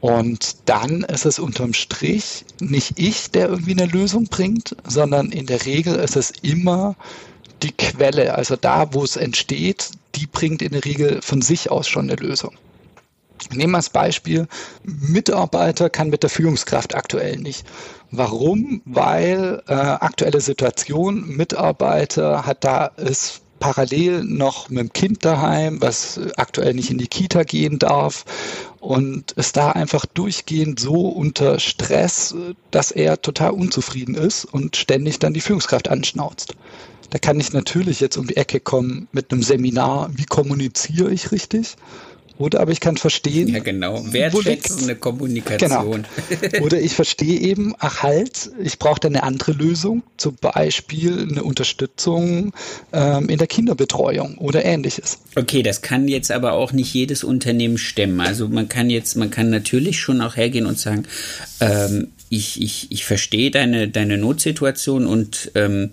und 0.00 0.56
dann 0.64 1.02
ist 1.02 1.26
es 1.26 1.38
unterm 1.38 1.74
Strich 1.74 2.44
nicht 2.58 2.98
ich, 2.98 3.30
der 3.30 3.48
irgendwie 3.48 3.72
eine 3.72 3.86
Lösung 3.86 4.24
bringt, 4.24 4.74
sondern 4.86 5.30
in 5.30 5.46
der 5.46 5.66
Regel 5.66 5.96
ist 5.96 6.16
es 6.16 6.32
immer 6.42 6.96
die 7.62 7.72
Quelle, 7.72 8.34
also 8.34 8.56
da, 8.56 8.94
wo 8.94 9.04
es 9.04 9.16
entsteht, 9.16 9.90
die 10.14 10.26
bringt 10.26 10.62
in 10.62 10.72
der 10.72 10.84
Regel 10.84 11.20
von 11.22 11.42
sich 11.42 11.70
aus 11.70 11.88
schon 11.88 12.10
eine 12.10 12.16
Lösung. 12.16 12.52
Nehmen 13.52 13.72
wir 13.72 13.78
als 13.78 13.90
Beispiel, 13.90 14.48
Mitarbeiter 14.84 15.90
kann 15.90 16.10
mit 16.10 16.22
der 16.22 16.30
Führungskraft 16.30 16.94
aktuell 16.94 17.38
nicht. 17.38 17.66
Warum? 18.10 18.82
Weil 18.84 19.62
äh, 19.66 19.72
aktuelle 19.72 20.40
Situation, 20.40 21.26
Mitarbeiter 21.26 22.44
hat 22.46 22.64
da 22.64 22.86
ist 22.86 23.40
parallel 23.58 24.24
noch 24.24 24.68
mit 24.70 24.78
dem 24.78 24.92
Kind 24.92 25.24
daheim, 25.24 25.80
was 25.80 26.18
aktuell 26.36 26.74
nicht 26.74 26.90
in 26.90 26.98
die 26.98 27.06
Kita 27.06 27.44
gehen 27.44 27.78
darf 27.78 28.24
und 28.80 29.32
ist 29.32 29.56
da 29.56 29.72
einfach 29.72 30.06
durchgehend 30.06 30.80
so 30.80 31.08
unter 31.08 31.60
Stress, 31.60 32.34
dass 32.70 32.90
er 32.90 33.20
total 33.20 33.50
unzufrieden 33.50 34.14
ist 34.14 34.46
und 34.46 34.76
ständig 34.76 35.18
dann 35.18 35.34
die 35.34 35.42
Führungskraft 35.42 35.88
anschnauzt. 35.88 36.54
Da 37.10 37.18
kann 37.18 37.40
ich 37.40 37.52
natürlich 37.52 38.00
jetzt 38.00 38.16
um 38.16 38.26
die 38.26 38.36
Ecke 38.36 38.60
kommen 38.60 39.08
mit 39.12 39.32
einem 39.32 39.42
Seminar, 39.42 40.10
wie 40.14 40.24
kommuniziere 40.24 41.10
ich 41.10 41.32
richtig? 41.32 41.76
Oder 42.40 42.60
aber 42.60 42.72
ich 42.72 42.80
kann 42.80 42.96
verstehen. 42.96 43.48
Ja, 43.48 43.58
genau. 43.58 44.02
Wertschätzende 44.12 44.96
Kommunikation. 44.96 46.06
Genau. 46.40 46.62
Oder 46.64 46.80
ich 46.80 46.94
verstehe 46.94 47.38
eben, 47.38 47.74
ach 47.78 48.02
halt, 48.02 48.50
ich 48.64 48.78
brauche 48.78 48.98
da 48.98 49.08
eine 49.08 49.24
andere 49.24 49.52
Lösung, 49.52 50.02
zum 50.16 50.36
Beispiel 50.36 51.26
eine 51.30 51.44
Unterstützung 51.44 52.54
ähm, 52.94 53.28
in 53.28 53.36
der 53.36 53.46
Kinderbetreuung 53.46 54.38
oder 54.38 54.64
ähnliches. 54.64 55.18
Okay, 55.36 55.62
das 55.62 55.82
kann 55.82 56.08
jetzt 56.08 56.32
aber 56.32 56.54
auch 56.54 56.72
nicht 56.72 56.94
jedes 56.94 57.24
Unternehmen 57.24 57.76
stemmen. 57.76 58.20
Also 58.20 58.48
man 58.48 58.68
kann 58.68 58.88
jetzt, 58.88 59.16
man 59.16 59.30
kann 59.30 59.50
natürlich 59.50 60.00
schon 60.00 60.22
auch 60.22 60.36
hergehen 60.36 60.64
und 60.64 60.78
sagen, 60.78 61.04
ähm, 61.60 62.08
ich, 62.30 62.62
ich, 62.62 62.90
ich 62.90 63.04
verstehe 63.04 63.50
deine, 63.50 63.88
deine 63.88 64.16
Notsituation 64.16 65.04
und 65.04 65.52
ähm, 65.54 65.90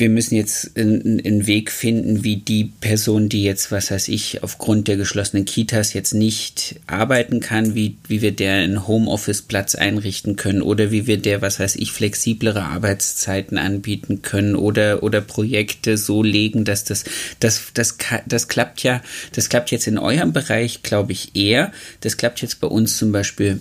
wir 0.00 0.08
müssen 0.08 0.34
jetzt 0.34 0.76
einen 0.76 1.46
Weg 1.46 1.70
finden, 1.70 2.24
wie 2.24 2.36
die 2.36 2.64
Person, 2.64 3.28
die 3.28 3.44
jetzt, 3.44 3.70
was 3.70 3.90
weiß 3.90 4.08
ich, 4.08 4.42
aufgrund 4.42 4.88
der 4.88 4.96
geschlossenen 4.96 5.44
Kitas 5.44 5.92
jetzt 5.92 6.14
nicht 6.14 6.80
arbeiten 6.86 7.40
kann, 7.40 7.74
wie, 7.74 7.96
wie 8.08 8.22
wir 8.22 8.32
der 8.32 8.54
einen 8.54 8.88
Homeoffice-Platz 8.88 9.74
einrichten 9.74 10.36
können 10.36 10.62
oder 10.62 10.90
wie 10.90 11.06
wir 11.06 11.18
der, 11.18 11.42
was 11.42 11.60
weiß 11.60 11.76
ich, 11.76 11.92
flexiblere 11.92 12.64
Arbeitszeiten 12.64 13.58
anbieten 13.58 14.22
können 14.22 14.56
oder, 14.56 15.02
oder 15.02 15.20
Projekte 15.20 15.98
so 15.98 16.22
legen, 16.22 16.64
dass 16.64 16.84
das, 16.84 17.04
das, 17.38 17.70
das, 17.74 17.98
das 18.26 18.48
klappt 18.48 18.82
ja, 18.82 19.02
das 19.32 19.50
klappt 19.50 19.70
jetzt 19.70 19.86
in 19.86 19.98
eurem 19.98 20.32
Bereich, 20.32 20.82
glaube 20.82 21.12
ich, 21.12 21.36
eher. 21.36 21.72
Das 22.00 22.16
klappt 22.16 22.40
jetzt 22.40 22.60
bei 22.60 22.66
uns 22.66 22.96
zum 22.96 23.12
Beispiel 23.12 23.60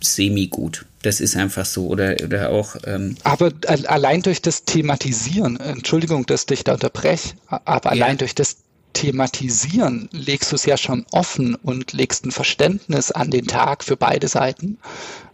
semi-gut. 0.00 0.84
Das 1.02 1.20
ist 1.20 1.36
einfach 1.36 1.66
so. 1.66 1.88
Oder, 1.88 2.16
oder 2.24 2.50
auch. 2.50 2.76
Ähm 2.86 3.16
aber 3.24 3.52
allein 3.66 4.22
durch 4.22 4.40
das 4.40 4.64
Thematisieren, 4.64 5.58
Entschuldigung, 5.58 6.26
dass 6.26 6.46
ich 6.50 6.64
da 6.64 6.74
unterbreche, 6.74 7.34
aber 7.48 7.90
allein 7.90 8.18
durch 8.18 8.34
das 8.34 8.56
Thematisieren 8.92 10.08
legst 10.12 10.52
du 10.52 10.56
es 10.56 10.66
ja 10.66 10.76
schon 10.76 11.06
offen 11.12 11.54
und 11.54 11.92
legst 11.92 12.26
ein 12.26 12.30
Verständnis 12.30 13.10
an 13.10 13.30
den 13.30 13.46
Tag 13.46 13.84
für 13.84 13.96
beide 13.96 14.28
Seiten, 14.28 14.78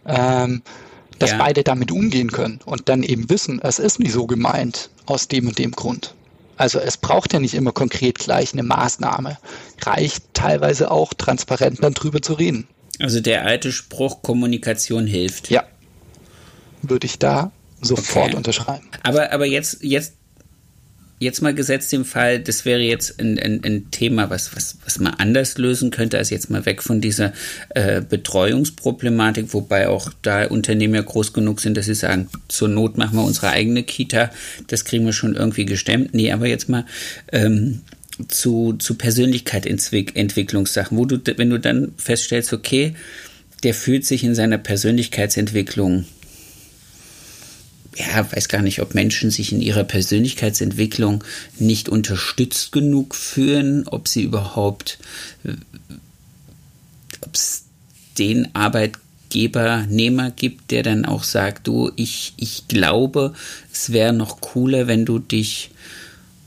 ähm, 0.05 0.61
dass 1.19 1.31
ja. 1.31 1.37
beide 1.37 1.63
damit 1.63 1.91
umgehen 1.91 2.31
können 2.31 2.61
und 2.65 2.87
dann 2.87 3.03
eben 3.03 3.29
wissen, 3.29 3.59
es 3.61 3.79
ist 3.79 3.99
nicht 3.99 4.13
so 4.13 4.27
gemeint 4.27 4.89
aus 5.05 5.27
dem 5.27 5.47
und 5.47 5.59
dem 5.59 5.71
Grund. 5.71 6.15
Also 6.55 6.79
es 6.79 6.97
braucht 6.97 7.33
ja 7.33 7.39
nicht 7.39 7.53
immer 7.53 7.71
konkret 7.71 8.19
gleich 8.19 8.53
eine 8.53 8.63
Maßnahme. 8.63 9.37
Reicht 9.81 10.25
teilweise 10.33 10.91
auch 10.91 11.13
transparent 11.13 11.83
dann 11.83 11.93
drüber 11.93 12.21
zu 12.21 12.33
reden. 12.33 12.67
Also 12.99 13.21
der 13.21 13.45
alte 13.45 13.71
Spruch, 13.71 14.21
Kommunikation 14.21 15.07
hilft. 15.07 15.49
Ja. 15.49 15.63
Würde 16.81 17.07
ich 17.07 17.17
da 17.17 17.51
sofort 17.81 18.27
okay. 18.27 18.35
unterschreiben. 18.35 18.87
Aber, 19.03 19.31
aber 19.31 19.45
jetzt, 19.45 19.79
jetzt, 19.81 20.15
jetzt 21.19 21.41
mal 21.41 21.53
gesetzt 21.53 21.93
im 21.93 22.05
Fall, 22.05 22.39
das 22.39 22.65
wäre 22.65 22.79
jetzt 22.79 23.19
ein, 23.19 23.37
ein, 23.39 23.61
ein 23.63 23.91
Thema, 23.91 24.29
was, 24.29 24.55
was, 24.55 24.77
was 24.83 24.99
man 24.99 25.13
anders 25.15 25.57
lösen 25.57 25.91
könnte, 25.91 26.17
als 26.17 26.29
jetzt 26.29 26.49
mal 26.49 26.65
weg 26.65 26.81
von 26.81 27.01
dieser 27.01 27.33
äh, 27.69 28.01
Betreuungsproblematik, 28.01 29.53
wobei 29.53 29.87
auch 29.87 30.11
da 30.21 30.47
Unternehmen 30.47 30.95
ja 30.95 31.01
groß 31.01 31.33
genug 31.33 31.59
sind, 31.59 31.77
dass 31.77 31.85
sie 31.85 31.95
sagen, 31.95 32.29
zur 32.47 32.69
Not 32.69 32.97
machen 32.97 33.17
wir 33.17 33.23
unsere 33.23 33.49
eigene 33.49 33.83
Kita, 33.83 34.31
das 34.67 34.85
kriegen 34.85 35.05
wir 35.05 35.13
schon 35.13 35.35
irgendwie 35.35 35.65
gestemmt. 35.65 36.13
Nee, 36.13 36.31
aber 36.31 36.47
jetzt 36.47 36.69
mal 36.69 36.85
ähm, 37.31 37.81
zu, 38.27 38.73
zu 38.73 38.95
Persönlichkeitsentwicklungssachen, 38.95 40.97
wo 40.97 41.05
du, 41.05 41.19
wenn 41.37 41.49
du 41.49 41.59
dann 41.59 41.93
feststellst, 41.97 42.53
okay, 42.53 42.95
der 43.63 43.73
fühlt 43.73 44.05
sich 44.05 44.23
in 44.23 44.35
seiner 44.35 44.57
Persönlichkeitsentwicklung, 44.57 46.05
ja, 47.95 48.31
weiß 48.31 48.47
gar 48.47 48.61
nicht, 48.61 48.81
ob 48.81 48.95
Menschen 48.95 49.31
sich 49.31 49.51
in 49.51 49.61
ihrer 49.61 49.83
Persönlichkeitsentwicklung 49.83 51.23
nicht 51.57 51.89
unterstützt 51.89 52.71
genug 52.71 53.15
fühlen, 53.15 53.87
ob 53.87 54.07
sie 54.07 54.23
überhaupt, 54.23 54.99
ob 57.21 57.35
es 57.35 57.63
den 58.17 58.53
Arbeitgebernehmer 58.53 60.31
gibt, 60.31 60.71
der 60.71 60.83
dann 60.83 61.05
auch 61.05 61.23
sagt, 61.23 61.67
du, 61.67 61.91
ich, 61.95 62.33
ich 62.37 62.67
glaube, 62.67 63.33
es 63.71 63.91
wäre 63.91 64.13
noch 64.13 64.39
cooler, 64.39 64.87
wenn 64.87 65.05
du 65.05 65.19
dich 65.19 65.71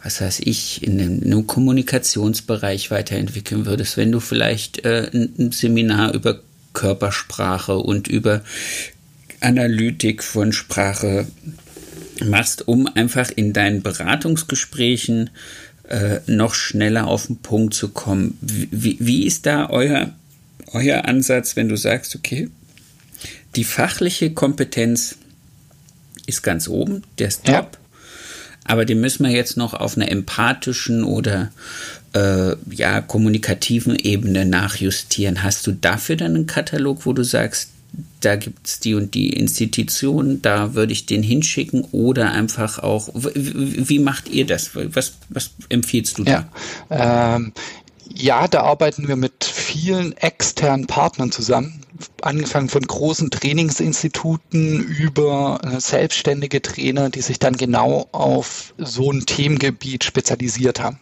was 0.03 0.21
weiß 0.21 0.41
ich, 0.41 0.83
in 0.83 1.01
einem 1.01 1.47
Kommunikationsbereich 1.47 2.91
weiterentwickeln 2.91 3.67
würdest, 3.67 3.97
wenn 3.97 4.11
du 4.11 4.21
vielleicht 4.21 4.85
äh, 4.85 5.11
ein 5.13 5.53
Seminar 5.53 6.15
über 6.15 6.41
Körpersprache 6.73 7.77
und 7.77 8.09
über 8.09 8.43
Analytik 9.41 10.25
von 10.25 10.53
Sprache 10.53 11.27
machst, 12.25 12.67
um 12.67 12.89
einfach 12.89 13.31
in 13.35 13.53
deinen 13.53 13.83
Beratungsgesprächen 13.83 15.31
äh, 15.89 16.19
noch 16.27 16.55
schneller 16.55 17.07
auf 17.07 17.27
den 17.27 17.37
Punkt 17.37 17.75
zu 17.75 17.91
kommen. 17.91 18.39
Wie, 18.41 18.97
wie 19.01 19.25
ist 19.27 19.47
da 19.47 19.71
euer, 19.71 20.13
euer 20.73 21.05
Ansatz, 21.05 21.55
wenn 21.55 21.69
du 21.69 21.77
sagst, 21.77 22.17
okay, 22.17 22.49
die 23.55 23.65
fachliche 23.65 24.33
Kompetenz 24.33 25.17
ist 26.27 26.43
ganz 26.43 26.67
oben, 26.67 27.03
der 27.19 27.29
ist 27.29 27.45
top. 27.45 27.75
Ja 27.75 27.82
aber 28.65 28.85
den 28.85 29.01
müssen 29.01 29.25
wir 29.25 29.33
jetzt 29.33 29.57
noch 29.57 29.75
auf 29.75 29.97
einer 29.97 30.11
empathischen 30.11 31.05
oder 31.05 31.51
äh, 32.15 32.55
ja, 32.71 33.01
kommunikativen 33.01 33.97
Ebene 33.97 34.45
nachjustieren. 34.45 35.43
Hast 35.43 35.67
du 35.67 35.73
dafür 35.73 36.17
dann 36.17 36.35
einen 36.35 36.47
Katalog, 36.47 37.07
wo 37.07 37.13
du 37.13 37.25
sagst, 37.25 37.71
da 38.21 38.37
gibt 38.37 38.67
es 38.67 38.81
die 38.81 38.95
und 38.95 39.15
die 39.15 39.31
Institution, 39.31 40.41
da 40.41 40.75
würde 40.75 40.93
ich 40.93 41.07
den 41.07 41.23
hinschicken 41.23 41.85
oder 41.93 42.33
einfach 42.33 42.79
auch, 42.79 43.11
wie 43.15 43.99
macht 43.99 44.29
ihr 44.29 44.47
das? 44.47 44.71
Was, 44.75 45.15
was 45.29 45.51
empfiehlst 45.69 46.19
du 46.19 46.25
da? 46.25 46.49
Ja, 46.89 47.37
ähm, 47.37 47.53
ja, 48.15 48.49
da 48.49 48.63
arbeiten 48.63 49.09
wir 49.09 49.17
mit 49.17 49.45
vielen 49.45 50.17
externen 50.17 50.87
Partnern 50.87 51.33
zusammen 51.33 51.83
angefangen 52.23 52.69
von 52.69 52.83
großen 52.83 53.31
Trainingsinstituten 53.31 54.81
über 54.81 55.61
äh, 55.63 55.81
selbstständige 55.81 56.63
Trainer, 56.63 57.11
die 57.11 57.21
sich 57.21 57.39
dann 57.39 57.57
genau 57.57 58.09
auf 58.13 58.75
so 58.79 59.11
ein 59.11 59.27
Themengebiet 59.27 60.05
spezialisiert 60.05 60.81
haben. 60.81 60.99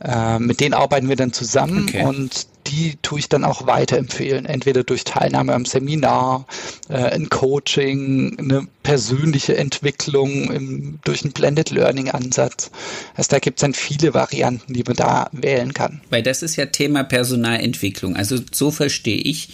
Äh, 0.00 0.38
mit 0.38 0.60
denen 0.60 0.74
arbeiten 0.74 1.08
wir 1.08 1.16
dann 1.16 1.32
zusammen 1.32 1.84
okay. 1.84 2.04
und 2.04 2.46
die 2.66 2.96
tue 3.02 3.18
ich 3.18 3.28
dann 3.28 3.44
auch 3.44 3.66
weiterempfehlen. 3.66 4.46
Entweder 4.46 4.84
durch 4.84 5.04
Teilnahme 5.04 5.52
am 5.52 5.64
Seminar, 5.64 6.46
äh, 6.88 6.94
ein 6.94 7.28
Coaching, 7.28 8.36
eine 8.38 8.66
persönliche 8.82 9.56
Entwicklung 9.56 10.52
im, 10.52 10.98
durch 11.04 11.24
einen 11.24 11.32
Blended 11.32 11.70
Learning 11.70 12.10
Ansatz. 12.10 12.70
Also 13.14 13.30
da 13.30 13.38
gibt 13.38 13.58
es 13.58 13.62
dann 13.62 13.74
viele 13.74 14.14
Varianten, 14.14 14.74
die 14.74 14.84
man 14.84 14.96
da 14.96 15.30
wählen 15.32 15.72
kann. 15.72 16.02
Weil 16.10 16.22
das 16.22 16.42
ist 16.42 16.56
ja 16.56 16.66
Thema 16.66 17.02
Personalentwicklung. 17.02 18.14
Also 18.14 18.38
so 18.52 18.70
verstehe 18.70 19.18
ich 19.18 19.48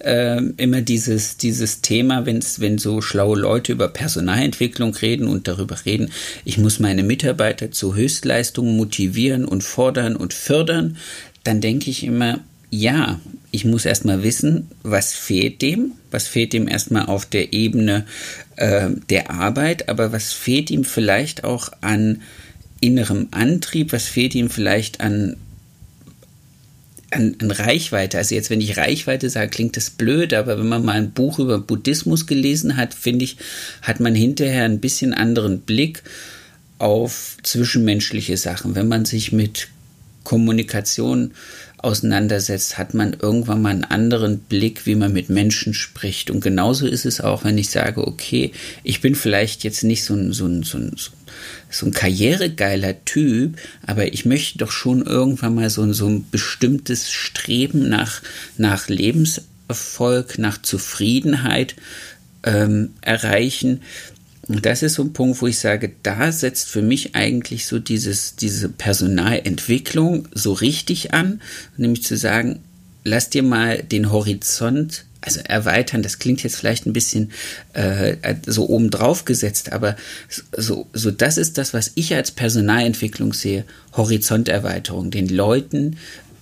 äh, 0.00 0.42
immer 0.56 0.82
dieses, 0.82 1.38
dieses 1.38 1.80
Thema, 1.80 2.26
wenn's, 2.26 2.60
wenn 2.60 2.78
so 2.78 3.00
schlaue 3.00 3.38
Leute 3.38 3.72
über 3.72 3.88
Personalentwicklung 3.88 4.94
reden 4.94 5.28
und 5.28 5.48
darüber 5.48 5.76
reden, 5.84 6.10
ich 6.44 6.58
muss 6.58 6.78
meine 6.78 7.02
Mitarbeiter 7.02 7.70
zu 7.70 7.94
Höchstleistungen 7.94 8.76
motivieren 8.76 9.44
und 9.46 9.64
fordern 9.64 10.14
und 10.14 10.34
fördern, 10.34 10.98
dann 11.42 11.60
denke 11.60 11.90
ich 11.90 12.04
immer, 12.04 12.40
ja, 12.74 13.20
ich 13.50 13.64
muss 13.64 13.84
erstmal 13.84 14.22
wissen, 14.22 14.68
was 14.82 15.12
fehlt 15.12 15.62
dem, 15.62 15.92
was 16.10 16.26
fehlt 16.26 16.52
dem 16.52 16.66
erstmal 16.66 17.06
auf 17.06 17.24
der 17.24 17.52
Ebene 17.52 18.04
äh, 18.56 18.90
der 19.10 19.30
Arbeit, 19.30 19.88
aber 19.88 20.12
was 20.12 20.32
fehlt 20.32 20.70
ihm 20.70 20.84
vielleicht 20.84 21.44
auch 21.44 21.70
an 21.80 22.22
innerem 22.80 23.28
Antrieb, 23.30 23.92
was 23.92 24.06
fehlt 24.06 24.34
ihm 24.34 24.50
vielleicht 24.50 25.00
an, 25.00 25.36
an, 27.10 27.36
an 27.40 27.50
Reichweite. 27.50 28.18
Also 28.18 28.34
jetzt, 28.34 28.50
wenn 28.50 28.60
ich 28.60 28.76
Reichweite 28.76 29.30
sage, 29.30 29.50
klingt 29.50 29.76
das 29.76 29.90
blöd, 29.90 30.34
aber 30.34 30.58
wenn 30.58 30.68
man 30.68 30.84
mal 30.84 30.96
ein 30.96 31.12
Buch 31.12 31.38
über 31.38 31.60
Buddhismus 31.60 32.26
gelesen 32.26 32.76
hat, 32.76 32.92
finde 32.92 33.24
ich, 33.24 33.36
hat 33.82 34.00
man 34.00 34.16
hinterher 34.16 34.64
ein 34.64 34.80
bisschen 34.80 35.14
anderen 35.14 35.60
Blick 35.60 36.02
auf 36.78 37.36
zwischenmenschliche 37.42 38.36
Sachen. 38.36 38.74
Wenn 38.74 38.88
man 38.88 39.04
sich 39.04 39.30
mit 39.30 39.68
Kommunikation 40.24 41.32
auseinandersetzt, 41.84 42.78
hat 42.78 42.94
man 42.94 43.12
irgendwann 43.12 43.62
mal 43.62 43.70
einen 43.70 43.84
anderen 43.84 44.38
Blick, 44.38 44.86
wie 44.86 44.94
man 44.94 45.12
mit 45.12 45.28
Menschen 45.28 45.74
spricht. 45.74 46.30
Und 46.30 46.40
genauso 46.40 46.86
ist 46.86 47.04
es 47.04 47.20
auch, 47.20 47.44
wenn 47.44 47.58
ich 47.58 47.70
sage, 47.70 48.06
okay, 48.06 48.52
ich 48.82 49.00
bin 49.00 49.14
vielleicht 49.14 49.64
jetzt 49.64 49.84
nicht 49.84 50.04
so 50.04 50.14
ein, 50.14 50.32
so 50.32 50.46
ein, 50.46 50.62
so 50.62 50.78
ein, 50.78 50.96
so 51.70 51.86
ein 51.86 51.92
karrieregeiler 51.92 53.04
Typ, 53.04 53.56
aber 53.86 54.12
ich 54.12 54.24
möchte 54.24 54.58
doch 54.58 54.70
schon 54.70 55.02
irgendwann 55.02 55.54
mal 55.54 55.70
so 55.70 55.82
ein, 55.82 55.92
so 55.92 56.08
ein 56.08 56.26
bestimmtes 56.30 57.10
Streben 57.10 57.88
nach, 57.88 58.22
nach 58.56 58.88
Lebenserfolg, 58.88 60.38
nach 60.38 60.60
Zufriedenheit 60.62 61.76
ähm, 62.44 62.90
erreichen. 63.00 63.82
Und 64.48 64.66
das 64.66 64.82
ist 64.82 64.94
so 64.94 65.02
ein 65.02 65.12
Punkt, 65.12 65.40
wo 65.40 65.46
ich 65.46 65.58
sage, 65.58 65.92
da 66.02 66.30
setzt 66.30 66.68
für 66.68 66.82
mich 66.82 67.14
eigentlich 67.14 67.66
so 67.66 67.78
dieses, 67.78 68.36
diese 68.36 68.68
Personalentwicklung 68.68 70.28
so 70.34 70.52
richtig 70.52 71.14
an, 71.14 71.40
nämlich 71.76 72.04
zu 72.04 72.16
sagen, 72.16 72.60
lass 73.04 73.30
dir 73.30 73.42
mal 73.42 73.82
den 73.82 74.10
Horizont 74.10 75.04
also 75.24 75.40
erweitern, 75.40 76.02
das 76.02 76.18
klingt 76.18 76.42
jetzt 76.42 76.56
vielleicht 76.56 76.84
ein 76.84 76.92
bisschen 76.92 77.30
äh, 77.72 78.16
so 78.46 78.68
obendrauf 78.68 79.24
gesetzt, 79.24 79.72
aber 79.72 79.96
so, 80.54 80.86
so 80.92 81.10
das 81.10 81.38
ist 81.38 81.56
das, 81.56 81.72
was 81.72 81.92
ich 81.94 82.14
als 82.14 82.30
Personalentwicklung 82.30 83.32
sehe, 83.32 83.64
Horizonterweiterung, 83.96 85.10
den 85.10 85.28
Leuten 85.28 85.96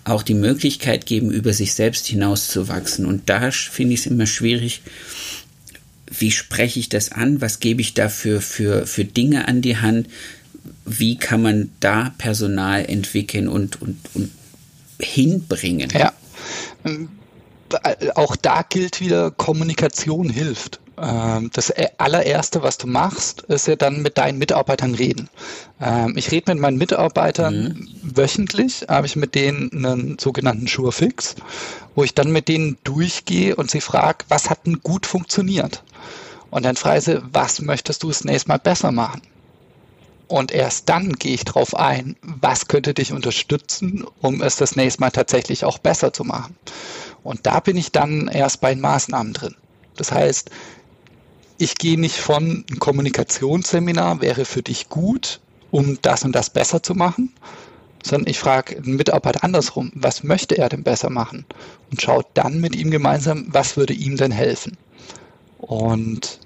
auch 0.04 0.24
die 0.24 0.34
Möglichkeit 0.34 1.06
geben, 1.06 1.30
über 1.30 1.52
sich 1.52 1.74
selbst 1.74 2.06
hinauszuwachsen. 2.06 3.06
Und 3.06 3.28
da 3.28 3.52
finde 3.52 3.94
ich 3.94 4.00
es 4.00 4.06
immer 4.06 4.26
schwierig, 4.26 4.82
wie 6.18 6.30
spreche 6.30 6.78
ich 6.78 6.88
das 6.88 7.12
an, 7.12 7.40
was 7.40 7.60
gebe 7.60 7.80
ich 7.80 7.94
dafür 7.94 8.40
für, 8.40 8.86
für 8.86 9.04
Dinge 9.04 9.48
an 9.48 9.62
die 9.62 9.78
Hand, 9.78 10.08
wie 10.84 11.16
kann 11.16 11.42
man 11.42 11.70
da 11.80 12.14
Personal 12.18 12.84
entwickeln 12.84 13.48
und, 13.48 13.80
und, 13.80 13.98
und 14.14 14.30
hinbringen. 15.00 15.90
Ja 15.90 16.12
auch 18.14 18.36
da 18.36 18.62
gilt 18.62 19.00
wieder, 19.00 19.30
Kommunikation 19.30 20.28
hilft. 20.28 20.80
Ähm, 21.00 21.50
das 21.52 21.72
allererste, 21.98 22.62
was 22.62 22.78
du 22.78 22.86
machst, 22.86 23.42
ist 23.42 23.66
ja 23.66 23.76
dann 23.76 24.02
mit 24.02 24.18
deinen 24.18 24.38
Mitarbeitern 24.38 24.94
reden. 24.94 25.28
Ähm, 25.80 26.14
ich 26.16 26.30
rede 26.30 26.52
mit 26.52 26.60
meinen 26.60 26.76
Mitarbeitern 26.76 27.64
mhm. 27.64 28.16
wöchentlich, 28.16 28.86
habe 28.88 29.06
ich 29.06 29.16
mit 29.16 29.34
denen 29.34 29.70
einen 29.72 30.18
sogenannten 30.18 30.66
Surefix, 30.66 31.34
wo 31.94 32.04
ich 32.04 32.14
dann 32.14 32.30
mit 32.30 32.48
denen 32.48 32.76
durchgehe 32.84 33.56
und 33.56 33.70
sie 33.70 33.80
frage, 33.80 34.24
was 34.28 34.50
hat 34.50 34.66
denn 34.66 34.80
gut 34.82 35.06
funktioniert? 35.06 35.82
Und 36.52 36.66
dann 36.66 36.76
frage 36.76 36.98
ich 36.98 37.04
sie, 37.04 37.22
was 37.32 37.62
möchtest 37.62 38.02
du 38.02 38.08
das 38.08 38.24
nächste 38.24 38.48
Mal 38.48 38.58
besser 38.58 38.92
machen? 38.92 39.22
Und 40.28 40.52
erst 40.52 40.86
dann 40.86 41.14
gehe 41.14 41.32
ich 41.32 41.46
darauf 41.46 41.74
ein, 41.74 42.14
was 42.20 42.68
könnte 42.68 42.92
dich 42.92 43.14
unterstützen, 43.14 44.04
um 44.20 44.42
es 44.42 44.56
das 44.56 44.76
nächste 44.76 45.00
Mal 45.00 45.10
tatsächlich 45.10 45.64
auch 45.64 45.78
besser 45.78 46.12
zu 46.12 46.24
machen. 46.24 46.54
Und 47.22 47.46
da 47.46 47.60
bin 47.60 47.78
ich 47.78 47.90
dann 47.90 48.28
erst 48.28 48.60
bei 48.60 48.74
den 48.74 48.82
Maßnahmen 48.82 49.32
drin. 49.32 49.56
Das 49.96 50.12
heißt, 50.12 50.50
ich 51.56 51.76
gehe 51.76 51.98
nicht 51.98 52.18
von 52.18 52.66
ein 52.70 52.78
Kommunikationsseminar 52.78 54.20
wäre 54.20 54.44
für 54.44 54.62
dich 54.62 54.90
gut, 54.90 55.40
um 55.70 55.98
das 56.02 56.22
und 56.22 56.32
das 56.32 56.50
besser 56.50 56.82
zu 56.82 56.94
machen, 56.94 57.32
sondern 58.04 58.28
ich 58.28 58.38
frage 58.38 58.76
einen 58.76 58.96
Mitarbeiter 58.96 59.42
andersrum, 59.42 59.90
was 59.94 60.22
möchte 60.22 60.58
er 60.58 60.68
denn 60.68 60.82
besser 60.82 61.08
machen? 61.08 61.46
Und 61.90 62.02
schaue 62.02 62.26
dann 62.34 62.60
mit 62.60 62.76
ihm 62.76 62.90
gemeinsam, 62.90 63.46
was 63.48 63.78
würde 63.78 63.94
ihm 63.94 64.18
denn 64.18 64.32
helfen? 64.32 64.76
Und 65.62 66.40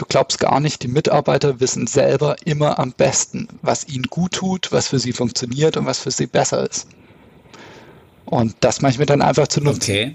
du 0.00 0.06
glaubst 0.08 0.38
gar 0.38 0.60
nicht, 0.60 0.82
die 0.82 0.88
Mitarbeiter 0.88 1.60
wissen 1.60 1.86
selber 1.86 2.36
immer 2.46 2.78
am 2.78 2.92
besten, 2.92 3.48
was 3.60 3.86
ihnen 3.86 4.04
gut 4.04 4.32
tut, 4.32 4.72
was 4.72 4.88
für 4.88 4.98
sie 4.98 5.12
funktioniert 5.12 5.76
und 5.76 5.84
was 5.84 5.98
für 5.98 6.10
sie 6.10 6.26
besser 6.26 6.68
ist. 6.68 6.86
Und 8.24 8.54
das 8.60 8.80
mache 8.80 8.92
ich 8.92 8.98
mir 8.98 9.06
dann 9.06 9.20
einfach 9.20 9.48
zu 9.48 9.60
nutzen. 9.60 9.82
Okay. 9.82 10.14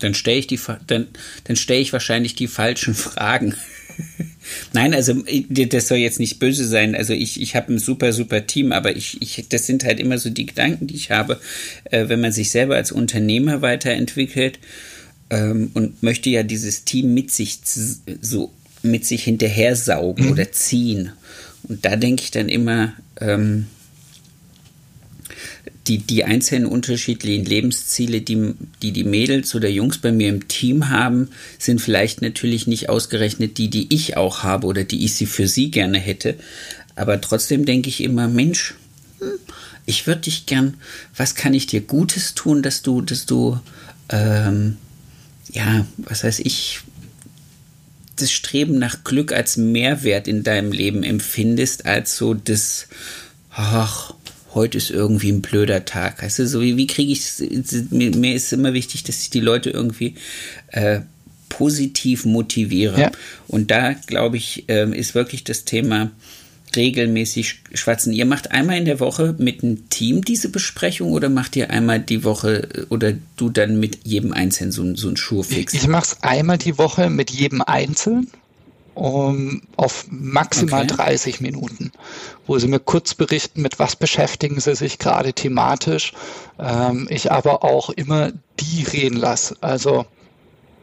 Dann 0.00 0.14
stelle 0.14 0.38
ich 0.38 0.60
dann, 0.86 1.08
dann 1.44 1.56
stelle 1.56 1.80
ich 1.80 1.92
wahrscheinlich 1.92 2.34
die 2.34 2.46
falschen 2.46 2.94
Fragen. 2.94 3.54
Nein, 4.72 4.94
also 4.94 5.14
das 5.48 5.88
soll 5.88 5.98
jetzt 5.98 6.20
nicht 6.20 6.38
böse 6.38 6.66
sein. 6.66 6.94
Also 6.94 7.12
ich, 7.12 7.40
ich 7.40 7.56
habe 7.56 7.72
ein 7.72 7.78
super, 7.78 8.12
super 8.12 8.46
Team, 8.46 8.72
aber 8.72 8.96
ich, 8.96 9.20
ich, 9.22 9.46
das 9.48 9.66
sind 9.66 9.84
halt 9.84 10.00
immer 10.00 10.18
so 10.18 10.30
die 10.30 10.46
Gedanken, 10.46 10.86
die 10.86 10.96
ich 10.96 11.10
habe, 11.10 11.40
äh, 11.84 12.08
wenn 12.08 12.20
man 12.20 12.32
sich 12.32 12.50
selber 12.50 12.76
als 12.76 12.92
Unternehmer 12.92 13.62
weiterentwickelt 13.62 14.58
ähm, 15.30 15.70
und 15.74 16.02
möchte 16.02 16.30
ja 16.30 16.42
dieses 16.42 16.84
Team 16.84 17.14
mit 17.14 17.30
sich 17.30 17.58
so 18.20 18.52
mit 18.82 19.04
sich 19.04 19.24
hinterher 19.24 19.76
saugen 19.76 20.26
mhm. 20.26 20.32
oder 20.32 20.52
ziehen. 20.52 21.12
Und 21.64 21.84
da 21.84 21.96
denke 21.96 22.22
ich 22.22 22.30
dann 22.30 22.48
immer, 22.48 22.92
ähm, 23.20 23.66
die, 25.86 25.98
die 25.98 26.24
einzelnen 26.24 26.66
unterschiedlichen 26.66 27.44
Lebensziele, 27.44 28.20
die, 28.20 28.54
die 28.82 28.92
die 28.92 29.04
Mädels 29.04 29.54
oder 29.54 29.68
Jungs 29.68 29.98
bei 29.98 30.12
mir 30.12 30.28
im 30.28 30.46
Team 30.46 30.88
haben, 30.88 31.28
sind 31.58 31.80
vielleicht 31.80 32.22
natürlich 32.22 32.66
nicht 32.66 32.88
ausgerechnet 32.88 33.58
die, 33.58 33.68
die 33.68 33.92
ich 33.92 34.16
auch 34.16 34.42
habe 34.42 34.66
oder 34.66 34.84
die 34.84 35.04
ich 35.04 35.14
sie 35.14 35.26
für 35.26 35.48
sie 35.48 35.70
gerne 35.70 35.98
hätte. 35.98 36.36
Aber 36.96 37.20
trotzdem 37.20 37.64
denke 37.64 37.88
ich 37.88 38.02
immer, 38.02 38.28
Mensch, 38.28 38.74
ich 39.86 40.06
würde 40.06 40.22
dich 40.22 40.46
gern, 40.46 40.74
was 41.16 41.34
kann 41.34 41.54
ich 41.54 41.66
dir 41.66 41.80
Gutes 41.80 42.34
tun, 42.34 42.62
dass 42.62 42.82
du, 42.82 43.00
dass 43.00 43.26
du, 43.26 43.58
ähm, 44.10 44.76
ja, 45.50 45.86
was 45.96 46.24
heißt 46.24 46.40
ich, 46.40 46.80
das 48.20 48.32
Streben 48.32 48.78
nach 48.78 49.04
Glück 49.04 49.32
als 49.32 49.56
Mehrwert 49.56 50.28
in 50.28 50.42
deinem 50.42 50.72
Leben 50.72 51.02
empfindest, 51.02 51.86
als 51.86 52.16
so 52.16 52.34
das, 52.34 52.88
ach, 53.50 54.14
heute 54.54 54.78
ist 54.78 54.90
irgendwie 54.90 55.30
ein 55.30 55.42
blöder 55.42 55.84
Tag. 55.84 56.22
Weißt 56.22 56.40
du, 56.40 56.46
so 56.46 56.60
wie, 56.60 56.76
wie 56.76 56.86
kriege 56.86 57.12
ich 57.12 57.22
mir, 57.90 58.14
mir 58.16 58.34
ist 58.34 58.52
immer 58.52 58.72
wichtig, 58.72 59.04
dass 59.04 59.22
ich 59.22 59.30
die 59.30 59.40
Leute 59.40 59.70
irgendwie 59.70 60.14
äh, 60.68 61.00
positiv 61.48 62.24
motiviere. 62.24 63.00
Ja. 63.00 63.12
Und 63.48 63.70
da, 63.70 63.92
glaube 63.92 64.36
ich, 64.36 64.68
äh, 64.68 64.90
ist 64.96 65.14
wirklich 65.14 65.44
das 65.44 65.64
Thema 65.64 66.10
regelmäßig 66.76 67.62
schwatzen. 67.74 68.12
Ihr 68.12 68.26
macht 68.26 68.52
einmal 68.52 68.78
in 68.78 68.84
der 68.84 69.00
Woche 69.00 69.34
mit 69.38 69.62
einem 69.62 69.88
Team 69.88 70.22
diese 70.22 70.48
Besprechung 70.48 71.12
oder 71.12 71.28
macht 71.28 71.56
ihr 71.56 71.70
einmal 71.70 72.00
die 72.00 72.24
Woche 72.24 72.68
äh, 72.74 72.86
oder 72.88 73.14
du 73.36 73.50
dann 73.50 73.80
mit 73.80 74.06
jedem 74.06 74.32
Einzelnen 74.32 74.72
so, 74.72 74.94
so 74.96 75.08
einen 75.08 75.16
Schurfix? 75.16 75.74
Ich, 75.74 75.82
ich 75.82 75.88
mache 75.88 76.04
es 76.04 76.22
einmal 76.22 76.58
die 76.58 76.78
Woche 76.78 77.10
mit 77.10 77.30
jedem 77.30 77.62
Einzelnen 77.62 78.28
um, 78.94 79.62
auf 79.76 80.06
maximal 80.10 80.84
okay. 80.84 80.96
30 80.96 81.40
Minuten, 81.40 81.92
wo 82.46 82.58
sie 82.58 82.68
mir 82.68 82.80
kurz 82.80 83.14
berichten, 83.14 83.62
mit 83.62 83.78
was 83.78 83.96
beschäftigen 83.96 84.60
sie 84.60 84.74
sich 84.74 84.98
gerade 84.98 85.32
thematisch. 85.32 86.12
Ähm, 86.58 87.06
ich 87.08 87.32
aber 87.32 87.64
auch 87.64 87.90
immer 87.90 88.32
die 88.58 88.82
reden 88.82 89.16
lasse. 89.16 89.56
Also 89.60 90.06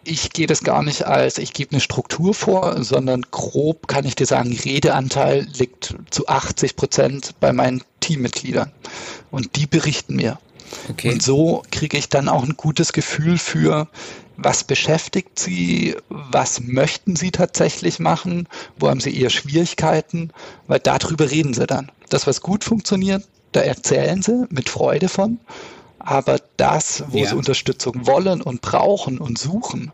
ich 0.07 0.31
gehe 0.31 0.47
das 0.47 0.63
gar 0.63 0.83
nicht 0.83 1.05
als, 1.05 1.37
ich 1.37 1.53
gebe 1.53 1.71
eine 1.71 1.81
Struktur 1.81 2.33
vor, 2.33 2.83
sondern 2.83 3.23
grob 3.29 3.87
kann 3.87 4.05
ich 4.05 4.15
dir 4.15 4.25
sagen, 4.25 4.53
Redeanteil 4.53 5.47
liegt 5.57 5.95
zu 6.09 6.27
80 6.27 6.75
Prozent 6.75 7.35
bei 7.39 7.53
meinen 7.53 7.83
Teammitgliedern. 7.99 8.71
Und 9.31 9.55
die 9.55 9.67
berichten 9.67 10.15
mir. 10.15 10.39
Okay. 10.89 11.11
Und 11.11 11.21
so 11.21 11.63
kriege 11.71 11.97
ich 11.97 12.09
dann 12.09 12.29
auch 12.29 12.43
ein 12.43 12.55
gutes 12.57 12.93
Gefühl 12.93 13.37
für, 13.37 13.87
was 14.37 14.63
beschäftigt 14.63 15.39
Sie, 15.39 15.95
was 16.09 16.61
möchten 16.61 17.15
Sie 17.15 17.31
tatsächlich 17.31 17.99
machen, 17.99 18.47
wo 18.77 18.89
haben 18.89 18.99
Sie 18.99 19.19
eher 19.19 19.29
Schwierigkeiten, 19.29 20.31
weil 20.67 20.79
darüber 20.79 21.29
reden 21.29 21.53
Sie 21.53 21.67
dann. 21.67 21.91
Das, 22.09 22.27
was 22.27 22.41
gut 22.41 22.63
funktioniert, 22.63 23.27
da 23.51 23.61
erzählen 23.61 24.21
Sie 24.21 24.45
mit 24.49 24.69
Freude 24.69 25.09
von, 25.09 25.39
aber 25.99 26.39
das, 26.57 27.03
wo 27.09 27.19
ja. 27.19 27.29
Sie 27.29 27.35
Unterstützung 27.35 28.07
wollen 28.07 28.41
und 28.41 28.61
brauchen 28.61 29.17
und 29.19 29.37
suchen, 29.37 29.91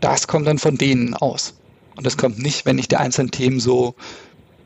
das 0.00 0.26
kommt 0.26 0.46
dann 0.46 0.58
von 0.58 0.78
denen 0.78 1.14
aus. 1.14 1.54
Und 1.96 2.06
das 2.06 2.16
kommt 2.16 2.38
nicht, 2.38 2.66
wenn 2.66 2.78
ich 2.78 2.88
die 2.88 2.96
einzelnen 2.96 3.30
Themen 3.30 3.58
so 3.58 3.94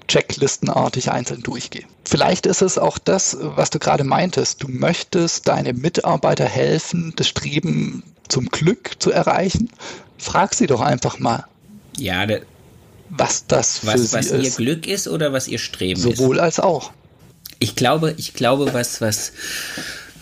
checklistenartig 0.09 1.11
einzeln 1.11 1.43
durchgehe. 1.43 1.85
Vielleicht 2.05 2.45
ist 2.47 2.61
es 2.61 2.77
auch 2.77 2.99
das, 2.99 3.37
was 3.41 3.70
du 3.70 3.79
gerade 3.79 4.05
meintest. 4.05 4.62
Du 4.62 4.68
möchtest 4.68 5.49
deine 5.49 5.73
Mitarbeiter 5.73 6.45
helfen, 6.45 7.12
das 7.16 7.29
Streben 7.29 8.03
zum 8.29 8.49
Glück 8.49 8.97
zu 8.99 9.11
erreichen. 9.11 9.70
Frag 10.18 10.55
sie 10.55 10.66
doch 10.66 10.81
einfach 10.81 11.18
mal. 11.18 11.47
Ja, 11.97 12.27
der, 12.27 12.43
was 13.09 13.47
das 13.47 13.79
für 13.79 13.87
was, 13.89 14.11
sie 14.11 14.16
was 14.16 14.27
ist. 14.27 14.45
ihr 14.45 14.64
Glück 14.64 14.87
ist 14.87 15.09
oder 15.09 15.33
was 15.33 15.49
ihr 15.49 15.59
Streben 15.59 16.01
Sowohl 16.01 16.12
ist. 16.12 16.18
Sowohl 16.18 16.41
als 16.41 16.61
auch. 16.61 16.93
Ich 17.59 17.77
glaube, 17.77 18.14
ich 18.16 18.35
glaube, 18.35 18.75
was, 18.75 19.01
was, 19.01 19.33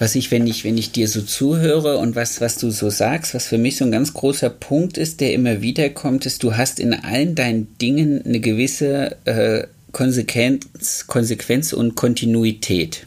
was 0.01 0.15
ich, 0.15 0.31
wenn 0.31 0.47
ich, 0.47 0.65
wenn 0.65 0.79
ich 0.79 0.93
dir 0.93 1.07
so 1.07 1.21
zuhöre 1.21 1.99
und 1.99 2.17
was, 2.17 2.41
was 2.41 2.57
du 2.57 2.71
so 2.71 2.89
sagst, 2.89 3.35
was 3.35 3.47
für 3.47 3.59
mich 3.59 3.77
so 3.77 3.85
ein 3.85 3.93
ganz 3.93 4.15
großer 4.15 4.49
Punkt 4.49 4.97
ist, 4.97 5.21
der 5.21 5.35
immer 5.35 5.61
wieder 5.61 5.91
kommt, 5.91 6.25
ist, 6.25 6.43
du 6.43 6.57
hast 6.57 6.81
in 6.81 6.95
allen 6.95 7.35
deinen 7.35 7.77
Dingen 7.79 8.25
eine 8.25 8.41
gewisse 8.41 9.17
äh, 9.27 9.67
Konsequenz, 9.93 11.07
Konsequenz 11.07 11.75
und 11.75 11.97
Kontinuität. 11.97 13.07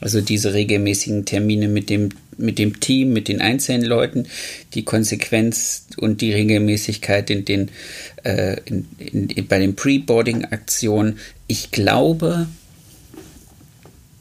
Also 0.00 0.20
diese 0.20 0.52
regelmäßigen 0.52 1.26
Termine 1.26 1.68
mit 1.68 1.88
dem, 1.90 2.08
mit 2.36 2.58
dem 2.58 2.80
Team, 2.80 3.12
mit 3.12 3.28
den 3.28 3.40
einzelnen 3.40 3.84
Leuten, 3.84 4.26
die 4.74 4.84
Konsequenz 4.84 5.86
und 5.96 6.22
die 6.22 6.32
Regelmäßigkeit 6.32 7.30
in 7.30 7.44
den, 7.44 7.70
äh, 8.24 8.56
in, 8.64 8.88
in, 8.98 9.30
in, 9.30 9.46
bei 9.46 9.60
den 9.60 9.76
Pre-Boarding-Aktionen. 9.76 11.20
Ich 11.46 11.70
glaube, 11.70 12.48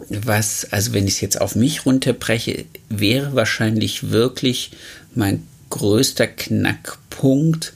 was, 0.10 0.66
also 0.72 0.93
wenn 0.93 1.07
ich 1.07 1.16
es 1.16 1.22
jetzt 1.22 1.41
auf 1.41 1.55
mich 1.55 1.86
runterbreche, 1.86 2.66
wäre 2.89 3.36
wahrscheinlich 3.36 4.12
wirklich 4.12 4.72
mein 5.16 5.43
größter 5.70 6.28
Knackpunkt, 6.28 7.74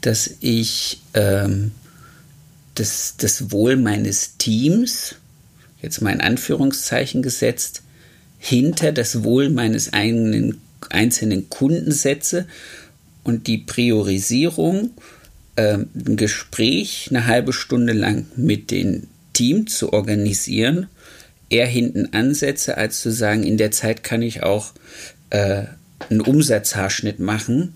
dass 0.00 0.30
ich 0.40 1.00
ähm, 1.14 1.72
das, 2.74 3.14
das 3.18 3.50
Wohl 3.50 3.76
meines 3.76 4.36
Teams, 4.36 5.16
jetzt 5.82 6.00
mal 6.00 6.12
in 6.12 6.20
Anführungszeichen 6.20 7.22
gesetzt, 7.22 7.82
hinter 8.38 8.92
das 8.92 9.22
Wohl 9.22 9.50
meines 9.50 9.92
eigenen 9.92 10.60
einzelnen 10.88 11.50
Kunden 11.50 11.92
setze 11.92 12.46
und 13.22 13.46
die 13.46 13.58
Priorisierung 13.58 14.90
äh, 15.56 15.74
ein 15.74 16.16
Gespräch 16.16 17.08
eine 17.10 17.26
halbe 17.26 17.52
Stunde 17.52 17.92
lang 17.92 18.26
mit 18.36 18.70
dem 18.70 19.06
Team 19.34 19.66
zu 19.66 19.92
organisieren, 19.92 20.86
eher 21.50 21.66
hinten 21.66 22.14
ansetze, 22.14 22.78
als 22.78 23.00
zu 23.00 23.10
sagen, 23.10 23.42
in 23.42 23.58
der 23.58 23.70
Zeit 23.72 24.02
kann 24.02 24.22
ich 24.22 24.42
auch 24.42 24.72
äh, 25.30 25.64
einen 26.08 26.20
Umsatzhaarschnitt 26.20 27.18
machen. 27.18 27.74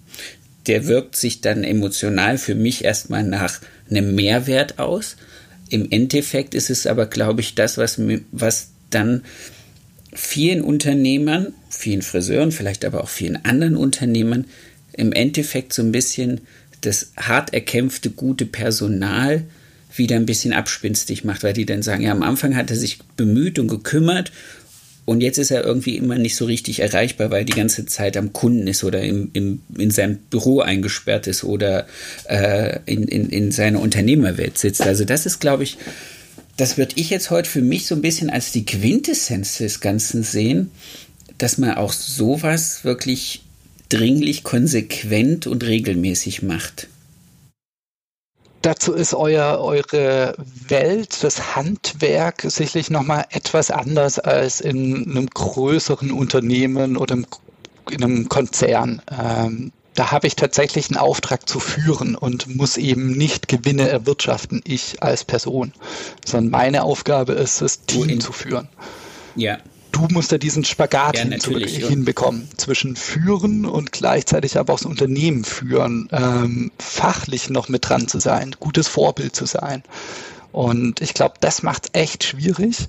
Der 0.66 0.86
wirkt 0.86 1.16
sich 1.16 1.42
dann 1.42 1.62
emotional 1.62 2.38
für 2.38 2.54
mich 2.54 2.84
erstmal 2.84 3.22
nach 3.22 3.60
einem 3.90 4.14
Mehrwert 4.14 4.78
aus. 4.78 5.16
Im 5.68 5.90
Endeffekt 5.90 6.54
ist 6.54 6.70
es 6.70 6.86
aber, 6.86 7.06
glaube 7.06 7.40
ich, 7.40 7.54
das, 7.54 7.76
was, 7.76 8.00
was 8.32 8.68
dann 8.90 9.24
vielen 10.14 10.62
Unternehmern, 10.62 11.52
vielen 11.68 12.02
Friseuren, 12.02 12.52
vielleicht 12.52 12.84
aber 12.84 13.02
auch 13.02 13.08
vielen 13.08 13.44
anderen 13.44 13.76
Unternehmern 13.76 14.46
im 14.92 15.12
Endeffekt 15.12 15.72
so 15.72 15.82
ein 15.82 15.92
bisschen 15.92 16.42
das 16.80 17.12
hart 17.16 17.52
erkämpfte 17.52 18.10
gute 18.10 18.46
Personal 18.46 19.44
wieder 19.96 20.16
ein 20.16 20.26
bisschen 20.26 20.52
abspinstig 20.52 21.24
macht, 21.24 21.42
weil 21.42 21.52
die 21.52 21.66
dann 21.66 21.82
sagen, 21.82 22.02
ja, 22.02 22.12
am 22.12 22.22
Anfang 22.22 22.56
hat 22.56 22.70
er 22.70 22.76
sich 22.76 22.98
bemüht 23.16 23.58
und 23.58 23.68
gekümmert 23.68 24.32
und 25.04 25.20
jetzt 25.20 25.38
ist 25.38 25.50
er 25.50 25.64
irgendwie 25.64 25.96
immer 25.96 26.16
nicht 26.16 26.34
so 26.34 26.46
richtig 26.46 26.80
erreichbar, 26.80 27.30
weil 27.30 27.44
die 27.44 27.52
ganze 27.52 27.84
Zeit 27.84 28.16
am 28.16 28.32
Kunden 28.32 28.66
ist 28.66 28.84
oder 28.84 29.02
im, 29.02 29.30
im, 29.34 29.60
in 29.76 29.90
seinem 29.90 30.16
Büro 30.16 30.60
eingesperrt 30.60 31.26
ist 31.26 31.44
oder 31.44 31.86
äh, 32.24 32.78
in, 32.86 33.02
in, 33.04 33.28
in 33.28 33.50
seiner 33.52 33.80
Unternehmerwelt 33.80 34.56
sitzt. 34.56 34.80
Also 34.80 35.04
das 35.04 35.26
ist, 35.26 35.40
glaube 35.40 35.64
ich, 35.64 35.76
das 36.56 36.78
würde 36.78 36.94
ich 36.96 37.10
jetzt 37.10 37.30
heute 37.30 37.50
für 37.50 37.60
mich 37.60 37.86
so 37.86 37.94
ein 37.94 38.02
bisschen 38.02 38.30
als 38.30 38.52
die 38.52 38.64
Quintessenz 38.64 39.58
des 39.58 39.80
Ganzen 39.80 40.22
sehen, 40.22 40.70
dass 41.36 41.58
man 41.58 41.72
auch 41.72 41.92
sowas 41.92 42.84
wirklich 42.84 43.42
dringlich, 43.90 44.42
konsequent 44.42 45.46
und 45.46 45.64
regelmäßig 45.64 46.42
macht. 46.42 46.88
Dazu 48.64 48.94
ist 48.94 49.12
euer, 49.12 49.58
eure 49.60 50.34
Welt, 50.68 51.22
das 51.22 51.54
Handwerk 51.54 52.40
sicherlich 52.46 52.88
nochmal 52.88 53.26
etwas 53.28 53.70
anders 53.70 54.18
als 54.18 54.62
in 54.62 55.10
einem 55.10 55.28
größeren 55.28 56.10
Unternehmen 56.10 56.96
oder 56.96 57.18
in 57.90 58.02
einem 58.02 58.30
Konzern. 58.30 59.02
Ähm, 59.10 59.70
da 59.94 60.12
habe 60.12 60.26
ich 60.26 60.34
tatsächlich 60.34 60.88
einen 60.88 60.96
Auftrag 60.96 61.46
zu 61.46 61.60
führen 61.60 62.14
und 62.14 62.56
muss 62.56 62.78
eben 62.78 63.12
nicht 63.12 63.48
Gewinne 63.48 63.86
erwirtschaften, 63.86 64.62
ich 64.64 65.02
als 65.02 65.24
Person, 65.24 65.74
sondern 66.24 66.50
meine 66.50 66.84
Aufgabe 66.84 67.34
ist 67.34 67.60
es, 67.60 67.84
Team 67.84 68.18
zu 68.18 68.32
führen. 68.32 68.68
Ja. 69.36 69.58
Du 69.94 70.08
musst 70.10 70.32
ja 70.32 70.38
diesen 70.38 70.64
Spagat 70.64 71.16
ja, 71.16 71.24
hinbekommen 71.24 72.48
zwischen 72.56 72.96
führen 72.96 73.64
und 73.64 73.92
gleichzeitig 73.92 74.58
aber 74.58 74.72
auch 74.72 74.78
das 74.78 74.86
Unternehmen 74.86 75.44
führen, 75.44 76.08
ähm, 76.10 76.72
fachlich 76.80 77.48
noch 77.48 77.68
mit 77.68 77.88
dran 77.88 78.08
zu 78.08 78.18
sein, 78.18 78.56
gutes 78.58 78.88
Vorbild 78.88 79.36
zu 79.36 79.46
sein. 79.46 79.84
Und 80.50 81.00
ich 81.00 81.14
glaube, 81.14 81.34
das 81.38 81.62
macht 81.62 81.90
es 81.92 82.00
echt 82.00 82.24
schwierig. 82.24 82.88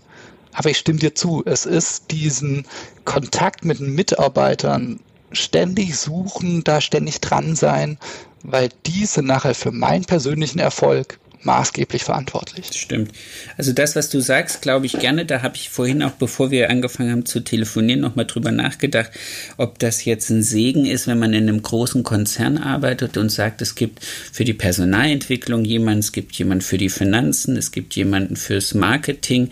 Aber 0.52 0.72
ich 0.72 0.80
stimme 0.80 0.98
dir 0.98 1.14
zu, 1.14 1.44
es 1.46 1.68
ist 1.68 2.10
diesen 2.10 2.66
Kontakt 3.04 3.66
mit 3.66 3.80
den 3.80 3.94
Mitarbeitern 3.94 5.00
ständig 5.32 5.98
suchen, 5.98 6.64
da 6.64 6.82
ständig 6.82 7.22
dran 7.22 7.56
sein, 7.56 8.00
weil 8.42 8.70
diese 8.88 9.22
nachher 9.22 9.54
für 9.54 9.72
meinen 9.72 10.06
persönlichen 10.06 10.58
Erfolg 10.60 11.20
maßgeblich 11.46 12.04
verantwortlich. 12.04 12.68
Stimmt. 12.74 13.12
Also 13.58 13.72
das, 13.72 13.96
was 13.96 14.10
du 14.10 14.20
sagst, 14.20 14.62
glaube 14.62 14.86
ich 14.86 14.94
gerne. 15.00 15.26
Da 15.26 15.42
habe 15.42 15.56
ich 15.56 15.70
vorhin 15.70 16.04
auch, 16.04 16.12
bevor 16.12 16.52
wir 16.52 16.70
angefangen 16.70 17.12
haben 17.12 17.26
zu 17.26 17.40
telefonieren, 17.40 18.02
nochmal 18.02 18.26
drüber 18.26 18.52
nachgedacht, 18.52 19.12
ob 19.58 19.80
das 19.80 20.06
jetzt 20.06 20.30
ein 20.30 20.44
Segen 20.44 20.86
ist, 20.86 21.08
wenn 21.08 21.20
man 21.20 21.34
in 21.34 21.48
einem 21.48 21.62
großen 21.62 22.04
Konzern 22.04 22.58
arbeitet 22.58 23.18
und 23.18 23.30
sagt, 23.30 23.62
es 23.62 23.76
gibt 23.76 24.04
für 24.04 24.44
die 24.44 24.54
Personalentwicklung 24.54 25.64
jemanden, 25.66 26.00
es 26.00 26.12
gibt 26.12 26.34
jemanden 26.36 26.64
für 26.64 26.78
die 26.78 26.90
Finanzen, 26.90 27.56
es 27.58 27.72
gibt 27.72 27.96
jemanden 27.96 28.36
fürs 28.36 28.74
Marketing 28.74 29.50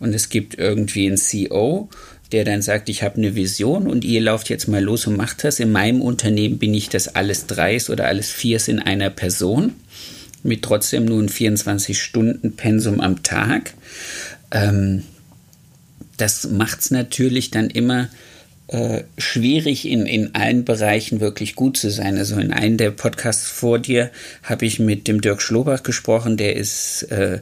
und 0.00 0.14
es 0.14 0.28
gibt 0.28 0.58
irgendwie 0.58 1.06
einen 1.06 1.16
CEO 1.16 1.88
der 2.32 2.44
dann 2.44 2.60
sagt, 2.60 2.88
ich 2.88 3.04
habe 3.04 3.18
eine 3.18 3.36
Vision 3.36 3.86
und 3.86 4.04
ihr 4.04 4.20
lauft 4.20 4.50
jetzt 4.50 4.66
mal 4.66 4.82
los 4.82 5.06
und 5.06 5.16
macht 5.16 5.44
das. 5.44 5.60
In 5.60 5.70
meinem 5.70 6.02
Unternehmen 6.02 6.58
bin 6.58 6.74
ich 6.74 6.88
das 6.88 7.14
alles 7.14 7.46
dreis 7.46 7.88
oder 7.88 8.06
alles 8.06 8.30
viers 8.30 8.66
in 8.66 8.80
einer 8.80 9.10
Person 9.10 9.74
mit 10.46 10.62
trotzdem 10.62 11.04
nur 11.04 11.22
ein 11.22 11.28
24-Stunden-Pensum 11.28 13.00
am 13.00 13.22
Tag. 13.22 13.74
Ähm, 14.50 15.02
das 16.16 16.48
macht 16.48 16.80
es 16.80 16.90
natürlich 16.90 17.50
dann 17.50 17.68
immer 17.68 18.08
äh, 18.68 19.04
schwierig, 19.18 19.86
in, 19.86 20.06
in 20.06 20.34
allen 20.34 20.64
Bereichen 20.64 21.20
wirklich 21.20 21.54
gut 21.54 21.76
zu 21.76 21.90
sein. 21.90 22.16
Also 22.18 22.36
in 22.38 22.52
einem 22.52 22.76
der 22.76 22.90
Podcasts 22.90 23.48
vor 23.48 23.78
dir 23.78 24.10
habe 24.42 24.66
ich 24.66 24.78
mit 24.78 25.08
dem 25.08 25.20
Dirk 25.20 25.42
Schlobach 25.42 25.82
gesprochen, 25.82 26.36
der 26.36 26.56
ist 26.56 27.04
äh, 27.04 27.40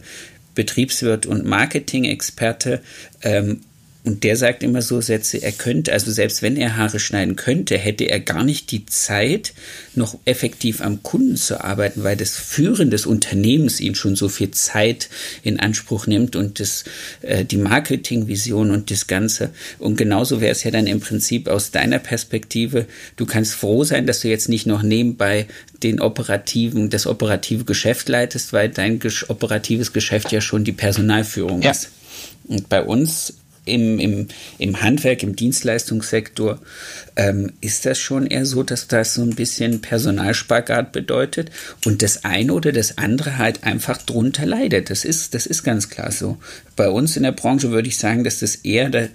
Betriebswirt 0.54 1.26
und 1.26 1.44
Marketing-Experte. 1.44 2.80
Ähm, 3.22 3.60
und 4.04 4.22
der 4.22 4.36
sagt 4.36 4.62
immer 4.62 4.82
so 4.82 5.00
Sätze, 5.00 5.42
er 5.42 5.52
könnte, 5.52 5.94
also 5.94 6.12
selbst 6.12 6.42
wenn 6.42 6.58
er 6.58 6.76
Haare 6.76 7.00
schneiden 7.00 7.36
könnte, 7.36 7.78
hätte 7.78 8.04
er 8.04 8.20
gar 8.20 8.44
nicht 8.44 8.70
die 8.70 8.84
Zeit, 8.84 9.54
noch 9.94 10.18
effektiv 10.26 10.82
am 10.82 11.02
Kunden 11.02 11.36
zu 11.36 11.64
arbeiten, 11.64 12.04
weil 12.04 12.16
das 12.16 12.36
Führen 12.36 12.90
des 12.90 13.06
Unternehmens 13.06 13.80
ihn 13.80 13.94
schon 13.94 14.14
so 14.14 14.28
viel 14.28 14.50
Zeit 14.50 15.08
in 15.42 15.58
Anspruch 15.58 16.06
nimmt 16.06 16.36
und 16.36 16.60
das, 16.60 16.84
äh, 17.22 17.46
die 17.46 17.56
Marketingvision 17.56 18.72
und 18.72 18.90
das 18.90 19.06
Ganze. 19.06 19.50
Und 19.78 19.96
genauso 19.96 20.42
wäre 20.42 20.52
es 20.52 20.64
ja 20.64 20.70
dann 20.70 20.86
im 20.86 21.00
Prinzip 21.00 21.48
aus 21.48 21.70
deiner 21.70 21.98
Perspektive, 21.98 22.84
du 23.16 23.24
kannst 23.24 23.54
froh 23.54 23.84
sein, 23.84 24.06
dass 24.06 24.20
du 24.20 24.28
jetzt 24.28 24.50
nicht 24.50 24.66
noch 24.66 24.82
nebenbei 24.82 25.46
den 25.82 25.98
operativen, 26.00 26.90
das 26.90 27.06
operative 27.06 27.64
Geschäft 27.64 28.10
leitest, 28.10 28.52
weil 28.52 28.68
dein 28.68 29.00
operatives 29.28 29.94
Geschäft 29.94 30.30
ja 30.30 30.42
schon 30.42 30.62
die 30.62 30.72
Personalführung 30.72 31.62
ja. 31.62 31.70
ist. 31.70 31.88
Und 32.46 32.68
bei 32.68 32.82
uns 32.82 33.32
im, 33.64 33.98
im, 33.98 34.28
im 34.58 34.82
Handwerk, 34.82 35.22
im 35.22 35.36
Dienstleistungssektor 35.36 36.58
ähm, 37.16 37.52
ist 37.60 37.86
das 37.86 37.98
schon 37.98 38.26
eher 38.26 38.46
so, 38.46 38.62
dass 38.62 38.88
das 38.88 39.14
so 39.14 39.22
ein 39.22 39.34
bisschen 39.34 39.80
Personalspagat 39.80 40.92
bedeutet 40.92 41.50
und 41.84 42.02
das 42.02 42.24
eine 42.24 42.52
oder 42.52 42.72
das 42.72 42.98
andere 42.98 43.38
halt 43.38 43.64
einfach 43.64 43.98
drunter 43.98 44.46
leidet. 44.46 44.90
Das 44.90 45.04
ist, 45.04 45.34
das 45.34 45.46
ist 45.46 45.62
ganz 45.62 45.88
klar 45.88 46.12
so. 46.12 46.38
Bei 46.76 46.88
uns 46.88 47.16
in 47.16 47.22
der 47.22 47.32
Branche 47.32 47.70
würde 47.70 47.88
ich 47.88 47.98
sagen, 47.98 48.24
dass 48.24 48.40
das 48.40 48.56
eher 48.56 48.90
da, 48.90 49.06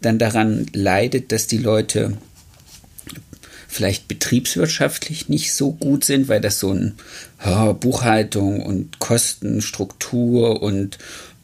dann 0.00 0.18
daran 0.18 0.66
leidet, 0.72 1.30
dass 1.32 1.46
die 1.46 1.58
Leute 1.58 2.16
vielleicht 3.68 4.06
betriebswirtschaftlich 4.06 5.28
nicht 5.28 5.54
so 5.54 5.72
gut 5.72 6.04
sind, 6.04 6.28
weil 6.28 6.42
das 6.42 6.58
so 6.58 6.72
ein 6.72 6.94
oh, 7.44 7.72
Buchhaltung 7.72 8.60
und 8.60 8.98
Kostenstruktur 8.98 10.62
und 10.62 10.98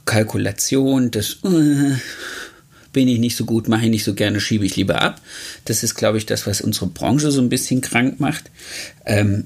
Kalkulation, 0.04 1.10
das 1.10 1.38
uh, 1.44 1.92
bin 2.92 3.08
ich 3.08 3.18
nicht 3.18 3.36
so 3.36 3.44
gut, 3.44 3.68
mache 3.68 3.84
ich 3.84 3.90
nicht 3.90 4.04
so 4.04 4.14
gerne, 4.14 4.40
schiebe 4.40 4.64
ich 4.64 4.76
lieber 4.76 5.02
ab. 5.02 5.20
Das 5.64 5.82
ist, 5.82 5.94
glaube 5.94 6.18
ich, 6.18 6.26
das, 6.26 6.46
was 6.46 6.60
unsere 6.60 6.86
Branche 6.86 7.30
so 7.30 7.40
ein 7.40 7.48
bisschen 7.48 7.80
krank 7.80 8.20
macht. 8.20 8.50
Ähm, 9.04 9.44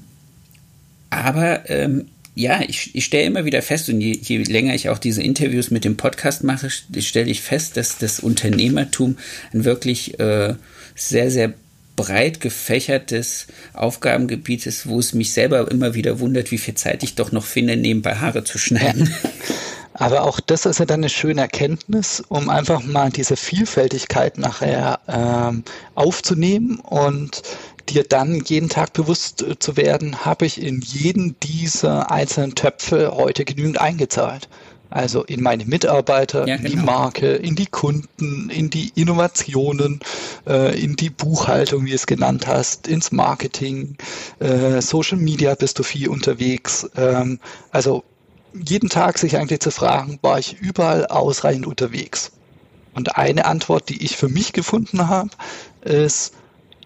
aber 1.09 1.69
ähm, 1.69 2.05
ja, 2.35 2.61
ich, 2.67 2.95
ich 2.95 3.05
stelle 3.05 3.25
immer 3.25 3.45
wieder 3.45 3.61
fest, 3.61 3.89
und 3.89 4.01
je, 4.01 4.17
je, 4.21 4.43
länger 4.43 4.73
ich 4.73 4.89
auch 4.89 4.97
diese 4.97 5.21
Interviews 5.21 5.69
mit 5.69 5.85
dem 5.85 5.97
Podcast 5.97 6.43
mache, 6.43 6.69
stelle 6.69 7.29
ich 7.29 7.41
fest, 7.41 7.77
dass 7.77 7.97
das 7.97 8.19
Unternehmertum 8.19 9.17
ein 9.53 9.65
wirklich 9.65 10.19
äh, 10.19 10.55
sehr, 10.95 11.29
sehr 11.29 11.53
breit 11.95 12.41
gefächertes 12.41 13.47
Aufgabengebiet 13.73 14.65
ist, 14.65 14.87
wo 14.87 14.97
es 14.97 15.13
mich 15.13 15.31
selber 15.31 15.69
immer 15.69 15.93
wieder 15.93 16.19
wundert, 16.19 16.49
wie 16.51 16.57
viel 16.57 16.73
Zeit 16.73 17.03
ich 17.03 17.13
doch 17.13 17.31
noch 17.31 17.45
finde, 17.45 17.77
nebenbei 17.77 18.15
Haare 18.15 18.43
zu 18.43 18.57
schneiden. 18.57 19.13
Aber 19.93 20.23
auch 20.23 20.39
das 20.39 20.65
ist 20.65 20.79
ja 20.79 20.85
dann 20.85 21.01
eine 21.01 21.09
schöne 21.09 21.41
Erkenntnis, 21.41 22.23
um 22.27 22.49
einfach 22.49 22.83
mal 22.83 23.11
diese 23.11 23.35
Vielfältigkeit 23.35 24.37
nachher 24.37 24.99
ähm, 25.07 25.63
aufzunehmen 25.95 26.79
und 26.79 27.43
dir 27.89 28.03
dann 28.03 28.41
jeden 28.45 28.69
Tag 28.69 28.93
bewusst 28.93 29.41
äh, 29.41 29.59
zu 29.59 29.77
werden, 29.77 30.25
habe 30.25 30.45
ich 30.45 30.61
in 30.61 30.81
jeden 30.81 31.35
dieser 31.41 32.11
einzelnen 32.11 32.55
Töpfe 32.55 33.13
heute 33.15 33.45
genügend 33.45 33.79
eingezahlt. 33.79 34.47
Also 34.89 35.23
in 35.23 35.41
meine 35.41 35.65
Mitarbeiter, 35.65 36.47
ja, 36.47 36.55
genau. 36.55 36.65
in 36.65 36.71
die 36.71 36.77
genau. 36.77 36.85
Marke, 36.85 37.33
in 37.33 37.55
die 37.55 37.65
Kunden, 37.65 38.51
in 38.51 38.69
die 38.69 38.91
Innovationen, 38.93 39.99
äh, 40.47 40.79
in 40.79 40.95
die 40.95 41.09
Buchhaltung, 41.09 41.85
wie 41.85 41.89
du 41.89 41.95
es 41.95 42.05
genannt 42.05 42.45
hast, 42.45 42.87
ins 42.87 43.11
Marketing, 43.11 43.97
äh, 44.39 44.81
Social 44.81 45.17
Media 45.17 45.55
bist 45.55 45.79
du 45.79 45.83
viel 45.83 46.09
unterwegs. 46.09 46.87
Ähm, 46.95 47.39
also 47.71 48.03
jeden 48.53 48.89
Tag 48.89 49.17
sich 49.17 49.37
eigentlich 49.37 49.59
zu 49.59 49.71
fragen, 49.71 50.19
war 50.21 50.39
ich 50.39 50.59
überall 50.59 51.07
ausreichend 51.07 51.65
unterwegs? 51.65 52.31
Und 52.93 53.17
eine 53.17 53.45
Antwort, 53.45 53.89
die 53.89 54.03
ich 54.03 54.17
für 54.17 54.29
mich 54.29 54.53
gefunden 54.53 55.07
habe, 55.07 55.29
ist, 55.81 56.33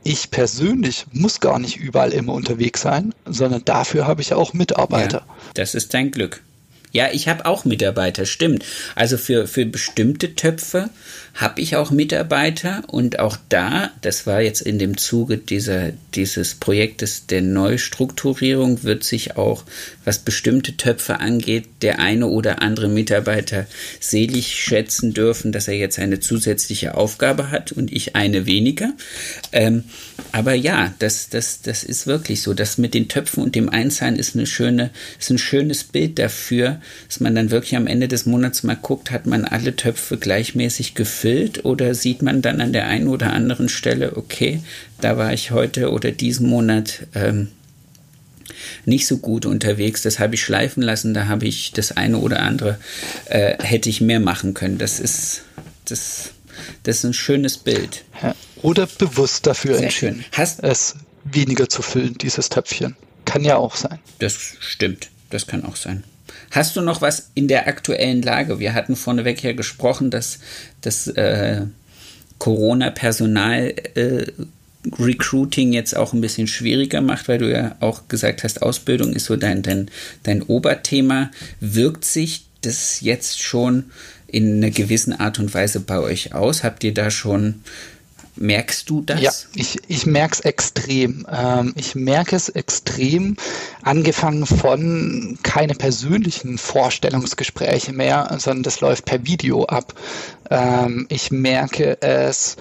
ich 0.03 0.31
persönlich 0.31 1.05
muss 1.11 1.41
gar 1.41 1.59
nicht 1.59 1.77
überall 1.77 2.13
immer 2.13 2.33
unterwegs 2.33 2.81
sein, 2.81 3.13
sondern 3.25 3.65
dafür 3.65 4.07
habe 4.07 4.21
ich 4.21 4.33
auch 4.33 4.53
Mitarbeiter. 4.53 5.25
Ja, 5.27 5.35
das 5.55 5.75
ist 5.75 5.93
dein 5.93 6.11
Glück. 6.11 6.43
Ja, 6.91 7.09
ich 7.11 7.27
habe 7.27 7.45
auch 7.45 7.65
Mitarbeiter, 7.65 8.25
stimmt. 8.25 8.63
Also 8.95 9.17
für, 9.17 9.47
für 9.47 9.65
bestimmte 9.65 10.35
Töpfe 10.35 10.89
habe 11.37 11.61
ich 11.61 11.75
auch 11.75 11.91
Mitarbeiter 11.91 12.81
und 12.87 13.19
auch 13.19 13.37
da, 13.49 13.91
das 14.01 14.25
war 14.25 14.41
jetzt 14.41 14.61
in 14.61 14.79
dem 14.79 14.97
Zuge 14.97 15.37
dieser, 15.37 15.91
dieses 16.15 16.55
Projektes 16.55 17.27
der 17.27 17.43
Neustrukturierung, 17.43 18.83
wird 18.83 19.03
sich 19.03 19.37
auch, 19.37 19.63
was 20.03 20.17
bestimmte 20.19 20.77
Töpfe 20.77 21.19
angeht, 21.19 21.65
der 21.83 21.99
eine 21.99 22.25
oder 22.25 22.63
andere 22.63 22.87
Mitarbeiter 22.87 23.67
selig 23.99 24.55
schätzen 24.55 25.13
dürfen, 25.13 25.51
dass 25.51 25.67
er 25.67 25.75
jetzt 25.75 25.99
eine 25.99 26.19
zusätzliche 26.19 26.95
Aufgabe 26.95 27.51
hat 27.51 27.71
und 27.71 27.91
ich 27.91 28.15
eine 28.15 28.47
weniger. 28.47 28.93
Ähm, 29.51 29.83
aber 30.31 30.53
ja, 30.55 30.95
das, 30.97 31.29
das, 31.29 31.61
das 31.61 31.83
ist 31.83 32.07
wirklich 32.07 32.41
so. 32.41 32.55
Das 32.55 32.79
mit 32.79 32.95
den 32.95 33.09
Töpfen 33.09 33.43
und 33.43 33.53
dem 33.53 33.69
Einzahlen 33.69 34.15
ist 34.15 34.35
eine 34.35 34.47
schöne, 34.47 34.89
ist 35.19 35.29
ein 35.29 35.37
schönes 35.37 35.83
Bild 35.83 36.17
dafür, 36.17 36.76
dass 37.07 37.19
man 37.19 37.35
dann 37.35 37.51
wirklich 37.51 37.75
am 37.75 37.87
Ende 37.87 38.07
des 38.07 38.25
Monats 38.25 38.63
mal 38.63 38.75
guckt, 38.75 39.11
hat 39.11 39.25
man 39.25 39.45
alle 39.45 39.75
Töpfe 39.75 40.17
gleichmäßig 40.17 40.95
gefüllt 40.95 41.65
oder 41.65 41.93
sieht 41.93 42.21
man 42.21 42.41
dann 42.41 42.61
an 42.61 42.73
der 42.73 42.87
einen 42.87 43.07
oder 43.07 43.33
anderen 43.33 43.69
Stelle, 43.69 44.17
okay, 44.17 44.61
da 45.01 45.17
war 45.17 45.33
ich 45.33 45.51
heute 45.51 45.91
oder 45.91 46.11
diesen 46.11 46.49
Monat 46.49 47.07
ähm, 47.13 47.49
nicht 48.85 49.07
so 49.07 49.17
gut 49.17 49.45
unterwegs, 49.45 50.01
das 50.01 50.19
habe 50.19 50.35
ich 50.35 50.41
schleifen 50.41 50.81
lassen, 50.83 51.13
da 51.13 51.27
habe 51.27 51.45
ich 51.45 51.71
das 51.73 51.91
eine 51.91 52.17
oder 52.17 52.41
andere, 52.41 52.79
äh, 53.25 53.61
hätte 53.63 53.89
ich 53.89 54.01
mehr 54.01 54.19
machen 54.19 54.53
können. 54.53 54.77
Das 54.77 54.99
ist, 54.99 55.43
das, 55.85 56.31
das 56.83 56.97
ist 56.97 57.03
ein 57.03 57.13
schönes 57.13 57.57
Bild. 57.57 58.03
Oder 58.61 58.87
bewusst 58.87 59.45
dafür 59.45 59.75
Sehr 59.75 59.83
entschieden, 59.83 60.25
Hast, 60.31 60.63
es 60.63 60.95
weniger 61.23 61.69
zu 61.69 61.81
füllen, 61.81 62.17
dieses 62.17 62.49
Töpfchen. 62.49 62.95
Kann 63.25 63.43
ja 63.43 63.57
auch 63.57 63.75
sein. 63.75 63.99
Das 64.19 64.53
stimmt, 64.59 65.09
das 65.29 65.47
kann 65.47 65.65
auch 65.65 65.75
sein. 65.75 66.03
Hast 66.51 66.75
du 66.75 66.81
noch 66.81 67.01
was 67.01 67.31
in 67.35 67.47
der 67.47 67.67
aktuellen 67.67 68.21
Lage? 68.21 68.59
Wir 68.59 68.73
hatten 68.73 68.95
vorneweg 68.95 69.43
ja 69.43 69.53
gesprochen, 69.53 70.09
dass 70.09 70.39
das 70.81 71.07
äh, 71.07 71.61
Corona-Personal 72.39 73.73
äh, 73.95 74.25
Recruiting 74.97 75.73
jetzt 75.73 75.95
auch 75.97 76.13
ein 76.13 76.21
bisschen 76.21 76.47
schwieriger 76.47 77.01
macht, 77.01 77.27
weil 77.27 77.39
du 77.39 77.51
ja 77.51 77.75
auch 77.79 78.07
gesagt 78.07 78.43
hast, 78.43 78.61
Ausbildung 78.61 79.13
ist 79.13 79.25
so 79.25 79.35
dein, 79.35 79.61
dein, 79.61 79.89
dein 80.23 80.41
Oberthema. 80.41 81.31
Wirkt 81.59 82.05
sich 82.05 82.45
das 82.61 83.01
jetzt 83.01 83.41
schon 83.41 83.85
in 84.27 84.57
einer 84.57 84.71
gewissen 84.71 85.13
Art 85.13 85.39
und 85.39 85.53
Weise 85.53 85.79
bei 85.79 85.99
euch 85.99 86.33
aus? 86.33 86.63
Habt 86.63 86.83
ihr 86.83 86.93
da 86.93 87.11
schon 87.11 87.61
Merkst 88.37 88.89
du 88.89 89.01
das? 89.01 89.21
Ja, 89.21 89.31
ich, 89.55 89.77
ich 89.87 90.05
merke 90.05 90.33
es 90.33 90.39
extrem. 90.41 91.25
Ähm, 91.31 91.73
ich 91.75 91.95
merke 91.95 92.35
es 92.35 92.49
extrem, 92.49 93.35
angefangen 93.81 94.45
von 94.45 95.37
keine 95.43 95.73
persönlichen 95.73 96.57
Vorstellungsgespräche 96.57 97.93
mehr, 97.93 98.35
sondern 98.39 98.63
das 98.63 98.81
läuft 98.81 99.05
per 99.05 99.25
Video 99.25 99.65
ab. 99.65 99.93
Ähm, 100.49 101.07
ich 101.09 101.31
merke 101.31 102.01
es, 102.01 102.57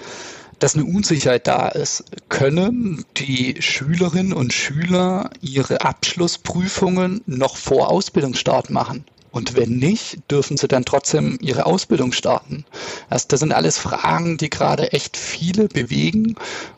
dass 0.59 0.75
eine 0.75 0.85
Unsicherheit 0.85 1.47
da 1.47 1.67
ist. 1.67 2.03
Können 2.29 3.05
die 3.17 3.57
Schülerinnen 3.59 4.33
und 4.33 4.53
Schüler 4.53 5.29
ihre 5.41 5.81
Abschlussprüfungen 5.81 7.21
noch 7.25 7.57
vor 7.57 7.89
Ausbildungsstart 7.89 8.69
machen? 8.69 9.05
Und 9.37 9.55
wenn 9.55 9.77
nicht, 9.77 10.31
dürfen 10.31 10.57
sie 10.57 10.67
dann 10.67 10.83
trotzdem 10.83 11.37
ihre 11.39 11.67
Ausbildung 11.67 12.11
starten. 12.11 12.65
Also 13.07 13.27
das 13.27 13.39
sind 13.39 13.51
alles 13.51 13.77
Fragen, 13.77 14.39
die 14.39 14.49
gerade 14.49 14.93
echt 14.93 15.15
viele 15.15 15.67
bewegen, 15.67 16.33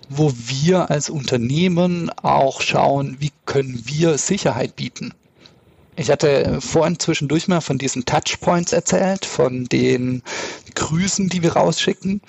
wo 0.09 0.33
wir 0.35 0.91
als 0.91 1.09
Unternehmen 1.09 2.11
auch 2.21 2.59
schauen, 2.61 3.15
wie 3.21 3.31
können 3.45 3.81
wir 3.85 4.17
Sicherheit 4.17 4.75
bieten. 4.75 5.13
Ich 5.95 6.11
hatte 6.11 6.59
vorhin 6.59 6.99
zwischendurch 6.99 7.47
mal 7.47 7.61
von 7.61 7.77
diesen 7.77 8.03
Touchpoints 8.03 8.73
erzählt, 8.73 9.23
von 9.23 9.63
den 9.63 10.21
Grüßen, 10.75 11.29
die 11.29 11.41
wir 11.41 11.53
rausschicken. 11.53 12.19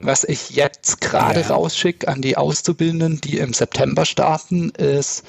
Was 0.00 0.24
ich 0.24 0.50
jetzt 0.50 1.02
gerade 1.02 1.42
ja. 1.42 1.48
rausschicke 1.48 2.08
an 2.08 2.22
die 2.22 2.38
Auszubildenden, 2.38 3.20
die 3.20 3.36
im 3.36 3.52
September 3.52 4.06
starten, 4.06 4.70
ist 4.70 5.22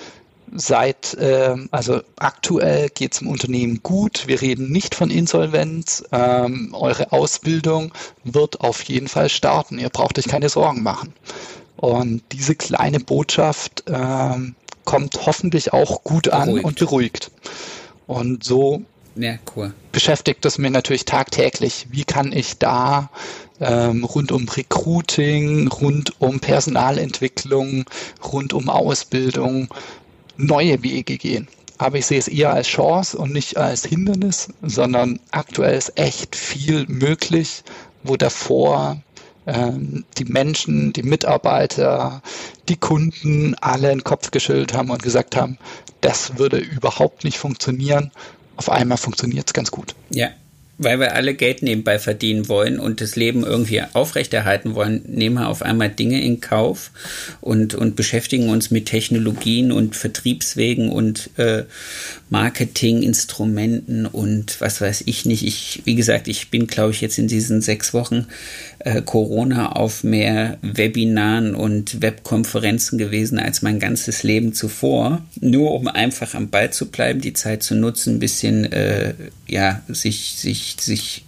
seit, 0.55 1.13
äh, 1.15 1.55
also 1.71 2.01
aktuell 2.17 2.89
geht 2.89 3.13
es 3.13 3.21
im 3.21 3.27
Unternehmen 3.27 3.81
gut. 3.83 4.27
Wir 4.27 4.41
reden 4.41 4.71
nicht 4.71 4.95
von 4.95 5.09
Insolvenz. 5.09 6.03
Ähm, 6.11 6.73
eure 6.73 7.11
Ausbildung 7.11 7.93
wird 8.23 8.61
auf 8.61 8.83
jeden 8.83 9.07
Fall 9.07 9.29
starten. 9.29 9.79
Ihr 9.79 9.89
braucht 9.89 10.17
euch 10.17 10.27
keine 10.27 10.49
Sorgen 10.49 10.83
machen. 10.83 11.13
Und 11.75 12.23
diese 12.31 12.55
kleine 12.55 12.99
Botschaft 12.99 13.83
ähm, 13.87 14.55
kommt 14.83 15.25
hoffentlich 15.25 15.73
auch 15.73 16.03
gut 16.03 16.29
an 16.29 16.47
beruhigt. 16.47 16.65
und 16.65 16.79
beruhigt. 16.79 17.31
Und 18.07 18.43
so 18.43 18.81
ja, 19.15 19.35
cool. 19.55 19.73
beschäftigt 19.91 20.45
es 20.45 20.57
mir 20.57 20.71
natürlich 20.71 21.05
tagtäglich. 21.05 21.87
Wie 21.91 22.03
kann 22.03 22.31
ich 22.31 22.57
da 22.57 23.09
ähm, 23.59 24.03
rund 24.03 24.31
um 24.31 24.47
Recruiting, 24.47 25.67
rund 25.67 26.19
um 26.21 26.39
Personalentwicklung, 26.39 27.85
rund 28.23 28.53
um 28.53 28.69
Ausbildung 28.69 29.67
neue 30.37 30.83
Wege 30.83 31.17
gehen. 31.17 31.47
Aber 31.77 31.97
ich 31.97 32.07
sehe 32.07 32.19
es 32.19 32.27
eher 32.27 32.53
als 32.53 32.67
Chance 32.67 33.17
und 33.17 33.33
nicht 33.33 33.57
als 33.57 33.85
Hindernis, 33.85 34.49
sondern 34.63 35.19
aktuell 35.31 35.77
ist 35.77 35.97
echt 35.97 36.35
viel 36.35 36.85
möglich, 36.87 37.63
wo 38.03 38.17
davor 38.17 39.01
ähm, 39.45 40.03
die 40.17 40.25
Menschen, 40.25 40.91
die 40.93 41.03
Mitarbeiter, 41.03 42.21
die 42.67 42.77
Kunden 42.77 43.55
alle 43.61 43.89
den 43.89 44.03
Kopf 44.03 44.31
geschüttelt 44.31 44.73
haben 44.73 44.89
und 44.89 45.03
gesagt 45.03 45.35
haben, 45.35 45.59
das 46.01 46.37
würde 46.37 46.57
überhaupt 46.57 47.23
nicht 47.23 47.37
funktionieren. 47.37 48.11
Auf 48.55 48.69
einmal 48.69 48.97
funktioniert 48.97 49.47
es 49.47 49.53
ganz 49.53 49.69
gut. 49.69 49.93
Ja, 50.09 50.29
weil 50.77 50.99
wir 50.99 51.15
alle 51.15 51.33
Geld 51.33 51.63
nebenbei 51.63 51.97
verdienen 51.97 52.47
wollen 52.47 52.79
und 52.79 53.01
das 53.01 53.15
Leben 53.15 53.43
irgendwie 53.43 53.81
aufrechterhalten 53.93 54.75
wollen, 54.75 55.01
nehmen 55.07 55.35
wir 55.35 55.49
auf 55.49 55.63
einmal 55.63 55.89
Dinge 55.89 56.21
in 56.21 56.39
Kauf 56.39 56.91
und, 57.41 57.73
und 57.73 57.95
beschäftigen 57.95 58.49
uns 58.49 58.69
mit 58.69 58.85
Technologien 58.85 59.71
und 59.71 59.95
Vertriebswegen 59.95 60.89
und 60.89 61.31
äh, 61.37 61.63
Marketinginstrumenten 62.29 64.05
und 64.05 64.61
was 64.61 64.79
weiß 64.79 65.03
ich 65.05 65.25
nicht. 65.25 65.43
Ich, 65.43 65.81
wie 65.85 65.95
gesagt, 65.95 66.27
ich 66.27 66.49
bin, 66.49 66.67
glaube 66.67 66.91
ich, 66.91 67.01
jetzt 67.01 67.17
in 67.17 67.27
diesen 67.27 67.61
sechs 67.61 67.93
Wochen 67.93 68.27
äh, 68.87 69.01
Corona 69.01 69.73
auf 69.73 70.05
mehr 70.05 70.57
Webinaren 70.61 71.55
und 71.55 72.01
Webkonferenzen 72.01 72.97
gewesen 72.97 73.37
als 73.37 73.61
mein 73.61 73.79
ganzes 73.79 74.23
Leben 74.23 74.53
zuvor. 74.53 75.21
Nur 75.41 75.73
um 75.73 75.89
einfach 75.89 76.35
am 76.35 76.49
Ball 76.49 76.71
zu 76.71 76.89
bleiben, 76.89 77.19
die 77.19 77.33
Zeit 77.33 77.63
zu 77.63 77.75
nutzen, 77.75 78.15
ein 78.15 78.19
bisschen, 78.19 78.71
äh, 78.71 79.13
ja, 79.45 79.81
sich, 79.89 80.35
sich, 80.37 80.77
sich 80.79 81.25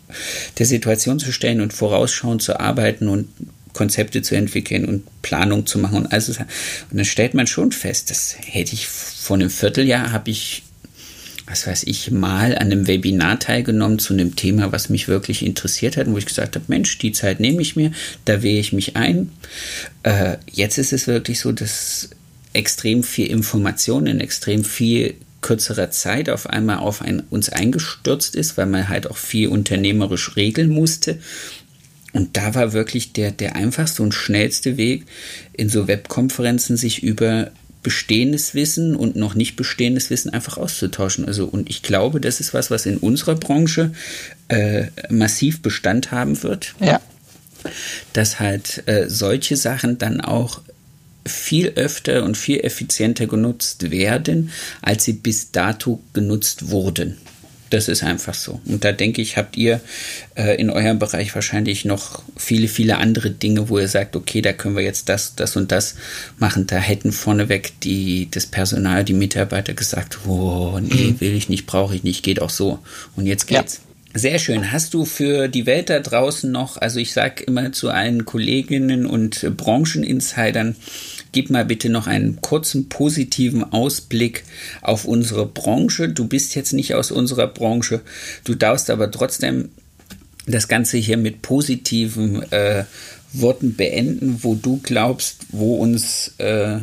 der 0.58 0.66
Situation 0.66 1.20
zu 1.20 1.34
stellen 1.34 1.60
und 1.60 1.74
vorausschauend 1.74 2.42
zu 2.42 2.60
arbeiten 2.60 3.10
und 3.10 3.28
Konzepte 3.74 4.22
zu 4.22 4.36
entwickeln 4.36 4.86
und 4.86 5.04
Planung 5.22 5.66
zu 5.66 5.80
machen 5.80 5.98
und 5.98 6.14
alles. 6.14 6.30
Und 6.30 6.48
dann 6.94 7.06
stellt 7.06 7.34
man 7.34 7.46
schon 7.46 7.74
fest, 7.74 8.10
das 8.10 8.38
hätte 8.42 8.74
ich 8.74 8.88
vor 8.88 9.36
einem 9.36 9.50
Vierteljahr 9.50 10.14
habe 10.14 10.32
ich 10.32 10.64
was 11.50 11.66
weiß 11.66 11.84
ich, 11.84 12.12
mal 12.12 12.54
an 12.54 12.72
einem 12.72 12.88
Webinar 12.88 13.40
teilgenommen 13.40 13.98
zu 13.98 14.14
einem 14.14 14.36
Thema, 14.36 14.72
was 14.72 14.90
mich 14.90 15.08
wirklich 15.08 15.44
interessiert 15.44 15.98
hat 15.98 16.08
wo 16.08 16.18
ich 16.18 16.26
gesagt 16.26 16.56
habe, 16.56 16.66
Mensch, 16.68 16.98
die 17.00 17.12
Zeit 17.12 17.40
nehme 17.40 17.62
ich 17.62 17.76
mir, 17.76 17.92
da 18.26 18.44
wähle 18.44 18.60
ich 18.60 18.72
mich 18.72 18.96
ein. 18.96 19.32
Äh, 20.04 20.38
jetzt 20.52 20.78
ist 20.78 20.94
es 20.94 21.08
wirklich 21.08 21.40
so, 21.40 21.52
dass 21.52 22.10
extrem 22.54 23.04
viel 23.04 23.28
Information 23.28 24.08
in 24.08 24.20
extrem 24.20 24.64
viel 24.64 25.16
kürzerer 25.42 25.90
Zeit 25.92 26.30
auf 26.30 26.48
einmal 26.48 26.78
auf 26.78 27.02
ein, 27.02 27.22
uns 27.30 27.50
eingestürzt 27.50 28.36
ist, 28.36 28.58
weil 28.58 28.66
man 28.66 28.90
halt 28.90 29.10
auch 29.10 29.18
viel 29.18 29.48
unternehmerisch 29.48 30.36
regeln 30.36 30.70
musste. 30.70 31.20
Und 32.12 32.38
da 32.38 32.56
war 32.56 32.74
wirklich 32.74 33.14
der, 33.14 33.32
der 33.32 33.56
einfachste 33.56 34.04
und 34.04 34.14
schnellste 34.14 34.78
Weg, 34.78 35.06
in 35.54 35.70
so 35.70 35.88
Webkonferenzen 35.88 36.76
sich 36.76 37.04
über 37.04 37.52
bestehendes 37.84 38.54
Wissen 38.54 38.96
und 38.96 39.16
noch 39.16 39.36
nicht 39.36 39.56
bestehendes 39.56 40.10
Wissen 40.10 40.32
einfach 40.32 40.58
auszutauschen. 40.58 41.26
Also, 41.26 41.46
und 41.46 41.70
ich 41.70 41.82
glaube, 41.82 42.20
das 42.20 42.40
ist 42.40 42.54
was, 42.54 42.72
was 42.72 42.86
in 42.86 42.98
unserer 42.98 43.36
Branche 43.36 43.92
äh, 44.50 44.88
massiv 45.10 45.62
Bestand 45.62 46.12
haben 46.12 46.44
wird. 46.44 46.76
Ja. 46.80 47.00
Dass 48.14 48.40
halt 48.40 48.84
äh, 48.88 49.10
solche 49.10 49.58
Sachen 49.58 49.98
dann 49.98 50.22
auch 50.22 50.62
viel 51.26 51.70
öfter 51.76 52.24
und 52.24 52.38
viel 52.38 52.62
effizienter 52.62 53.28
genutzt 53.28 53.92
werden, 53.92 54.52
als 54.82 55.04
sie 55.04 55.14
bis 55.14 55.52
dato 55.52 56.02
genutzt 56.14 56.70
wurden. 56.70 57.18
Das 57.70 57.88
ist 57.88 58.04
einfach 58.04 58.34
so. 58.34 58.60
Und 58.66 58.84
da 58.84 58.92
denke 58.92 59.22
ich, 59.22 59.38
habt 59.38 59.56
ihr 59.58 59.80
äh, 60.36 60.60
in 60.60 60.70
eurem 60.70 60.98
Bereich 60.98 61.36
wahrscheinlich 61.36 61.86
noch 61.86 62.24
viele, 62.36 62.68
viele 62.68 62.98
andere 62.98 63.30
Dinge, 63.30 63.70
wo 63.70 63.78
ihr 63.78 63.88
sagt, 63.88 64.16
okay, 64.16 64.42
da 64.42 64.54
können 64.54 64.76
wir 64.76 64.84
jetzt 64.84 65.10
das, 65.10 65.36
das 65.36 65.56
und 65.56 65.72
das 65.72 65.96
machen. 66.38 66.66
Da 66.68 66.78
hätten 66.78 67.12
vorneweg 67.12 67.80
die, 67.82 68.28
das 68.32 68.46
Personal, 68.46 69.04
die 69.04 69.14
Mitarbeiter 69.14 69.74
gesagt, 69.74 70.20
oh, 70.28 70.80
nee, 70.82 71.12
mhm. 71.12 71.22
will 71.22 71.36
ich 71.36 71.50
nicht, 71.50 71.66
brauche 71.66 71.96
ich 71.96 72.04
nicht, 72.04 72.24
geht 72.24 72.42
auch 72.42 72.50
so. 72.50 72.80
Und 73.16 73.26
jetzt 73.26 73.48
geht's. 73.48 73.76
Ja. 73.76 73.90
Sehr 74.20 74.40
schön. 74.40 74.72
Hast 74.72 74.96
du 74.96 75.06
für 75.06 75.48
die 75.48 75.68
Welt 75.68 75.92
da 75.92 76.00
draußen 76.00 76.52
noch, 76.52 76.78
also 76.78 77.00
ich 77.00 77.14
sage 77.14 77.44
immer 77.44 77.72
zu 77.72 77.92
allen 77.92 78.26
Kolleginnen 78.26 79.06
und 79.06 79.56
Brancheninsidern, 79.56 80.76
gib 81.32 81.50
mal 81.50 81.66
bitte 81.66 81.90
noch 81.90 82.08
einen 82.08 82.42
kurzen 82.42 82.90
positiven 82.90 83.64
Ausblick 83.72 84.44
auf 84.82 85.06
unsere 85.06 85.46
Branche. 85.46 86.10
Du 86.10 86.28
bist 86.28 86.56
jetzt 86.56 86.74
nicht 86.74 86.96
aus 86.96 87.12
unserer 87.12 87.48
Branche, 87.48 88.02
du 88.44 88.56
darfst 88.56 88.90
aber 88.90 89.12
trotzdem 89.12 89.70
das 90.46 90.68
Ganze 90.68 90.98
hier 90.98 91.18
mit 91.18 91.42
positiven 91.42 92.44
äh, 92.52 92.86
Worten 93.34 93.76
beenden, 93.76 94.40
wo 94.44 94.56
du 94.56 94.80
glaubst, 94.82 95.46
wo 95.50 95.76
uns 95.76 96.34
äh, 96.40 96.80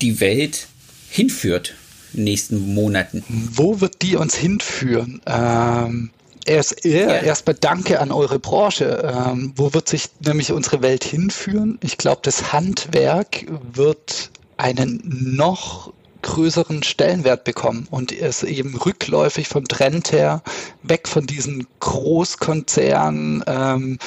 die 0.00 0.20
Welt 0.20 0.68
hinführt 1.08 1.74
in 2.12 2.20
den 2.20 2.24
nächsten 2.24 2.74
Monaten. 2.74 3.24
Wo 3.28 3.80
wird 3.80 4.02
die 4.02 4.16
uns 4.16 4.34
hinführen? 4.36 5.20
Ähm, 5.26 6.10
Erst, 6.44 6.84
ja. 6.84 7.08
erstmal 7.08 7.56
danke 7.58 8.00
an 8.00 8.10
eure 8.10 8.38
Branche. 8.38 9.02
Ähm, 9.14 9.52
wo 9.56 9.74
wird 9.74 9.88
sich 9.88 10.08
nämlich 10.20 10.52
unsere 10.52 10.82
Welt 10.82 11.04
hinführen? 11.04 11.78
Ich 11.82 11.98
glaube, 11.98 12.20
das 12.22 12.52
Handwerk 12.52 13.46
wird 13.72 14.30
einen 14.56 15.00
noch 15.04 15.92
größeren 16.22 16.82
Stellenwert 16.82 17.44
bekommen 17.44 17.86
und 17.90 18.12
ist 18.12 18.44
eben 18.44 18.76
rückläufig 18.76 19.48
vom 19.48 19.66
Trend 19.66 20.12
her 20.12 20.42
weg 20.82 21.08
von 21.08 21.26
diesen 21.26 21.66
Großkonzernen, 21.80 23.42
ähm, 23.46 23.98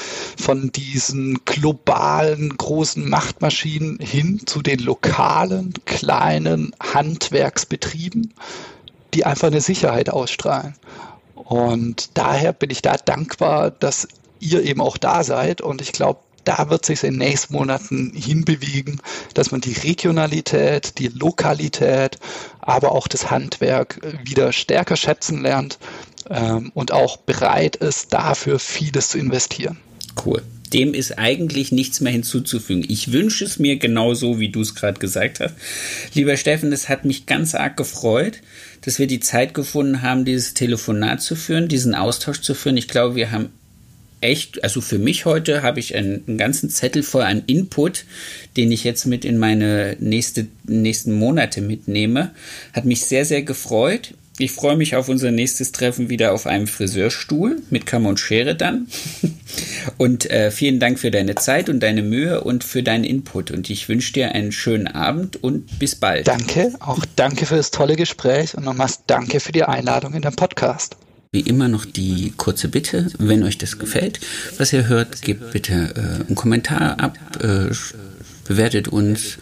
von 0.42 0.72
diesen 0.72 1.44
globalen 1.46 2.56
großen 2.58 3.08
Machtmaschinen 3.08 4.00
hin 4.00 4.42
zu 4.46 4.62
den 4.62 4.80
lokalen 4.80 5.74
kleinen 5.86 6.74
Handwerksbetrieben, 6.82 8.34
die 9.14 9.26
einfach 9.26 9.48
eine 9.48 9.62
Sicherheit 9.62 10.10
ausstrahlen. 10.10 10.76
Und 11.36 12.18
daher 12.18 12.54
bin 12.54 12.70
ich 12.70 12.82
da 12.82 12.98
dankbar, 12.98 13.72
dass 13.72 14.08
ihr 14.40 14.64
eben 14.64 14.82
auch 14.82 14.98
da 14.98 15.24
seid. 15.24 15.62
Und 15.62 15.82
ich 15.82 15.92
glaube, 15.92 16.20
da 16.46 16.70
wird 16.70 16.86
sich 16.86 17.04
in 17.04 17.20
den 17.20 17.28
nächsten 17.28 17.54
Monaten 17.54 18.14
hinbewegen, 18.16 19.02
dass 19.34 19.52
man 19.52 19.62
die 19.62 19.74
Regionalität, 19.74 20.98
die 21.00 21.08
Lokalität, 21.08 22.18
aber 22.62 22.92
auch 22.92 23.08
das 23.08 23.32
Handwerk 23.32 24.00
wieder 24.24 24.54
stärker 24.54 24.96
schätzen 24.96 25.42
lernt 25.42 25.80
ähm, 26.30 26.72
und 26.74 26.92
auch 26.92 27.18
bereit 27.18 27.76
ist, 27.76 28.14
dafür 28.14 28.60
vieles 28.60 29.10
zu 29.10 29.18
investieren. 29.18 29.78
Cool. 30.24 30.42
Dem 30.74 30.94
ist 30.94 31.18
eigentlich 31.18 31.72
nichts 31.72 32.02
mehr 32.02 32.12
hinzuzufügen. 32.12 32.86
Ich 32.88 33.12
wünsche 33.12 33.46
es 33.46 33.60
mir 33.60 33.78
genauso, 33.78 34.40
wie 34.40 34.50
du 34.50 34.62
es 34.62 34.76
gerade 34.76 35.00
gesagt 35.00 35.40
hast. 35.40 35.54
Lieber 36.14 36.38
Steffen, 36.38 36.72
es 36.74 36.90
hat 36.90 37.06
mich 37.06 37.26
ganz 37.26 37.54
arg 37.56 37.78
gefreut, 37.78 38.42
dass 38.86 39.00
wir 39.00 39.08
die 39.08 39.20
Zeit 39.20 39.54
gefunden 39.54 40.02
haben, 40.02 40.26
dieses 40.26 40.54
Telefonat 40.54 41.22
zu 41.22 41.36
führen, 41.36 41.68
diesen 41.68 41.96
Austausch 41.96 42.42
zu 42.42 42.54
führen. 42.54 42.78
Ich 42.78 42.88
glaube, 42.88 43.16
wir 43.16 43.32
haben 43.32 43.50
echt, 44.22 44.64
also 44.64 44.82
für 44.82 45.00
mich 45.00 45.26
heute 45.26 45.64
habe 45.64 45.80
ich 45.80 45.96
einen, 45.96 46.24
einen, 46.28 46.38
ganzen 46.38 46.70
Zettel 46.70 47.04
voll 47.04 47.24
an 47.24 47.44
Input, 47.48 48.06
den 48.58 48.72
ich 48.72 48.84
jetzt 48.84 49.06
mit 49.06 49.26
in 49.26 49.38
meine 49.38 49.98
nächste, 50.00 50.48
nächsten 50.66 51.14
Monate 51.14 51.62
mitnehme. 51.62 52.32
Hat 52.74 52.86
mich 52.86 53.06
sehr, 53.06 53.26
sehr 53.26 53.42
gefreut. 53.42 54.14
Ich 54.38 54.52
freue 54.52 54.76
mich 54.76 54.98
auf 54.98 55.08
unser 55.08 55.32
nächstes 55.32 55.72
Treffen 55.72 56.10
wieder 56.10 56.34
auf 56.34 56.46
einem 56.46 56.68
Friseurstuhl 56.68 57.62
mit 57.70 57.86
Kammer 57.86 58.10
und 58.10 58.20
Schere 58.20 58.56
dann. 58.56 58.88
Und 59.98 60.30
äh, 60.30 60.52
vielen 60.52 60.80
Dank 60.80 61.00
für 61.00 61.12
deine 61.12 61.36
Zeit 61.36 61.70
und 61.70 61.80
deine 61.82 62.02
Mühe 62.02 62.42
und 62.42 62.64
für 62.64 62.82
deinen 62.84 63.04
Input. 63.04 63.52
Und 63.52 63.70
ich 63.70 63.88
wünsche 63.88 64.12
dir 64.12 64.32
einen 64.34 64.52
schönen 64.52 64.88
Abend 64.88 65.42
und 65.42 65.80
bis 65.80 65.96
bald. 65.96 66.28
Danke, 66.28 66.74
auch 66.80 67.06
danke 67.16 67.46
für 67.46 67.56
das 67.56 67.72
tolle 67.72 67.96
Gespräch 67.96 68.58
und 68.58 68.66
nochmals 68.66 69.02
danke 69.06 69.40
für 69.40 69.52
die 69.52 69.64
Einladung 69.64 70.14
in 70.14 70.24
den 70.24 70.36
Podcast. 70.36 70.98
Wie 71.32 71.42
immer 71.42 71.68
noch 71.68 71.86
die 71.86 72.34
kurze 72.36 72.68
Bitte, 72.68 73.08
wenn 73.20 73.44
euch 73.44 73.58
das 73.58 73.78
gefällt, 73.78 74.20
was 74.58 74.74
ihr 74.74 74.88
hört, 74.88 75.22
gebt 75.22 75.52
bitte 75.52 75.94
äh, 75.96 76.26
einen 76.26 76.36
Kommentar 76.36 77.00
ab, 77.00 77.18
äh, 77.42 77.74
bewertet 78.46 78.88
uns 78.88 79.38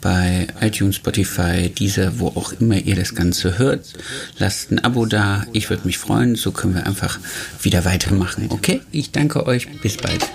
bei 0.00 0.48
iTunes, 0.60 0.96
Spotify, 0.96 1.70
dieser, 1.70 2.18
wo 2.18 2.28
auch 2.28 2.52
immer 2.52 2.76
ihr 2.76 2.96
das 2.96 3.14
Ganze 3.14 3.58
hört. 3.58 3.94
Lasst 4.38 4.70
ein 4.70 4.78
Abo 4.80 5.06
da, 5.06 5.44
ich 5.52 5.70
würde 5.70 5.86
mich 5.86 5.98
freuen, 5.98 6.34
so 6.34 6.52
können 6.52 6.74
wir 6.74 6.86
einfach 6.86 7.18
wieder 7.62 7.84
weitermachen. 7.84 8.46
Okay, 8.50 8.82
ich 8.92 9.10
danke 9.12 9.46
euch, 9.46 9.68
bis 9.80 9.96
bald. 9.96 10.28